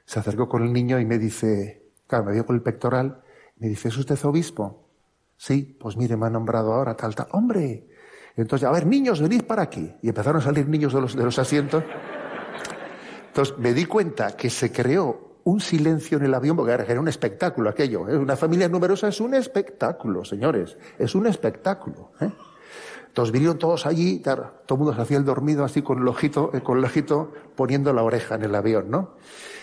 se 0.05 0.19
acercó 0.19 0.49
con 0.49 0.65
el 0.65 0.73
niño 0.73 0.99
y 0.99 1.05
me 1.05 1.19
dice, 1.19 1.91
claro, 2.07 2.25
me 2.25 2.33
vio 2.33 2.45
con 2.45 2.57
el 2.57 2.63
pectoral, 2.63 3.23
me 3.59 3.69
dice, 3.69 3.89
¿es 3.89 3.97
usted 3.97 4.19
obispo? 4.25 4.89
Sí, 5.37 5.77
pues 5.79 5.97
mire, 5.97 6.17
me 6.17 6.27
ha 6.27 6.31
nombrado 6.31 6.73
ahora 6.73 6.97
tal, 6.97 7.15
tal. 7.15 7.29
¡Hombre! 7.33 7.89
entonces, 8.37 8.69
a 8.69 8.73
ver, 8.73 8.87
niños, 8.87 9.21
venid 9.21 9.45
para 9.45 9.63
aquí. 9.63 9.95
Y 10.03 10.09
empezaron 10.09 10.43
a 10.43 10.45
salir 10.45 10.69
niños 10.69 10.93
de 10.93 11.01
los, 11.01 11.17
de 11.17 11.25
los 11.25 11.39
asientos. 11.39 11.85
Entonces 13.29 13.57
me 13.59 13.73
di 13.73 13.87
cuenta 13.87 14.37
que 14.37 14.51
se 14.51 14.73
creó 14.73 15.26
un 15.47 15.61
silencio 15.61 16.19
en 16.19 16.25
el 16.25 16.35
avión, 16.35 16.57
porque 16.57 16.73
era 16.73 17.01
un 17.01 17.07
espectáculo 17.07 17.71
aquello. 17.71 18.09
¿eh? 18.09 18.19
Una 18.19 18.37
familia 18.37 18.69
numerosa 18.69 19.07
es 19.07 19.21
un 19.21 19.33
espectáculo, 19.33 20.25
señores, 20.25 20.77
es 20.99 21.15
un 21.15 21.29
espectáculo. 21.29 22.11
¿eh? 22.21 22.33
Entonces 23.07 23.31
vinieron 23.31 23.57
todos 23.57 23.87
allí, 23.87 24.19
todo 24.19 24.53
el 24.71 24.77
mundo 24.77 24.93
se 24.93 25.03
hacía 25.03 25.19
el 25.19 25.25
dormido 25.25 25.65
así 25.65 25.83
con 25.83 26.01
el 26.01 26.09
ojito, 26.09 26.51
eh, 26.53 26.63
con 26.63 26.79
el 26.79 26.85
ojito 26.85 27.33
poniendo 27.55 27.93
la 27.93 28.03
oreja 28.03 28.35
en 28.35 28.43
el 28.43 28.55
avión, 28.57 28.91
¿no? 28.91 29.15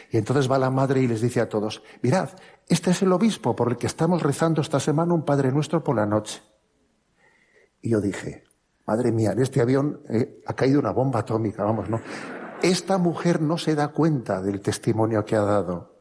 Y 0.09 0.15
entonces 0.15 0.49
va 0.49 0.57
la 0.57 0.69
madre 0.69 1.01
y 1.01 1.07
les 1.07 1.19
dice 1.19 1.41
a 1.41 1.49
todos, 1.49 1.83
mirad, 2.01 2.29
este 2.69 2.91
es 2.91 3.01
el 3.01 3.11
obispo 3.11 3.53
por 3.53 3.69
el 3.69 3.77
que 3.77 3.87
estamos 3.87 4.23
rezando 4.23 4.61
esta 4.61 4.79
semana 4.79 5.13
un 5.13 5.25
Padre 5.25 5.51
Nuestro 5.51 5.83
por 5.83 5.97
la 5.97 6.05
noche. 6.05 6.41
Y 7.81 7.89
yo 7.89 7.99
dije, 7.99 8.45
madre 8.87 9.11
mía, 9.11 9.33
en 9.33 9.41
este 9.41 9.59
avión 9.59 10.01
ha 10.45 10.53
caído 10.53 10.79
una 10.79 10.91
bomba 10.91 11.19
atómica, 11.19 11.65
vamos, 11.65 11.89
¿no? 11.89 11.99
Esta 12.63 12.97
mujer 12.97 13.41
no 13.41 13.57
se 13.57 13.75
da 13.75 13.89
cuenta 13.89 14.41
del 14.41 14.61
testimonio 14.61 15.23
que 15.25 15.35
ha 15.35 15.41
dado. 15.41 15.99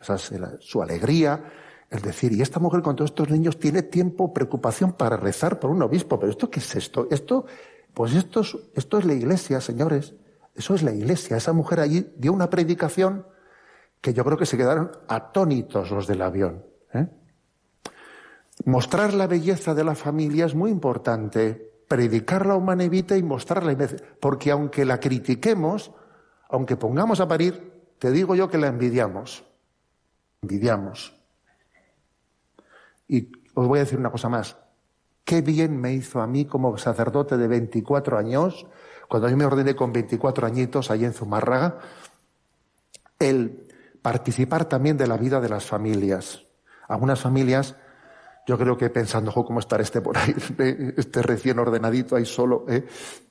Esa 0.00 0.14
es 0.14 0.32
su 0.60 0.80
alegría, 0.80 1.44
el 1.90 2.00
decir, 2.00 2.32
y 2.32 2.40
esta 2.40 2.60
mujer 2.60 2.82
con 2.82 2.94
todos 2.94 3.10
estos 3.10 3.30
niños 3.30 3.58
tiene 3.58 3.82
tiempo, 3.82 4.32
preocupación 4.32 4.92
para 4.92 5.16
rezar 5.16 5.58
por 5.58 5.70
un 5.70 5.82
obispo. 5.82 6.18
Pero 6.18 6.30
esto 6.30 6.50
qué 6.50 6.60
es 6.60 6.76
esto? 6.76 7.08
Esto, 7.10 7.46
pues 7.92 8.14
esto 8.14 8.40
es, 8.40 8.56
esto 8.74 8.98
es 8.98 9.04
la 9.04 9.12
iglesia, 9.12 9.60
señores. 9.60 10.14
Eso 10.54 10.74
es 10.74 10.82
la 10.82 10.92
iglesia. 10.92 11.36
Esa 11.36 11.52
mujer 11.52 11.80
allí 11.80 12.12
dio 12.16 12.32
una 12.32 12.48
predicación 12.48 13.26
que 14.00 14.14
yo 14.14 14.24
creo 14.24 14.38
que 14.38 14.46
se 14.46 14.56
quedaron 14.56 14.92
atónitos 15.08 15.90
los 15.90 16.06
del 16.06 16.22
avión. 16.22 16.64
¿eh? 16.92 17.08
Mostrar 18.66 19.14
la 19.14 19.26
belleza 19.26 19.74
de 19.74 19.82
la 19.82 19.96
familia 19.96 20.46
es 20.46 20.54
muy 20.54 20.70
importante 20.70 21.73
predicar 21.88 22.46
la 22.46 22.56
humanevita 22.56 23.16
y 23.16 23.22
mostrarla. 23.22 23.76
Porque 24.20 24.50
aunque 24.50 24.84
la 24.84 25.00
critiquemos, 25.00 25.92
aunque 26.48 26.76
pongamos 26.76 27.20
a 27.20 27.28
parir, 27.28 27.72
te 27.98 28.10
digo 28.10 28.34
yo 28.34 28.48
que 28.48 28.58
la 28.58 28.68
envidiamos. 28.68 29.44
Envidiamos. 30.42 31.14
Y 33.08 33.30
os 33.54 33.66
voy 33.66 33.78
a 33.78 33.82
decir 33.84 33.98
una 33.98 34.10
cosa 34.10 34.28
más. 34.28 34.56
Qué 35.24 35.40
bien 35.40 35.80
me 35.80 35.92
hizo 35.92 36.20
a 36.20 36.26
mí 36.26 36.44
como 36.44 36.76
sacerdote 36.76 37.36
de 37.38 37.48
24 37.48 38.18
años, 38.18 38.66
cuando 39.08 39.28
yo 39.28 39.36
me 39.36 39.46
ordené 39.46 39.74
con 39.74 39.92
24 39.92 40.46
añitos 40.46 40.90
allí 40.90 41.04
en 41.04 41.14
Zumárraga, 41.14 41.78
el 43.18 43.68
participar 44.02 44.66
también 44.66 44.98
de 44.98 45.06
la 45.06 45.16
vida 45.16 45.40
de 45.40 45.48
las 45.48 45.64
familias. 45.64 46.44
Algunas 46.88 47.20
familias, 47.20 47.76
yo 48.46 48.58
creo 48.58 48.76
que 48.76 48.90
pensando, 48.90 49.32
cómo 49.32 49.60
estar 49.60 49.80
este 49.80 50.00
por 50.00 50.18
ahí, 50.18 50.34
este 50.96 51.22
recién 51.22 51.58
ordenadito 51.58 52.16
ahí 52.16 52.24
solo, 52.24 52.64
¿eh? 52.68 52.84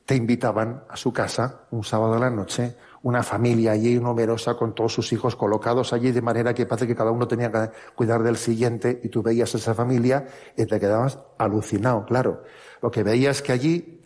te 0.05 0.16
invitaban 0.16 0.84
a 0.89 0.97
su 0.97 1.14
casa 1.14 1.66
un 1.72 1.84
sábado 1.84 2.16
a 2.16 2.20
la 2.20 2.30
noche, 2.30 2.76
una 3.03 3.22
familia 3.22 3.74
allí 3.74 3.99
numerosa 3.99 4.55
con 4.55 4.74
todos 4.74 4.93
sus 4.93 5.11
hijos 5.14 5.36
colocados 5.36 5.93
allí 5.93 6.11
de 6.11 6.22
manera 6.22 6.53
que 6.53 6.66
parece 6.66 6.88
que 6.88 6.95
cada 6.95 7.11
uno 7.11 7.28
tenía 7.28 7.51
que 7.51 7.70
cuidar 7.95 8.24
del 8.24 8.38
siguiente 8.38 9.01
y 9.03 9.09
tú 9.09 9.22
veías 9.22 9.53
esa 9.55 9.74
familia 9.74 10.26
y 10.57 10.66
te 10.66 10.80
quedabas 10.80 11.20
alucinado, 11.38 12.05
claro. 12.05 12.43
Lo 12.82 12.91
que 12.91 13.03
veías 13.03 13.41
que 13.41 13.51
allí 13.51 14.01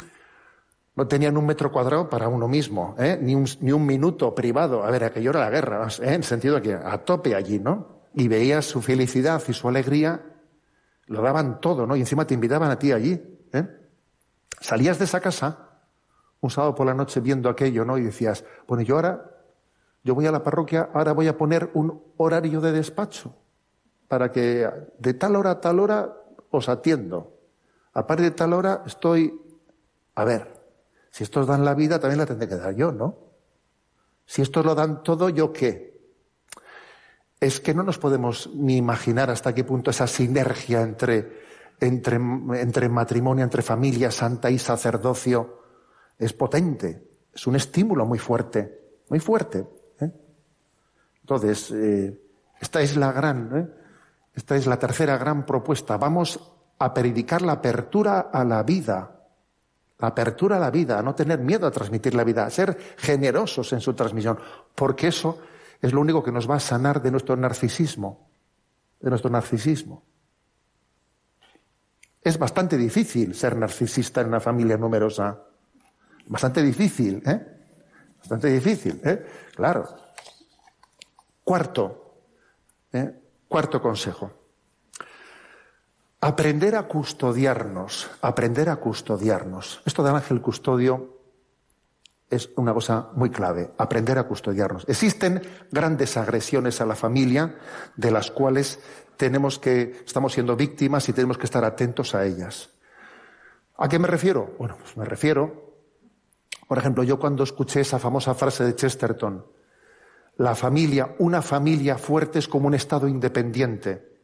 no 0.96 1.08
tenían 1.08 1.38
un 1.38 1.46
metro 1.46 1.72
cuadrado 1.72 2.10
para 2.10 2.28
uno 2.28 2.48
mismo, 2.48 2.96
¿eh? 2.98 3.20
ni, 3.22 3.36
un, 3.36 3.46
ni, 3.62 3.72
un, 3.72 3.86
minuto 3.86 4.34
privado. 4.34 4.84
A 4.84 4.90
ver, 4.90 5.04
aquello 5.04 5.30
era 5.30 5.42
la 5.42 5.50
guerra, 5.52 5.88
¿eh? 6.02 6.14
en 6.16 6.24
sentido 6.24 6.60
que 6.60 6.74
a 6.74 6.98
tope 7.06 7.36
allí, 7.36 7.60
¿no? 7.60 8.02
Y 8.16 8.28
veías 8.28 8.66
su 8.66 8.82
felicidad 8.82 9.42
y 9.48 9.54
su 9.54 9.68
alegría, 9.70 10.22
lo 11.08 11.22
daban 11.22 11.60
todo, 11.60 11.88
¿no? 11.88 11.96
Y 11.96 12.02
encima 12.02 12.26
te 12.26 12.34
invitaban 12.34 12.70
a 12.70 12.78
ti 12.78 12.92
allí. 12.92 13.22
¿eh? 13.54 13.68
Salías 14.60 15.00
de 15.00 15.06
esa 15.06 15.20
casa 15.20 15.68
un 16.40 16.50
sábado 16.50 16.76
por 16.76 16.86
la 16.86 16.94
noche 16.94 17.20
viendo 17.20 17.50
aquello, 17.50 17.84
¿no? 17.84 17.98
Y 17.98 18.04
decías, 18.04 18.44
bueno, 18.68 18.84
yo 18.84 18.96
ahora, 18.96 19.32
yo 20.04 20.14
voy 20.16 20.26
a 20.28 20.32
la 20.32 20.44
parroquia, 20.44 20.90
ahora 20.94 21.14
voy 21.14 21.28
a 21.28 21.38
poner 21.38 21.72
un 21.74 22.02
horario 22.18 22.62
de 22.62 22.72
despacho 22.72 23.34
para 24.08 24.32
que 24.32 24.70
de 25.00 25.14
tal 25.14 25.36
hora 25.36 25.52
a 25.52 25.62
tal 25.62 25.80
hora 25.80 26.14
os 26.52 26.70
atiendo. 26.70 27.34
A 27.94 28.06
partir 28.06 28.26
de 28.26 28.32
tal 28.32 28.54
hora 28.54 28.84
estoy, 28.86 29.34
a 30.16 30.24
ver, 30.24 30.54
si 31.10 31.24
estos 31.24 31.48
dan 31.48 31.66
la 31.66 31.74
vida, 31.74 32.00
también 32.00 32.20
la 32.20 32.26
tendré 32.26 32.48
que 32.48 32.56
dar 32.56 32.76
yo, 32.76 32.92
¿no? 32.92 33.18
Si 34.26 34.42
estos 34.42 34.66
lo 34.66 34.76
dan 34.76 35.04
todo, 35.04 35.30
¿yo 35.30 35.52
qué? 35.52 35.97
Es 37.40 37.60
que 37.60 37.74
no 37.74 37.84
nos 37.84 37.98
podemos 37.98 38.50
ni 38.54 38.78
imaginar 38.78 39.30
hasta 39.30 39.54
qué 39.54 39.64
punto 39.64 39.92
esa 39.92 40.08
sinergia 40.08 40.82
entre, 40.82 41.42
entre, 41.80 42.90
matrimonio, 42.90 43.44
entre 43.44 43.62
familia 43.62 44.10
santa 44.12 44.50
y 44.50 44.58
sacerdocio 44.58 45.62
es 46.18 46.34
potente. 46.34 47.04
Es 47.34 47.46
un 47.46 47.56
estímulo 47.56 48.06
muy 48.06 48.18
fuerte, 48.18 49.02
muy 49.10 49.20
fuerte. 49.20 49.68
¿eh? 50.00 50.12
Entonces, 51.22 51.72
eh, 51.72 52.20
esta 52.60 52.82
es 52.82 52.98
la 52.98 53.12
gran, 53.12 53.50
¿eh? 53.56 53.68
esta 54.34 54.56
es 54.56 54.66
la 54.66 54.80
tercera 54.80 55.18
gran 55.18 55.46
propuesta. 55.46 55.98
Vamos 55.98 56.40
a 56.80 56.94
predicar 56.94 57.44
la 57.44 57.54
apertura 57.54 58.32
a 58.34 58.44
la 58.44 58.64
vida 58.64 59.18
la 60.00 60.10
apertura 60.10 60.58
a 60.58 60.60
la 60.60 60.70
vida, 60.70 61.00
a 61.00 61.02
no 61.02 61.16
tener 61.16 61.40
miedo 61.40 61.66
a 61.66 61.72
transmitir 61.72 62.14
la 62.14 62.24
vida, 62.24 62.46
a 62.46 62.50
ser 62.50 62.78
generosos 62.98 63.74
en 63.74 63.82
su 63.82 63.94
transmisión, 63.94 64.38
porque 64.76 65.08
eso 65.08 65.40
es 65.82 65.94
lo 65.94 66.02
único 66.02 66.24
que 66.24 66.32
nos 66.32 66.50
va 66.50 66.56
a 66.56 66.60
sanar 66.60 67.02
de 67.02 67.12
nuestro 67.12 67.36
narcisismo, 67.36 68.30
de 69.00 69.10
nuestro 69.10 69.30
narcisismo. 69.30 70.04
Es 72.22 72.38
bastante 72.38 72.78
difícil 72.78 73.36
ser 73.36 73.56
narcisista 73.56 74.22
en 74.22 74.28
una 74.28 74.40
familia 74.40 74.78
numerosa. 74.78 75.44
Bastante 76.26 76.62
difícil, 76.62 77.24
¿eh? 77.26 77.40
Bastante 78.20 78.50
difícil, 78.50 79.00
¿eh? 79.04 79.26
Claro. 79.56 79.88
Cuarto, 81.44 82.16
¿eh? 82.92 83.14
cuarto 83.48 83.82
consejo. 83.82 84.32
Aprender 86.20 86.76
a 86.76 86.84
custodiarnos, 86.84 88.10
aprender 88.22 88.70
a 88.70 88.76
custodiarnos. 88.78 89.82
Esto 89.86 90.04
del 90.04 90.16
ángel 90.16 90.42
custodio 90.42 91.17
es 92.30 92.50
una 92.56 92.74
cosa 92.74 93.10
muy 93.14 93.30
clave, 93.30 93.72
aprender 93.78 94.18
a 94.18 94.24
custodiarnos. 94.24 94.86
Existen 94.88 95.42
grandes 95.72 96.18
agresiones 96.18 96.82
a 96.82 96.86
la 96.86 96.96
familia 96.96 97.56
de 97.96 98.12
las 98.12 98.32
cuales 98.32 98.80
tenemos 99.16 99.60
que, 99.60 100.04
estamos 100.06 100.34
siendo 100.34 100.56
víctimas 100.56 101.08
y 101.10 101.14
tenemos 101.14 101.38
que 101.38 101.46
estar 101.46 101.64
atentos 101.64 102.16
a 102.16 102.26
ellas. 102.26 102.70
¿A 103.78 103.88
qué 103.88 104.00
me 104.00 104.08
refiero? 104.08 104.56
Bueno, 104.58 104.76
pues 104.80 104.98
me 104.98 105.06
refiero, 105.06 105.74
por 106.68 106.78
ejemplo, 106.78 107.04
yo 107.04 107.20
cuando 107.20 107.44
escuché 107.44 107.82
esa 107.82 108.00
famosa 108.00 108.34
frase 108.34 108.64
de 108.64 108.76
Chesterton, 108.76 109.46
la 110.38 110.54
familia, 110.54 111.16
una 111.20 111.42
familia 111.42 111.98
fuerte 111.98 112.40
es 112.40 112.48
como 112.48 112.68
un 112.68 112.74
Estado 112.74 113.08
independiente 113.08 114.18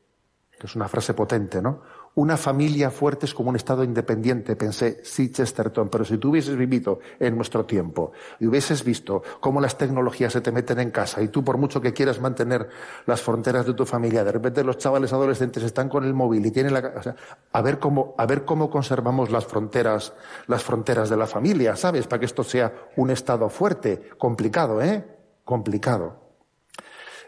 es 0.63 0.75
una 0.75 0.87
frase 0.87 1.13
potente, 1.13 1.61
¿no? 1.61 1.81
Una 2.15 2.37
familia 2.37 2.91
fuerte 2.91 3.25
es 3.25 3.33
como 3.33 3.49
un 3.49 3.55
Estado 3.55 3.83
independiente, 3.83 4.55
pensé, 4.55 4.99
sí, 5.03 5.31
Chesterton, 5.31 5.89
pero 5.89 6.05
si 6.05 6.19
tú 6.19 6.29
hubieses 6.29 6.55
vivido 6.55 6.99
en 7.19 7.35
nuestro 7.35 7.65
tiempo 7.65 8.11
y 8.39 8.45
hubieses 8.45 8.83
visto 8.83 9.23
cómo 9.39 9.59
las 9.59 9.79
tecnologías 9.79 10.31
se 10.31 10.41
te 10.41 10.51
meten 10.51 10.79
en 10.79 10.91
casa 10.91 11.23
y 11.23 11.29
tú 11.29 11.43
por 11.43 11.57
mucho 11.57 11.81
que 11.81 11.91
quieras 11.91 12.21
mantener 12.21 12.69
las 13.07 13.19
fronteras 13.19 13.65
de 13.65 13.73
tu 13.73 13.87
familia, 13.87 14.23
de 14.23 14.31
repente 14.31 14.63
los 14.63 14.77
chavales 14.77 15.11
adolescentes 15.11 15.63
están 15.63 15.89
con 15.89 16.03
el 16.03 16.13
móvil 16.13 16.45
y 16.45 16.51
tienen 16.51 16.73
la... 16.73 16.93
O 16.95 17.15
a, 17.51 17.61
ver 17.63 17.79
cómo, 17.79 18.13
a 18.19 18.27
ver 18.27 18.45
cómo 18.45 18.69
conservamos 18.69 19.31
las 19.31 19.47
fronteras, 19.47 20.13
las 20.45 20.63
fronteras 20.63 21.09
de 21.09 21.17
la 21.17 21.25
familia, 21.25 21.75
¿sabes? 21.75 22.05
Para 22.05 22.19
que 22.19 22.27
esto 22.27 22.43
sea 22.43 22.89
un 22.95 23.09
Estado 23.09 23.49
fuerte, 23.49 24.09
complicado, 24.19 24.83
¿eh? 24.83 25.03
Complicado. 25.43 26.19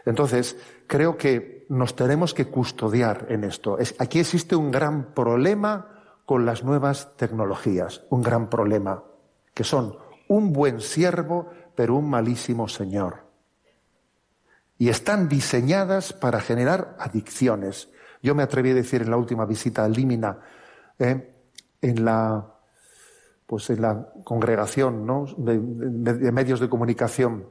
Entonces, 0.04 0.56
creo 0.86 1.16
que 1.16 1.55
nos 1.68 1.96
tenemos 1.96 2.34
que 2.34 2.46
custodiar 2.46 3.26
en 3.28 3.44
esto. 3.44 3.78
aquí 3.98 4.20
existe 4.20 4.56
un 4.56 4.70
gran 4.70 5.14
problema 5.14 5.96
con 6.24 6.44
las 6.44 6.64
nuevas 6.64 7.16
tecnologías, 7.16 8.02
un 8.10 8.22
gran 8.22 8.48
problema, 8.50 9.02
que 9.54 9.64
son 9.64 9.96
un 10.28 10.52
buen 10.52 10.80
siervo, 10.80 11.50
pero 11.74 11.94
un 11.94 12.10
malísimo 12.10 12.68
señor. 12.68 13.26
Y 14.78 14.88
están 14.88 15.28
diseñadas 15.28 16.12
para 16.12 16.40
generar 16.40 16.96
adicciones. 16.98 17.88
Yo 18.22 18.34
me 18.34 18.42
atreví 18.42 18.70
a 18.70 18.74
decir 18.74 19.02
en 19.02 19.10
la 19.10 19.16
última 19.16 19.46
visita 19.46 19.84
a 19.84 19.88
Límina, 19.88 20.38
eh, 20.98 21.34
en 21.80 22.04
la 22.04 22.52
pues 23.46 23.70
en 23.70 23.80
la 23.80 24.08
congregación 24.24 25.06
de 25.38 26.32
medios 26.32 26.58
de 26.58 26.68
comunicación 26.68 27.48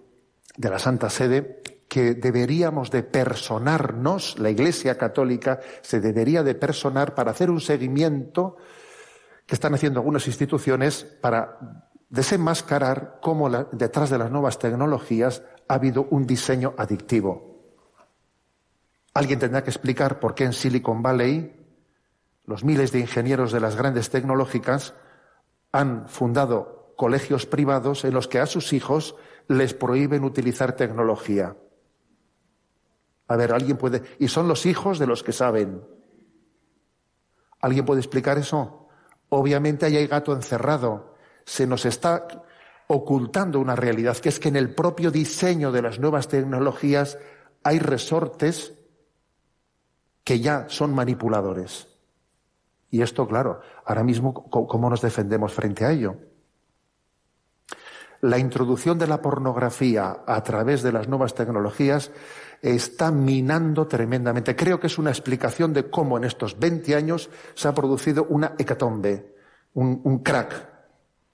de 0.57 0.70
la 0.70 0.78
Santa 0.78 1.09
Sede, 1.09 1.61
que 1.96 2.14
deberíamos 2.14 2.91
de 2.91 3.04
personarnos, 3.04 4.38
la 4.38 4.50
Iglesia 4.50 4.98
Católica 4.98 5.62
se 5.82 6.02
debería 6.02 6.43
de 6.43 6.54
personar 6.54 7.16
para 7.16 7.32
hacer 7.32 7.50
un 7.50 7.62
seguimiento 7.62 8.58
que 9.46 9.56
están 9.56 9.76
haciendo 9.76 10.02
algunas 10.02 10.28
instituciones 10.28 11.06
para 11.22 11.88
desenmascarar 12.10 13.20
cómo 13.22 13.50
detrás 13.72 14.10
de 14.10 14.18
las 14.18 14.30
nuevas 14.30 14.60
tecnologías 14.60 15.41
ha 15.70 15.76
habido 15.76 16.06
un 16.10 16.28
diseño 16.28 16.74
adictivo. 16.78 17.64
Alguien 19.14 19.39
tendrá 19.39 19.64
que 19.64 19.70
explicar 19.70 20.20
por 20.20 20.36
qué 20.36 20.43
en 20.43 20.52
Silicon 20.52 21.02
Valley 21.02 21.56
los 22.43 22.66
miles 22.66 22.91
de 22.91 23.00
ingenieros 23.00 23.54
de 23.54 23.62
las 23.62 23.78
grandes 23.78 24.10
tecnológicas 24.10 24.96
han 25.72 26.10
fundado 26.10 26.93
colegios 26.98 27.46
privados 27.46 28.04
en 28.04 28.14
los 28.14 28.28
que 28.28 28.39
a 28.39 28.48
sus 28.48 28.74
hijos 28.74 29.16
les 29.48 29.74
prohíben 29.74 30.26
utilizar 30.26 30.74
tecnología. 30.74 31.56
A 33.28 33.36
ver, 33.36 33.53
alguien 33.53 33.78
puede. 33.78 34.03
Y 34.19 34.28
son 34.28 34.47
los 34.47 34.65
hijos 34.65 34.99
de 34.99 35.07
los 35.07 35.23
que 35.23 35.32
saben. 35.32 35.84
¿Alguien 37.61 37.86
puede 37.86 38.01
explicar 38.01 38.38
eso? 38.38 38.88
Obviamente 39.30 39.86
ahí 39.86 39.97
hay 39.97 40.07
gato 40.07 40.34
encerrado. 40.34 41.15
Se 41.45 41.65
nos 41.65 41.86
está 41.86 42.28
ocultando 42.88 43.59
una 43.59 43.76
realidad, 43.76 44.17
que 44.17 44.30
es 44.30 44.39
que 44.39 44.49
en 44.49 44.55
el 44.55 44.73
propio 44.73 45.09
diseño 45.09 45.71
de 45.71 45.82
las 45.82 45.99
nuevas 45.99 46.28
tecnologías 46.28 47.17
hay 47.63 47.80
resortes 47.80 48.73
que 50.23 50.39
ya 50.39 50.67
son 50.69 50.93
manipuladores. 50.93 51.88
Y 52.91 53.01
esto, 53.01 53.28
claro, 53.28 53.61
ahora 53.86 54.03
mismo, 54.03 54.34
¿cómo 54.34 54.89
nos 54.89 55.01
defendemos 55.01 55.53
frente 55.53 55.86
a 55.86 55.91
ello? 55.91 56.17
La 58.21 58.38
introducción 58.38 58.97
de 58.97 59.07
la 59.07 59.21
pornografía 59.21 60.23
a 60.26 60.43
través 60.43 60.82
de 60.82 60.91
las 60.91 61.07
nuevas 61.07 61.34
tecnologías 61.34 62.11
está 62.62 63.12
minando 63.12 63.88
tremendamente. 63.88 64.56
Creo 64.56 64.80
que 64.80 64.88
es 64.88 64.97
una 64.97 65.12
explicación 65.12 65.74
de 65.74 65.89
cómo 65.89 66.18
en 66.18 66.24
estos 66.24 66.58
20 66.60 66.95
años 66.95 67.30
se 67.53 67.68
ha 67.68 67.74
producido 67.74 68.26
una 68.26 68.56
hecatombe, 68.58 69.36
un, 69.74 70.20
crack. 70.20 70.70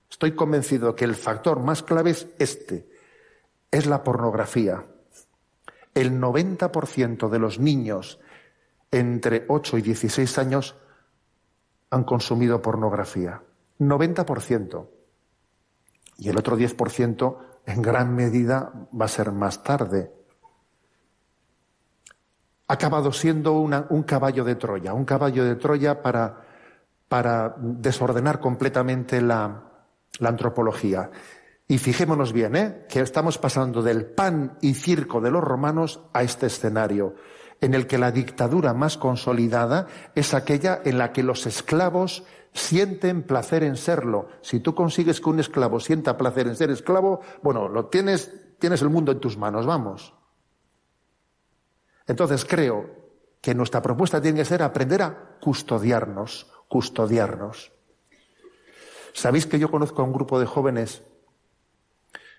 Estoy 0.09 0.33
convencido 0.33 0.95
que 0.95 1.05
el 1.05 1.15
factor 1.15 1.59
más 1.61 1.83
clave 1.83 2.11
es 2.11 2.27
este, 2.37 2.89
es 3.69 3.85
la 3.85 4.03
pornografía. 4.03 4.85
El 5.93 6.19
90% 6.19 7.29
de 7.29 7.39
los 7.39 7.59
niños 7.59 8.19
entre 8.91 9.45
8 9.47 9.77
y 9.77 9.81
16 9.81 10.37
años 10.37 10.75
han 11.89 12.03
consumido 12.03 12.61
pornografía. 12.61 13.41
90%. 13.79 14.87
Y 16.17 16.29
el 16.29 16.37
otro 16.37 16.57
10% 16.57 17.37
en 17.65 17.81
gran 17.81 18.15
medida 18.15 18.71
va 18.99 19.05
a 19.05 19.09
ser 19.09 19.31
más 19.31 19.63
tarde 19.63 20.11
acabado 22.71 23.11
siendo 23.11 23.59
un 23.59 24.03
caballo 24.03 24.45
de 24.45 24.55
Troya, 24.55 24.93
un 24.93 25.03
caballo 25.03 25.43
de 25.43 25.55
Troya 25.55 26.01
para, 26.01 27.55
desordenar 27.57 28.39
completamente 28.39 29.21
la, 29.21 29.63
antropología. 30.21 31.11
Y 31.67 31.79
fijémonos 31.79 32.31
bien, 32.31 32.55
¿eh? 32.55 32.85
que 32.87 33.01
estamos 33.01 33.37
pasando 33.37 33.81
del 33.81 34.05
pan 34.05 34.57
y 34.61 34.73
circo 34.73 35.19
de 35.19 35.31
los 35.31 35.43
romanos 35.43 35.99
a 36.13 36.23
este 36.23 36.45
escenario, 36.45 37.15
en 37.59 37.73
el 37.73 37.87
que 37.87 37.97
la 37.97 38.11
dictadura 38.11 38.73
más 38.73 38.97
consolidada 38.97 39.87
es 40.15 40.33
aquella 40.33 40.81
en 40.85 40.97
la 40.97 41.11
que 41.11 41.23
los 41.23 41.45
esclavos 41.47 42.23
sienten 42.53 43.23
placer 43.23 43.63
en 43.63 43.75
serlo. 43.75 44.29
Si 44.41 44.61
tú 44.61 44.75
consigues 44.75 45.19
que 45.19 45.29
un 45.29 45.41
esclavo 45.41 45.81
sienta 45.81 46.17
placer 46.17 46.47
en 46.47 46.55
ser 46.55 46.71
esclavo, 46.71 47.19
bueno, 47.41 47.67
lo 47.67 47.87
tienes, 47.87 48.31
tienes 48.59 48.81
el 48.81 48.89
mundo 48.89 49.11
en 49.11 49.19
tus 49.19 49.37
manos, 49.37 49.65
vamos. 49.65 50.13
Entonces 52.11 52.43
creo 52.43 52.89
que 53.39 53.55
nuestra 53.55 53.81
propuesta 53.81 54.21
tiene 54.21 54.39
que 54.39 54.45
ser 54.45 54.61
aprender 54.61 55.01
a 55.01 55.37
custodiarnos, 55.39 56.45
custodiarnos. 56.67 57.71
¿Sabéis 59.13 59.45
que 59.45 59.57
yo 59.57 59.71
conozco 59.71 60.01
a 60.01 60.05
un 60.05 60.11
grupo 60.11 60.37
de 60.37 60.45
jóvenes 60.45 61.03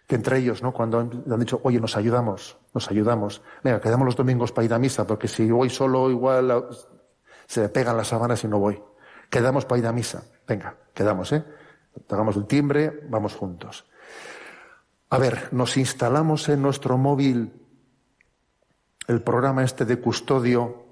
que 0.06 0.16
entre 0.16 0.36
ellos, 0.36 0.62
¿no? 0.62 0.74
Cuando 0.74 0.98
han, 0.98 1.40
dicho, 1.40 1.58
oye, 1.64 1.80
nos 1.80 1.96
ayudamos, 1.96 2.58
nos 2.74 2.90
ayudamos. 2.90 3.40
Venga, 3.64 3.80
quedamos 3.80 4.04
los 4.04 4.16
domingos 4.16 4.52
para 4.52 4.66
ir 4.66 4.74
a 4.74 4.78
misa, 4.78 5.06
porque 5.06 5.26
si 5.26 5.50
voy 5.50 5.70
solo 5.70 6.10
igual 6.10 6.68
se 7.46 7.62
me 7.62 7.70
pegan 7.70 7.96
las 7.96 8.08
sábanas 8.08 8.44
y 8.44 8.48
no 8.48 8.58
voy. 8.58 8.78
Quedamos 9.30 9.64
para 9.64 9.78
ir 9.78 9.86
a 9.86 9.92
misa. 9.92 10.22
Venga, 10.46 10.76
quedamos, 10.92 11.32
¿eh? 11.32 11.42
Hagamos 12.10 12.36
el 12.36 12.44
timbre, 12.44 13.06
vamos 13.08 13.34
juntos. 13.34 13.86
A 15.08 15.16
ver, 15.16 15.48
nos 15.50 15.78
instalamos 15.78 16.50
en 16.50 16.60
nuestro 16.60 16.98
móvil 16.98 17.61
el 19.08 19.22
programa 19.22 19.64
este 19.64 19.84
de 19.84 20.00
custodio 20.00 20.82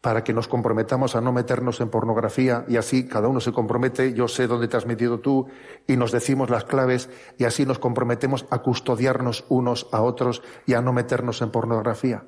para 0.00 0.22
que 0.22 0.32
nos 0.32 0.46
comprometamos 0.46 1.16
a 1.16 1.20
no 1.20 1.32
meternos 1.32 1.80
en 1.80 1.90
pornografía 1.90 2.64
y 2.68 2.76
así 2.76 3.08
cada 3.08 3.28
uno 3.28 3.40
se 3.40 3.52
compromete, 3.52 4.14
yo 4.14 4.28
sé 4.28 4.46
dónde 4.46 4.68
te 4.68 4.76
has 4.76 4.86
metido 4.86 5.18
tú 5.18 5.48
y 5.86 5.96
nos 5.96 6.12
decimos 6.12 6.48
las 6.48 6.64
claves 6.64 7.10
y 7.38 7.44
así 7.44 7.66
nos 7.66 7.78
comprometemos 7.78 8.46
a 8.50 8.58
custodiarnos 8.58 9.44
unos 9.48 9.88
a 9.90 10.02
otros 10.02 10.42
y 10.64 10.74
a 10.74 10.80
no 10.80 10.92
meternos 10.92 11.42
en 11.42 11.50
pornografía. 11.50 12.24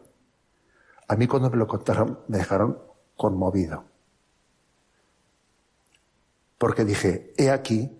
A 1.06 1.16
mí 1.16 1.26
cuando 1.26 1.50
me 1.50 1.56
lo 1.56 1.68
contaron 1.68 2.18
me 2.26 2.38
dejaron 2.38 2.78
conmovido. 3.16 3.84
Porque 6.58 6.84
dije, 6.84 7.32
he 7.36 7.50
aquí 7.50 7.96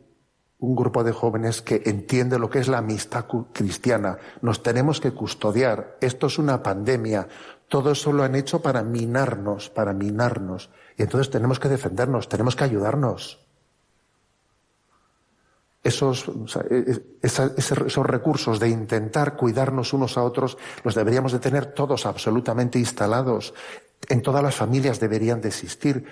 un 0.61 0.75
grupo 0.75 1.05
de 1.05 1.13
jóvenes 1.13 1.63
que 1.63 1.83
entiende 1.87 2.39
lo 2.39 2.51
que 2.51 2.59
es 2.59 2.69
la 2.69 2.79
amistad 2.79 3.27
cristiana. 3.53 4.19
Nos 4.43 4.63
tenemos 4.63 5.01
que 5.01 5.13
custodiar. 5.13 5.97
Esto 6.01 6.27
es 6.27 6.39
una 6.39 6.63
pandemia. 6.63 7.29
Todo 7.69 7.93
eso 7.93 8.13
lo 8.13 8.25
han 8.25 8.35
hecho 8.35 8.61
para 8.61 8.83
minarnos, 8.83 9.71
para 9.71 9.93
minarnos. 9.93 10.71
Y 10.97 11.03
entonces 11.03 11.31
tenemos 11.31 11.61
que 11.61 11.69
defendernos, 11.69 12.29
tenemos 12.29 12.57
que 12.57 12.65
ayudarnos. 12.65 13.47
Esos, 15.85 16.25
e, 16.71 16.91
e, 16.91 17.03
esos, 17.23 18.07
recursos 18.07 18.59
de 18.59 18.69
intentar 18.69 19.37
cuidarnos 19.37 19.93
unos 19.93 20.19
a 20.19 20.25
otros 20.25 20.59
los 20.83 20.97
deberíamos 20.97 21.31
de 21.31 21.39
tener 21.39 21.67
todos 21.67 22.05
absolutamente 22.05 22.81
instalados. 22.81 23.55
En 24.09 24.23
todas 24.23 24.43
las 24.43 24.57
familias 24.57 24.99
deberían 24.99 25.41
de 25.41 25.49
existir. 25.49 26.05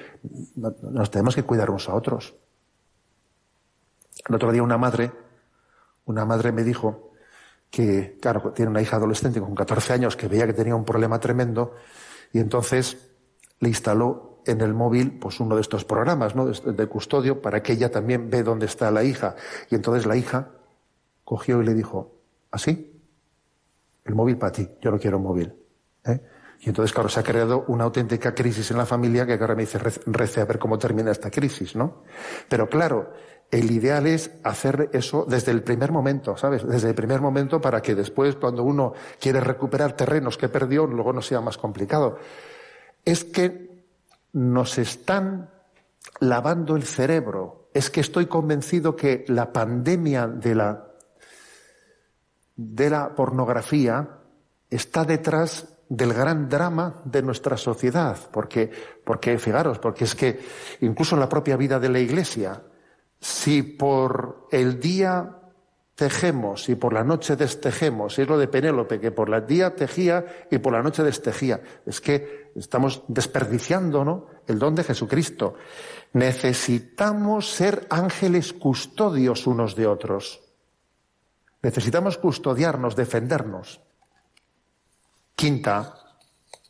Nos 0.54 1.10
tenemos 1.10 1.34
que 1.34 1.42
cuidar 1.42 1.68
unos 1.68 1.88
a 1.88 1.94
otros. 1.94 2.36
El 4.28 4.34
otro 4.34 4.52
día 4.52 4.62
una 4.62 4.78
madre, 4.78 5.12
una 6.04 6.24
madre 6.24 6.52
me 6.52 6.64
dijo 6.64 7.12
que, 7.70 8.18
claro, 8.20 8.52
tiene 8.52 8.70
una 8.70 8.82
hija 8.82 8.96
adolescente 8.96 9.40
con 9.40 9.54
14 9.54 9.92
años 9.92 10.16
que 10.16 10.28
veía 10.28 10.46
que 10.46 10.52
tenía 10.52 10.74
un 10.74 10.84
problema 10.84 11.20
tremendo 11.20 11.74
y 12.32 12.38
entonces 12.38 12.96
le 13.60 13.68
instaló 13.68 14.42
en 14.46 14.60
el 14.60 14.74
móvil 14.74 15.18
pues 15.18 15.40
uno 15.40 15.56
de 15.56 15.60
estos 15.60 15.84
programas 15.84 16.34
¿no? 16.34 16.46
de, 16.46 16.86
custodio 16.86 17.42
para 17.42 17.62
que 17.62 17.72
ella 17.72 17.90
también 17.90 18.30
ve 18.30 18.42
dónde 18.42 18.66
está 18.66 18.90
la 18.90 19.02
hija. 19.02 19.34
Y 19.70 19.74
entonces 19.74 20.06
la 20.06 20.16
hija 20.16 20.50
cogió 21.24 21.60
y 21.62 21.66
le 21.66 21.74
dijo, 21.74 22.14
¿así? 22.50 22.92
El 24.04 24.14
móvil 24.14 24.38
para 24.38 24.52
ti, 24.52 24.68
yo 24.80 24.90
no 24.90 24.98
quiero 24.98 25.18
un 25.18 25.24
móvil. 25.24 25.54
¿eh? 26.04 26.20
Y 26.60 26.68
entonces, 26.68 26.92
claro, 26.92 27.08
se 27.08 27.20
ha 27.20 27.22
creado 27.22 27.64
una 27.68 27.84
auténtica 27.84 28.34
crisis 28.34 28.70
en 28.70 28.78
la 28.78 28.86
familia 28.86 29.26
que 29.26 29.34
ahora 29.34 29.54
me 29.54 29.62
dice, 29.62 29.78
rece 29.78 30.40
a 30.40 30.44
ver 30.44 30.58
cómo 30.58 30.78
termina 30.78 31.10
esta 31.10 31.30
crisis, 31.30 31.74
¿no? 31.74 32.04
Pero 32.48 32.68
claro, 32.68 33.12
el 33.50 33.70
ideal 33.70 34.06
es 34.06 34.30
hacer 34.42 34.90
eso 34.92 35.24
desde 35.28 35.52
el 35.52 35.62
primer 35.62 35.92
momento, 35.92 36.36
¿sabes? 36.36 36.66
Desde 36.66 36.88
el 36.88 36.94
primer 36.94 37.20
momento 37.20 37.60
para 37.60 37.80
que 37.80 37.94
después, 37.94 38.36
cuando 38.36 38.64
uno 38.64 38.92
quiere 39.20 39.40
recuperar 39.40 39.92
terrenos 39.92 40.36
que 40.36 40.48
perdió, 40.48 40.86
luego 40.86 41.12
no 41.12 41.22
sea 41.22 41.40
más 41.40 41.56
complicado. 41.56 42.18
Es 43.04 43.24
que 43.24 43.84
nos 44.32 44.78
están 44.78 45.50
lavando 46.20 46.76
el 46.76 46.82
cerebro. 46.82 47.70
Es 47.72 47.88
que 47.90 48.00
estoy 48.00 48.26
convencido 48.26 48.96
que 48.96 49.24
la 49.28 49.52
pandemia 49.52 50.26
de 50.26 50.54
la, 50.54 50.88
de 52.56 52.90
la 52.90 53.14
pornografía 53.14 54.08
está 54.68 55.04
detrás 55.04 55.68
del 55.88 56.12
gran 56.12 56.48
drama 56.48 57.00
de 57.04 57.22
nuestra 57.22 57.56
sociedad. 57.56 58.18
Porque, 58.32 58.70
porque, 59.04 59.38
fijaros, 59.38 59.78
porque 59.78 60.04
es 60.04 60.14
que 60.16 60.40
incluso 60.80 61.16
la 61.16 61.28
propia 61.28 61.56
vida 61.56 61.78
de 61.78 61.88
la 61.88 62.00
Iglesia, 62.00 62.60
si 63.20 63.62
por 63.62 64.48
el 64.50 64.78
día 64.80 65.36
tejemos 65.96 66.68
y 66.68 66.74
por 66.74 66.92
la 66.92 67.02
noche 67.02 67.36
destejemos, 67.36 68.18
es 68.18 68.28
lo 68.28 68.38
de 68.38 68.48
Penélope, 68.48 69.00
que 69.00 69.10
por 69.10 69.34
el 69.34 69.46
día 69.46 69.74
tejía 69.74 70.24
y 70.50 70.58
por 70.58 70.74
la 70.74 70.82
noche 70.82 71.02
destejía. 71.02 71.60
Es 71.86 72.00
que 72.00 72.52
estamos 72.54 73.02
desperdiciando 73.08 74.04
¿no? 74.04 74.26
el 74.46 74.58
don 74.58 74.74
de 74.74 74.84
Jesucristo. 74.84 75.54
Necesitamos 76.12 77.50
ser 77.50 77.86
ángeles 77.88 78.52
custodios 78.52 79.46
unos 79.46 79.74
de 79.74 79.86
otros. 79.86 80.42
Necesitamos 81.62 82.18
custodiarnos, 82.18 82.94
defendernos. 82.94 83.80
Quinta 85.34 85.94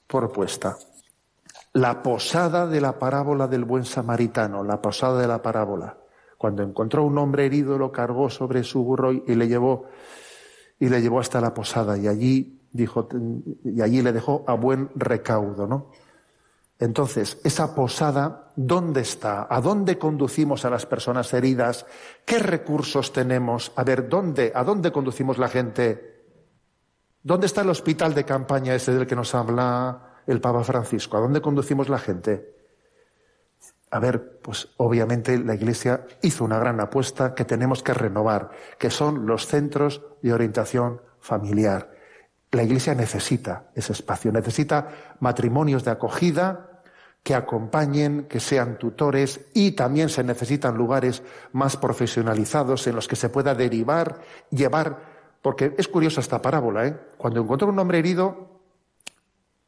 propuesta. 0.07 0.79
La 1.73 2.03
posada 2.03 2.67
de 2.67 2.81
la 2.81 2.99
parábola 2.99 3.49
del 3.49 3.65
buen 3.65 3.85
samaritano, 3.85 4.63
la 4.63 4.81
posada 4.81 5.21
de 5.21 5.29
la 5.29 5.43
parábola. 5.43 5.99
Cuando 6.47 6.63
encontró 6.63 7.03
un 7.03 7.19
hombre 7.19 7.45
herido, 7.45 7.77
lo 7.77 7.91
cargó 7.91 8.31
sobre 8.31 8.63
su 8.63 8.85
burro 8.85 9.11
y 9.11 9.35
le 9.35 9.49
llevó, 9.49 9.87
y 10.79 10.89
le 10.89 11.03
llevó 11.03 11.19
hasta 11.19 11.41
la 11.41 11.53
posada. 11.53 11.99
Y 11.99 12.07
allí 12.07 12.61
dijo, 12.71 13.09
y 13.65 13.83
allí 13.83 14.01
le 14.01 14.13
dejó 14.13 14.45
a 14.47 14.55
buen 14.55 14.89
recaudo, 14.95 15.67
¿no? 15.67 15.91
Entonces, 16.79 17.41
esa 17.43 17.75
posada, 17.75 18.53
¿dónde 18.55 19.01
está? 19.01 19.49
¿A 19.51 19.61
dónde 19.61 19.99
conducimos 19.99 20.65
a 20.65 20.71
las 20.71 20.87
personas 20.87 21.35
heridas? 21.35 21.85
¿Qué 22.25 22.39
recursos 22.39 23.13
tenemos? 23.13 23.73
A 23.75 23.83
ver, 23.83 24.09
¿dónde? 24.09 24.53
¿A 24.55 24.63
dónde 24.63 24.93
conducimos 24.93 25.39
la 25.39 25.49
gente? 25.49 26.29
¿Dónde 27.25 27.47
está 27.47 27.63
el 27.63 27.71
hospital 27.71 28.15
de 28.15 28.25
campaña 28.25 28.73
ese 28.73 28.95
del 28.95 29.09
que 29.09 29.17
nos 29.17 29.35
habla 29.35 30.23
el 30.29 30.41
Papa 30.41 30.63
Francisco? 30.63 31.17
¿A 31.17 31.21
dónde 31.21 31.41
conducimos 31.41 31.89
la 31.89 31.99
gente? 31.99 32.56
A 33.91 33.99
ver, 33.99 34.41
pues 34.43 34.69
obviamente 34.79 35.39
la 35.39 35.55
Iglesia 35.55 36.07
hizo 36.23 36.45
una 36.45 36.59
gran 36.59 36.81
apuesta 36.81 37.35
que 37.35 37.45
tenemos 37.45 37.83
que 37.83 37.95
renovar, 37.95 38.51
que 38.79 38.91
son 38.91 39.27
los 39.27 39.47
centros 39.47 40.03
de 40.23 40.33
orientación 40.33 41.01
familiar. 41.21 41.93
La 42.51 42.63
Iglesia 42.63 42.95
necesita 42.95 43.71
ese 43.75 43.93
espacio, 43.93 44.33
necesita 44.33 44.89
matrimonios 45.21 45.85
de 45.85 45.93
acogida 45.93 46.83
que 47.23 47.35
acompañen, 47.35 48.27
que 48.29 48.39
sean 48.39 48.79
tutores 48.79 49.41
y 49.53 49.73
también 49.73 50.09
se 50.09 50.23
necesitan 50.23 50.77
lugares 50.77 51.25
más 51.53 51.77
profesionalizados 51.77 52.87
en 52.87 52.95
los 52.95 53.09
que 53.09 53.17
se 53.17 53.29
pueda 53.29 53.55
derivar, 53.55 54.21
llevar, 54.51 55.17
porque 55.43 55.75
es 55.77 55.89
curiosa 55.89 56.21
esta 56.21 56.41
parábola, 56.41 56.87
¿eh? 56.87 56.97
Cuando 57.17 57.41
encontró 57.41 57.69
un 57.69 57.79
hombre 57.81 57.99
herido, 57.99 58.46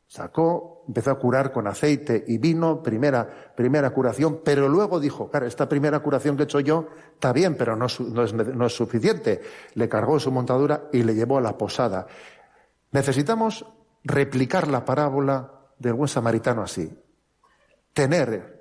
Sacó, 0.08 0.84
empezó 0.88 1.10
a 1.10 1.18
curar 1.18 1.52
con 1.52 1.66
aceite 1.66 2.24
y 2.26 2.38
vino, 2.38 2.82
primera, 2.82 3.52
primera 3.54 3.90
curación, 3.90 4.40
pero 4.42 4.66
luego 4.66 4.98
dijo, 4.98 5.30
claro, 5.30 5.44
esta 5.44 5.68
primera 5.68 6.00
curación 6.00 6.34
que 6.34 6.44
he 6.44 6.44
hecho 6.44 6.60
yo 6.60 6.88
está 7.12 7.30
bien, 7.34 7.56
pero 7.56 7.76
no, 7.76 7.84
es, 7.84 8.00
no 8.00 8.66
es 8.66 8.72
suficiente. 8.74 9.42
Le 9.74 9.86
cargó 9.86 10.18
su 10.18 10.32
montadura 10.32 10.88
y 10.94 11.02
le 11.02 11.14
llevó 11.14 11.36
a 11.36 11.42
la 11.42 11.58
posada. 11.58 12.06
Necesitamos 12.90 13.66
replicar 14.02 14.68
la 14.68 14.86
parábola 14.86 15.52
del 15.78 15.92
buen 15.92 16.08
samaritano 16.08 16.62
así. 16.62 16.90
Tener 17.92 18.58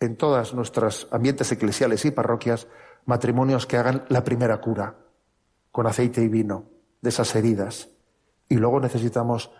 en 0.00 0.16
todas 0.16 0.52
nuestros 0.52 1.06
ambientes 1.12 1.50
eclesiales 1.52 2.04
y 2.04 2.10
parroquias 2.10 2.66
matrimonios 3.04 3.66
que 3.66 3.76
hagan 3.76 4.04
la 4.08 4.24
primera 4.24 4.60
cura 4.60 4.96
con 5.70 5.86
aceite 5.86 6.22
y 6.22 6.28
vino 6.28 6.64
de 7.00 7.10
esas 7.10 7.36
heridas. 7.36 7.88
Y 8.48 8.56
luego 8.56 8.80
necesitamos 8.80 9.52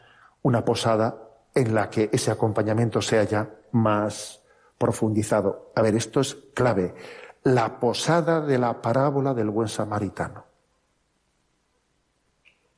una 0.42 0.64
posada 0.64 1.26
en 1.54 1.74
la 1.74 1.88
que 1.88 2.10
ese 2.12 2.30
acompañamiento 2.30 3.00
sea 3.00 3.24
ya 3.24 3.50
más 3.72 4.42
profundizado. 4.78 5.72
A 5.74 5.82
ver, 5.82 5.94
esto 5.94 6.20
es 6.20 6.36
clave. 6.54 6.94
La 7.42 7.80
posada 7.80 8.40
de 8.40 8.58
la 8.58 8.82
parábola 8.82 9.34
del 9.34 9.50
buen 9.50 9.68
samaritano. 9.68 10.44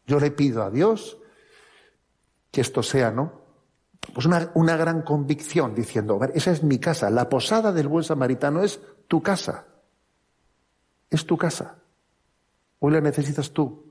Yo 0.06 0.20
le 0.20 0.30
pido 0.30 0.62
a 0.62 0.70
Dios 0.70 1.18
que 2.50 2.60
esto 2.60 2.82
sea, 2.82 3.10
¿no? 3.10 3.40
Pues 4.14 4.26
una, 4.26 4.50
una 4.54 4.76
gran 4.76 5.02
convicción 5.02 5.74
diciendo, 5.74 6.18
esa 6.34 6.50
es 6.52 6.62
mi 6.62 6.78
casa. 6.78 7.10
La 7.10 7.28
posada 7.28 7.72
del 7.72 7.88
buen 7.88 8.04
samaritano 8.04 8.62
es 8.62 8.80
tu 9.06 9.22
casa. 9.22 9.66
Es 11.10 11.26
tu 11.26 11.36
casa. 11.36 11.78
Hoy 12.78 12.92
la 12.92 13.00
necesitas 13.00 13.50
tú. 13.50 13.87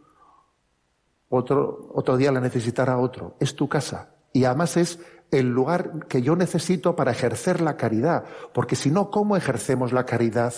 Otro, 1.30 1.90
otro 1.94 2.18
día 2.18 2.32
la 2.32 2.40
necesitará 2.40 2.98
otro. 2.98 3.36
Es 3.40 3.56
tu 3.56 3.68
casa. 3.68 4.12
Y 4.34 4.46
además 4.46 4.78
es 4.78 5.00
el 5.32 5.50
lugar 5.50 6.08
que 6.08 6.22
yo 6.22 6.36
necesito 6.36 6.96
para 6.96 7.12
ejercer 7.12 7.62
la 7.62 7.76
caridad. 7.76 8.24
Porque 8.54 8.76
si 8.76 8.92
no, 8.92 9.10
¿cómo 9.10 9.36
ejercemos 9.36 9.92
la 9.92 10.06
caridad? 10.06 10.54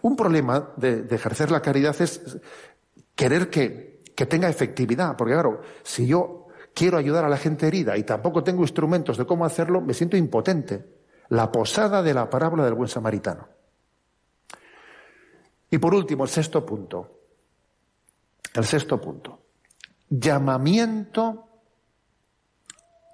Un 0.00 0.16
problema 0.16 0.70
de, 0.76 1.06
ejercer 1.10 1.50
la 1.50 1.62
caridad 1.62 2.00
es 2.00 2.38
querer 3.14 3.50
que, 3.50 4.02
que 4.14 4.26
tenga 4.26 4.48
efectividad. 4.48 5.16
Porque 5.16 5.34
claro, 5.34 5.62
si 5.82 6.06
yo 6.06 6.48
quiero 6.74 6.98
ayudar 6.98 7.24
a 7.24 7.28
la 7.28 7.36
gente 7.36 7.66
herida 7.66 7.96
y 7.96 8.04
tampoco 8.04 8.44
tengo 8.44 8.62
instrumentos 8.62 9.16
de 9.16 9.26
cómo 9.26 9.44
hacerlo, 9.44 9.80
me 9.80 9.94
siento 9.94 10.16
impotente. 10.16 10.84
La 11.28 11.50
posada 11.50 12.02
de 12.02 12.14
la 12.14 12.28
parábola 12.28 12.64
del 12.64 12.74
buen 12.74 12.88
samaritano. 12.88 13.48
Y 15.70 15.78
por 15.78 15.94
último, 15.94 16.24
el 16.24 16.30
sexto 16.30 16.64
punto. 16.64 17.18
El 18.54 18.64
sexto 18.64 19.00
punto. 19.00 19.41
Llamamiento 20.14 21.48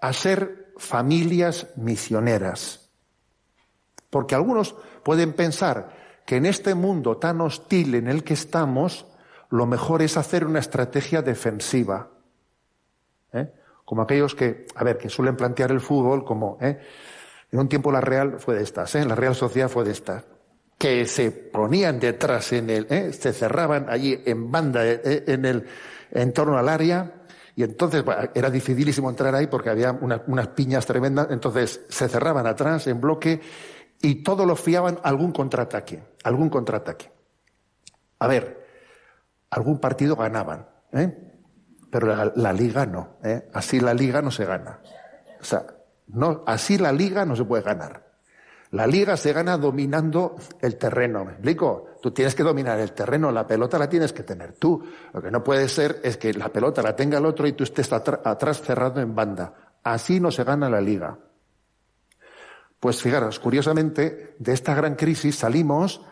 a 0.01 0.12
ser 0.12 0.72
familias 0.76 1.68
misioneras. 1.76 2.90
Porque 4.11 4.34
algunos 4.34 4.74
pueden 5.05 5.32
pensar 5.32 5.96
que 6.26 6.36
en 6.36 6.46
este 6.46 6.74
mundo 6.74 7.18
tan 7.18 7.40
hostil 7.40 7.94
en 7.94 8.09
el 8.09 8.24
que 8.24 8.34
estamos, 8.34 9.07
lo 9.51 9.66
mejor 9.66 10.03
es 10.03 10.16
hacer 10.16 10.44
una 10.44 10.59
estrategia 10.59 11.22
defensiva. 11.22 12.11
¿eh? 13.32 13.53
Como 13.84 14.03
aquellos 14.03 14.34
que, 14.34 14.66
a 14.74 14.84
ver, 14.84 14.99
que 14.99 15.09
suelen 15.09 15.36
plantear 15.36 15.70
el 15.70 15.80
fútbol 15.80 16.24
como, 16.24 16.59
¿eh? 16.61 16.80
en 17.51 17.59
un 17.61 17.68
tiempo 17.68 17.92
la 17.92 18.01
Real 18.01 18.40
fue 18.40 18.57
de 18.57 18.62
estas, 18.62 18.94
¿eh? 18.96 19.05
la 19.05 19.14
Real 19.14 19.34
Sociedad 19.34 19.68
fue 19.68 19.84
de 19.84 19.92
estas, 19.92 20.24
que 20.76 21.07
se 21.07 21.30
ponían 21.30 21.99
detrás 21.99 22.53
en 22.53 22.70
el, 22.70 23.14
se 23.14 23.32
cerraban 23.32 23.88
allí 23.88 24.20
en 24.26 24.51
banda 24.51 24.84
en 24.84 25.44
el, 25.44 25.66
en 26.11 26.32
torno 26.32 26.59
al 26.59 26.68
área, 26.68 27.12
y 27.54 27.64
entonces 27.64 28.04
era 28.34 28.50
dificilísimo 28.50 29.11
entrar 29.11 29.34
ahí 29.34 29.48
porque 29.48 29.70
había 29.70 29.90
unas 29.92 30.48
piñas 30.48 30.86
tremendas, 30.86 31.28
entonces 31.30 31.80
se 31.88 32.09
cerraban 32.09 32.46
atrás 32.46 32.86
en 32.86 33.00
bloque 33.00 33.40
y 34.00 34.22
todo 34.22 34.46
lo 34.46 34.54
fiaban 34.54 35.00
algún 35.02 35.32
contraataque, 35.32 36.02
algún 36.22 36.50
contraataque. 36.50 37.11
A 38.20 38.26
ver, 38.28 38.64
algún 39.50 39.80
partido 39.80 40.14
ganaban, 40.14 40.68
¿eh? 40.92 41.28
pero 41.90 42.14
la, 42.34 42.52
liga 42.52 42.86
no, 42.86 43.16
¿eh? 43.24 43.48
así 43.52 43.80
la 43.80 43.94
liga 43.94 44.22
no 44.22 44.30
se 44.30 44.44
gana. 44.44 44.80
O 45.40 45.44
sea, 45.44 45.66
no, 46.09 46.44
así 46.46 46.78
la 46.78 46.92
liga 46.92 47.24
no 47.24 47.34
se 47.34 47.44
puede 47.44 47.62
ganar. 47.62 48.07
La 48.72 48.86
liga 48.86 49.16
se 49.16 49.32
gana 49.32 49.56
dominando 49.56 50.36
el 50.60 50.76
terreno, 50.76 51.24
¿me 51.24 51.32
explico? 51.32 51.86
Tú 52.02 52.10
tienes 52.10 52.34
que 52.34 52.42
dominar 52.42 52.78
el 52.78 52.92
terreno, 52.92 53.32
la 53.32 53.46
pelota 53.46 53.78
la 53.78 53.88
tienes 53.88 54.12
que 54.12 54.22
tener 54.22 54.52
tú. 54.52 54.84
Lo 55.12 55.22
que 55.22 55.30
no 55.30 55.42
puede 55.42 55.68
ser 55.68 56.00
es 56.02 56.18
que 56.18 56.34
la 56.34 56.50
pelota 56.50 56.82
la 56.82 56.94
tenga 56.94 57.16
el 57.18 57.24
otro 57.24 57.46
y 57.46 57.52
tú 57.52 57.64
estés 57.64 57.90
atrás 57.92 58.60
cerrado 58.60 59.00
en 59.00 59.14
banda. 59.14 59.54
Así 59.82 60.20
no 60.20 60.30
se 60.30 60.44
gana 60.44 60.68
la 60.68 60.82
liga. 60.82 61.18
Pues 62.78 63.02
fijaros, 63.02 63.40
curiosamente, 63.40 64.36
de 64.38 64.52
esta 64.52 64.74
gran 64.74 64.94
crisis 64.96 65.36
salimos 65.36 66.02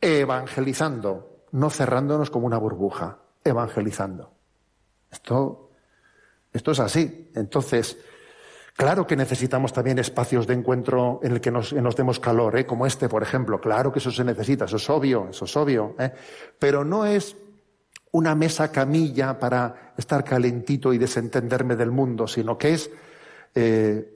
evangelizando, 0.00 1.44
no 1.52 1.70
cerrándonos 1.70 2.30
como 2.30 2.46
una 2.46 2.58
burbuja, 2.58 3.18
evangelizando. 3.42 4.32
Esto, 5.10 5.70
esto 6.52 6.72
es 6.72 6.80
así. 6.80 7.30
Entonces, 7.34 7.96
Claro 8.76 9.06
que 9.06 9.16
necesitamos 9.16 9.72
también 9.72 9.98
espacios 9.98 10.46
de 10.46 10.52
encuentro 10.52 11.18
en 11.22 11.32
el 11.32 11.40
que 11.40 11.50
nos, 11.50 11.72
demos 11.72 12.20
calor, 12.20 12.58
¿eh? 12.58 12.66
como 12.66 12.84
este, 12.84 13.08
por 13.08 13.22
ejemplo. 13.22 13.58
Claro 13.58 13.90
que 13.90 14.00
eso 14.00 14.10
se 14.10 14.22
necesita, 14.22 14.66
eso 14.66 14.76
es 14.76 14.90
obvio, 14.90 15.28
eso 15.30 15.46
es 15.46 15.56
obvio. 15.56 15.94
¿eh? 15.98 16.12
Pero 16.58 16.84
no 16.84 17.06
es 17.06 17.36
una 18.12 18.34
mesa 18.34 18.70
camilla 18.70 19.38
para 19.38 19.94
estar 19.96 20.22
calentito 20.24 20.92
y 20.92 20.98
desentenderme 20.98 21.74
del 21.74 21.90
mundo, 21.90 22.26
sino 22.26 22.58
que 22.58 22.74
es 22.74 22.90
eh, 23.54 24.14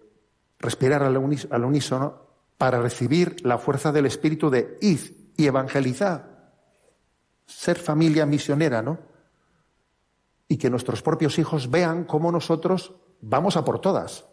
respirar 0.58 1.04
al, 1.04 1.16
unísono 1.16 2.20
para 2.58 2.82
recibir 2.82 3.36
la 3.46 3.56
fuerza 3.56 3.92
del 3.92 4.04
Espíritu 4.04 4.50
de 4.50 4.76
id 4.82 5.00
y 5.38 5.46
evangelizar. 5.46 6.52
Ser 7.46 7.78
familia 7.78 8.26
misionera, 8.26 8.82
¿no? 8.82 8.98
Y 10.48 10.58
que 10.58 10.68
nuestros 10.68 11.00
propios 11.00 11.38
hijos 11.38 11.70
vean 11.70 12.04
cómo 12.04 12.30
nosotros 12.30 12.94
vamos 13.22 13.56
a 13.56 13.64
por 13.64 13.80
todas. 13.80 14.29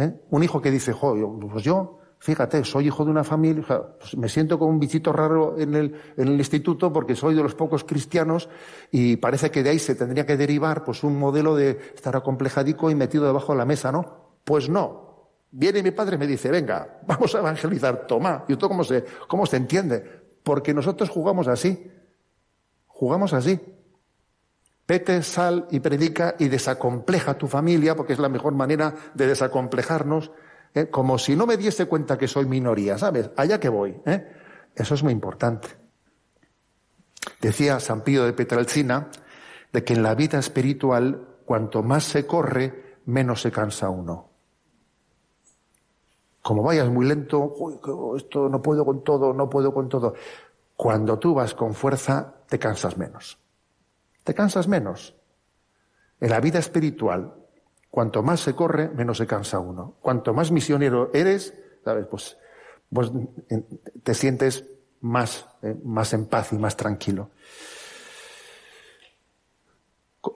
¿Eh? 0.00 0.18
Un 0.30 0.42
hijo 0.42 0.62
que 0.62 0.70
dice, 0.70 0.94
pues 0.94 1.62
yo, 1.62 1.98
fíjate, 2.18 2.64
soy 2.64 2.86
hijo 2.86 3.04
de 3.04 3.10
una 3.10 3.22
familia, 3.22 3.64
pues 3.98 4.16
me 4.16 4.30
siento 4.30 4.58
como 4.58 4.70
un 4.70 4.80
bichito 4.80 5.12
raro 5.12 5.58
en 5.58 5.74
el, 5.74 5.94
en 6.16 6.28
el, 6.28 6.38
instituto 6.38 6.90
porque 6.90 7.14
soy 7.14 7.34
de 7.34 7.42
los 7.42 7.54
pocos 7.54 7.84
cristianos 7.84 8.48
y 8.90 9.16
parece 9.18 9.50
que 9.50 9.62
de 9.62 9.68
ahí 9.68 9.78
se 9.78 9.94
tendría 9.94 10.24
que 10.24 10.38
derivar 10.38 10.84
pues 10.84 11.04
un 11.04 11.18
modelo 11.18 11.54
de 11.54 11.78
estar 11.94 12.16
acomplejadico 12.16 12.90
y 12.90 12.94
metido 12.94 13.26
debajo 13.26 13.52
de 13.52 13.58
la 13.58 13.66
mesa, 13.66 13.92
¿no? 13.92 14.38
Pues 14.42 14.70
no. 14.70 15.10
Viene 15.50 15.82
mi 15.82 15.90
padre 15.90 16.16
y 16.16 16.18
me 16.18 16.26
dice, 16.26 16.50
venga, 16.50 17.00
vamos 17.06 17.34
a 17.34 17.40
evangelizar, 17.40 18.06
toma. 18.06 18.46
¿Y 18.48 18.52
esto 18.52 18.68
cómo 18.68 18.84
se, 18.84 19.04
cómo 19.28 19.44
se 19.44 19.58
entiende? 19.58 20.02
Porque 20.42 20.72
nosotros 20.72 21.10
jugamos 21.10 21.46
así. 21.46 21.90
Jugamos 22.86 23.34
así. 23.34 23.60
Vete, 24.90 25.22
sal 25.22 25.68
y 25.70 25.78
predica 25.78 26.34
y 26.36 26.48
desacompleja 26.48 27.38
tu 27.38 27.46
familia, 27.46 27.94
porque 27.94 28.12
es 28.12 28.18
la 28.18 28.28
mejor 28.28 28.54
manera 28.54 28.92
de 29.14 29.28
desacomplejarnos, 29.28 30.32
¿eh? 30.74 30.90
como 30.90 31.16
si 31.16 31.36
no 31.36 31.46
me 31.46 31.56
diese 31.56 31.86
cuenta 31.86 32.18
que 32.18 32.26
soy 32.26 32.46
minoría, 32.46 32.98
¿sabes? 32.98 33.30
Allá 33.36 33.60
que 33.60 33.68
voy. 33.68 34.02
¿eh? 34.04 34.26
Eso 34.74 34.94
es 34.94 35.04
muy 35.04 35.12
importante. 35.12 35.68
Decía 37.40 37.78
San 37.78 38.02
Pío 38.02 38.24
de 38.24 38.32
Petralcina 38.32 39.10
de 39.72 39.84
que 39.84 39.92
en 39.92 40.02
la 40.02 40.16
vida 40.16 40.40
espiritual, 40.40 41.36
cuanto 41.44 41.84
más 41.84 42.02
se 42.02 42.26
corre, 42.26 42.96
menos 43.06 43.42
se 43.42 43.52
cansa 43.52 43.90
uno. 43.90 44.28
Como 46.42 46.64
vayas 46.64 46.88
muy 46.88 47.06
lento, 47.06 47.54
esto 48.16 48.48
no 48.48 48.60
puedo 48.60 48.84
con 48.84 49.04
todo, 49.04 49.32
no 49.32 49.48
puedo 49.48 49.72
con 49.72 49.88
todo. 49.88 50.14
Cuando 50.74 51.16
tú 51.16 51.32
vas 51.32 51.54
con 51.54 51.74
fuerza, 51.74 52.42
te 52.48 52.58
cansas 52.58 52.98
menos 52.98 53.38
te 54.30 54.34
cansas 54.34 54.68
menos. 54.68 55.16
En 56.20 56.30
la 56.30 56.38
vida 56.38 56.60
espiritual, 56.60 57.34
cuanto 57.90 58.22
más 58.22 58.38
se 58.38 58.54
corre, 58.54 58.88
menos 58.88 59.18
se 59.18 59.26
cansa 59.26 59.58
uno. 59.58 59.96
Cuanto 60.00 60.32
más 60.32 60.52
misionero 60.52 61.10
eres. 61.12 61.52
Pues, 62.08 62.38
pues 62.92 63.10
te 64.04 64.14
sientes 64.14 64.68
más, 65.00 65.48
eh, 65.62 65.74
más 65.82 66.12
en 66.12 66.26
paz 66.26 66.52
y 66.52 66.58
más 66.58 66.76
tranquilo. 66.76 67.30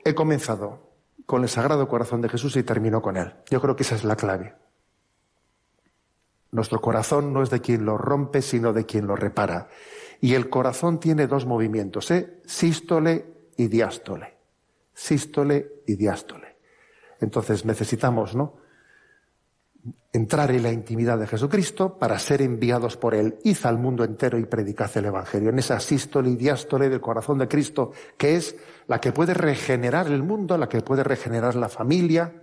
He 0.05 0.13
comenzado 0.13 0.91
con 1.25 1.45
el 1.45 1.49
Sagrado 1.49 1.87
Corazón 1.87 2.21
de 2.21 2.29
Jesús 2.29 2.57
y 2.57 2.65
termino 2.65 3.01
con 3.01 3.17
él. 3.17 3.33
Yo 3.49 3.61
creo 3.61 3.77
que 3.77 3.85
esa 3.85 3.95
es 3.95 4.03
la 4.03 4.17
clave. 4.17 4.57
Nuestro 6.51 6.81
corazón 6.81 7.33
no 7.33 7.45
es 7.45 7.51
de 7.51 7.61
quien 7.61 7.85
lo 7.85 7.97
rompe, 7.97 8.43
sino 8.43 8.73
de 8.73 8.87
quien 8.87 9.07
lo 9.07 9.15
repara. 9.15 9.69
Y 10.21 10.35
el 10.35 10.51
corazón 10.51 10.99
tiene 10.99 11.29
dos 11.29 11.47
movimientos, 11.47 12.11
¿eh? 12.11 12.41
sístole 12.45 13.34
y 13.57 13.69
diástole. 13.69 14.35
Sístole 14.93 15.83
y 15.87 15.97
diástole. 15.97 16.57
Entonces 17.21 17.65
necesitamos, 17.65 18.35
¿no? 18.35 18.57
Entrar 20.13 20.51
en 20.53 20.63
la 20.63 20.73
intimidad 20.73 21.19
de 21.19 21.27
Jesucristo 21.27 21.99
para 21.99 22.19
ser 22.19 22.41
enviados 22.43 22.97
por 22.97 23.15
Él. 23.15 23.39
Id 23.45 23.57
al 23.65 23.79
mundo 23.79 24.05
entero 24.05 24.39
y 24.39 24.45
predicad 24.45 24.91
el 24.97 25.07
Evangelio. 25.07 25.51
En 25.51 25.59
esa 25.59 25.81
sístole 25.81 26.31
y 26.31 26.37
diástole 26.37 26.89
del 26.89 27.01
corazón 27.01 27.39
de 27.39 27.49
Cristo, 27.49 27.93
que 28.17 28.37
es 28.37 28.57
la 28.87 29.01
que 29.01 29.13
puede 29.13 29.35
regenerar 29.35 30.07
el 30.07 30.23
mundo, 30.23 30.57
la 30.57 30.69
que 30.69 30.81
puede 30.81 31.03
regenerar 31.03 31.57
la 31.57 31.69
familia. 31.69 32.43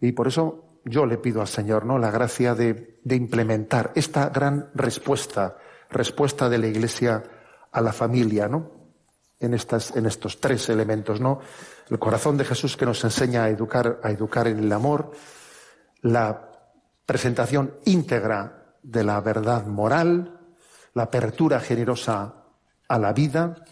Y 0.00 0.12
por 0.12 0.28
eso 0.28 0.80
yo 0.84 1.06
le 1.06 1.18
pido 1.18 1.40
al 1.40 1.48
Señor, 1.48 1.84
¿no? 1.84 1.98
La 1.98 2.10
gracia 2.10 2.54
de, 2.54 2.98
de 3.04 3.16
implementar 3.16 3.92
esta 3.94 4.30
gran 4.30 4.70
respuesta, 4.74 5.58
respuesta 5.90 6.48
de 6.48 6.58
la 6.58 6.66
Iglesia 6.66 7.22
a 7.70 7.80
la 7.80 7.92
familia, 7.92 8.48
¿no? 8.48 8.73
En, 9.40 9.54
estas, 9.54 9.94
en 9.96 10.06
estos 10.06 10.40
tres 10.40 10.68
elementos, 10.68 11.20
¿no? 11.20 11.40
El 11.90 11.98
corazón 11.98 12.36
de 12.36 12.44
Jesús 12.44 12.76
que 12.76 12.86
nos 12.86 13.02
enseña 13.04 13.44
a 13.44 13.48
educar, 13.48 14.00
a 14.02 14.10
educar 14.10 14.48
en 14.48 14.58
el 14.58 14.72
amor, 14.72 15.12
la 16.02 16.50
presentación 17.06 17.74
íntegra 17.84 18.76
de 18.82 19.04
la 19.04 19.20
verdad 19.20 19.66
moral, 19.66 20.38
la 20.94 21.04
apertura 21.04 21.60
generosa 21.60 22.34
a 22.88 22.98
la 22.98 23.12
vida, 23.12 23.64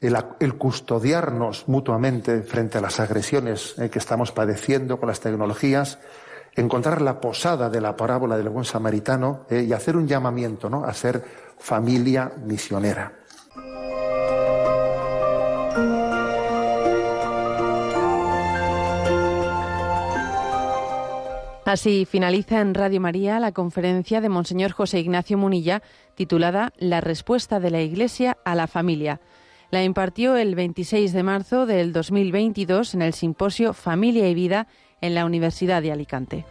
el, 0.00 0.54
custodiarnos 0.56 1.68
mutuamente 1.68 2.42
frente 2.42 2.78
a 2.78 2.80
las 2.80 3.00
agresiones 3.00 3.74
eh, 3.78 3.90
que 3.90 3.98
estamos 3.98 4.32
padeciendo 4.32 4.98
con 4.98 5.08
las 5.08 5.20
tecnologías, 5.20 5.98
encontrar 6.54 7.02
la 7.02 7.20
posada 7.20 7.68
de 7.68 7.80
la 7.80 7.96
parábola 7.96 8.36
del 8.36 8.48
buen 8.48 8.64
samaritano 8.64 9.46
eh, 9.50 9.62
y 9.62 9.72
hacer 9.72 9.96
un 9.96 10.06
llamamiento 10.06 10.70
¿no? 10.70 10.84
a 10.84 10.94
ser 10.94 11.24
familia 11.58 12.32
misionera. 12.44 13.17
Así 21.68 22.06
finaliza 22.06 22.62
en 22.62 22.72
Radio 22.72 22.98
María 22.98 23.38
la 23.38 23.52
conferencia 23.52 24.22
de 24.22 24.30
Monseñor 24.30 24.72
José 24.72 25.00
Ignacio 25.00 25.36
Munilla 25.36 25.82
titulada 26.14 26.72
La 26.78 27.02
respuesta 27.02 27.60
de 27.60 27.70
la 27.70 27.82
Iglesia 27.82 28.38
a 28.46 28.54
la 28.54 28.66
familia. 28.66 29.20
La 29.70 29.84
impartió 29.84 30.36
el 30.36 30.54
26 30.54 31.12
de 31.12 31.22
marzo 31.22 31.66
del 31.66 31.92
2022 31.92 32.94
en 32.94 33.02
el 33.02 33.12
simposio 33.12 33.74
Familia 33.74 34.30
y 34.30 34.34
Vida 34.34 34.66
en 35.02 35.14
la 35.14 35.26
Universidad 35.26 35.82
de 35.82 35.92
Alicante. 35.92 36.46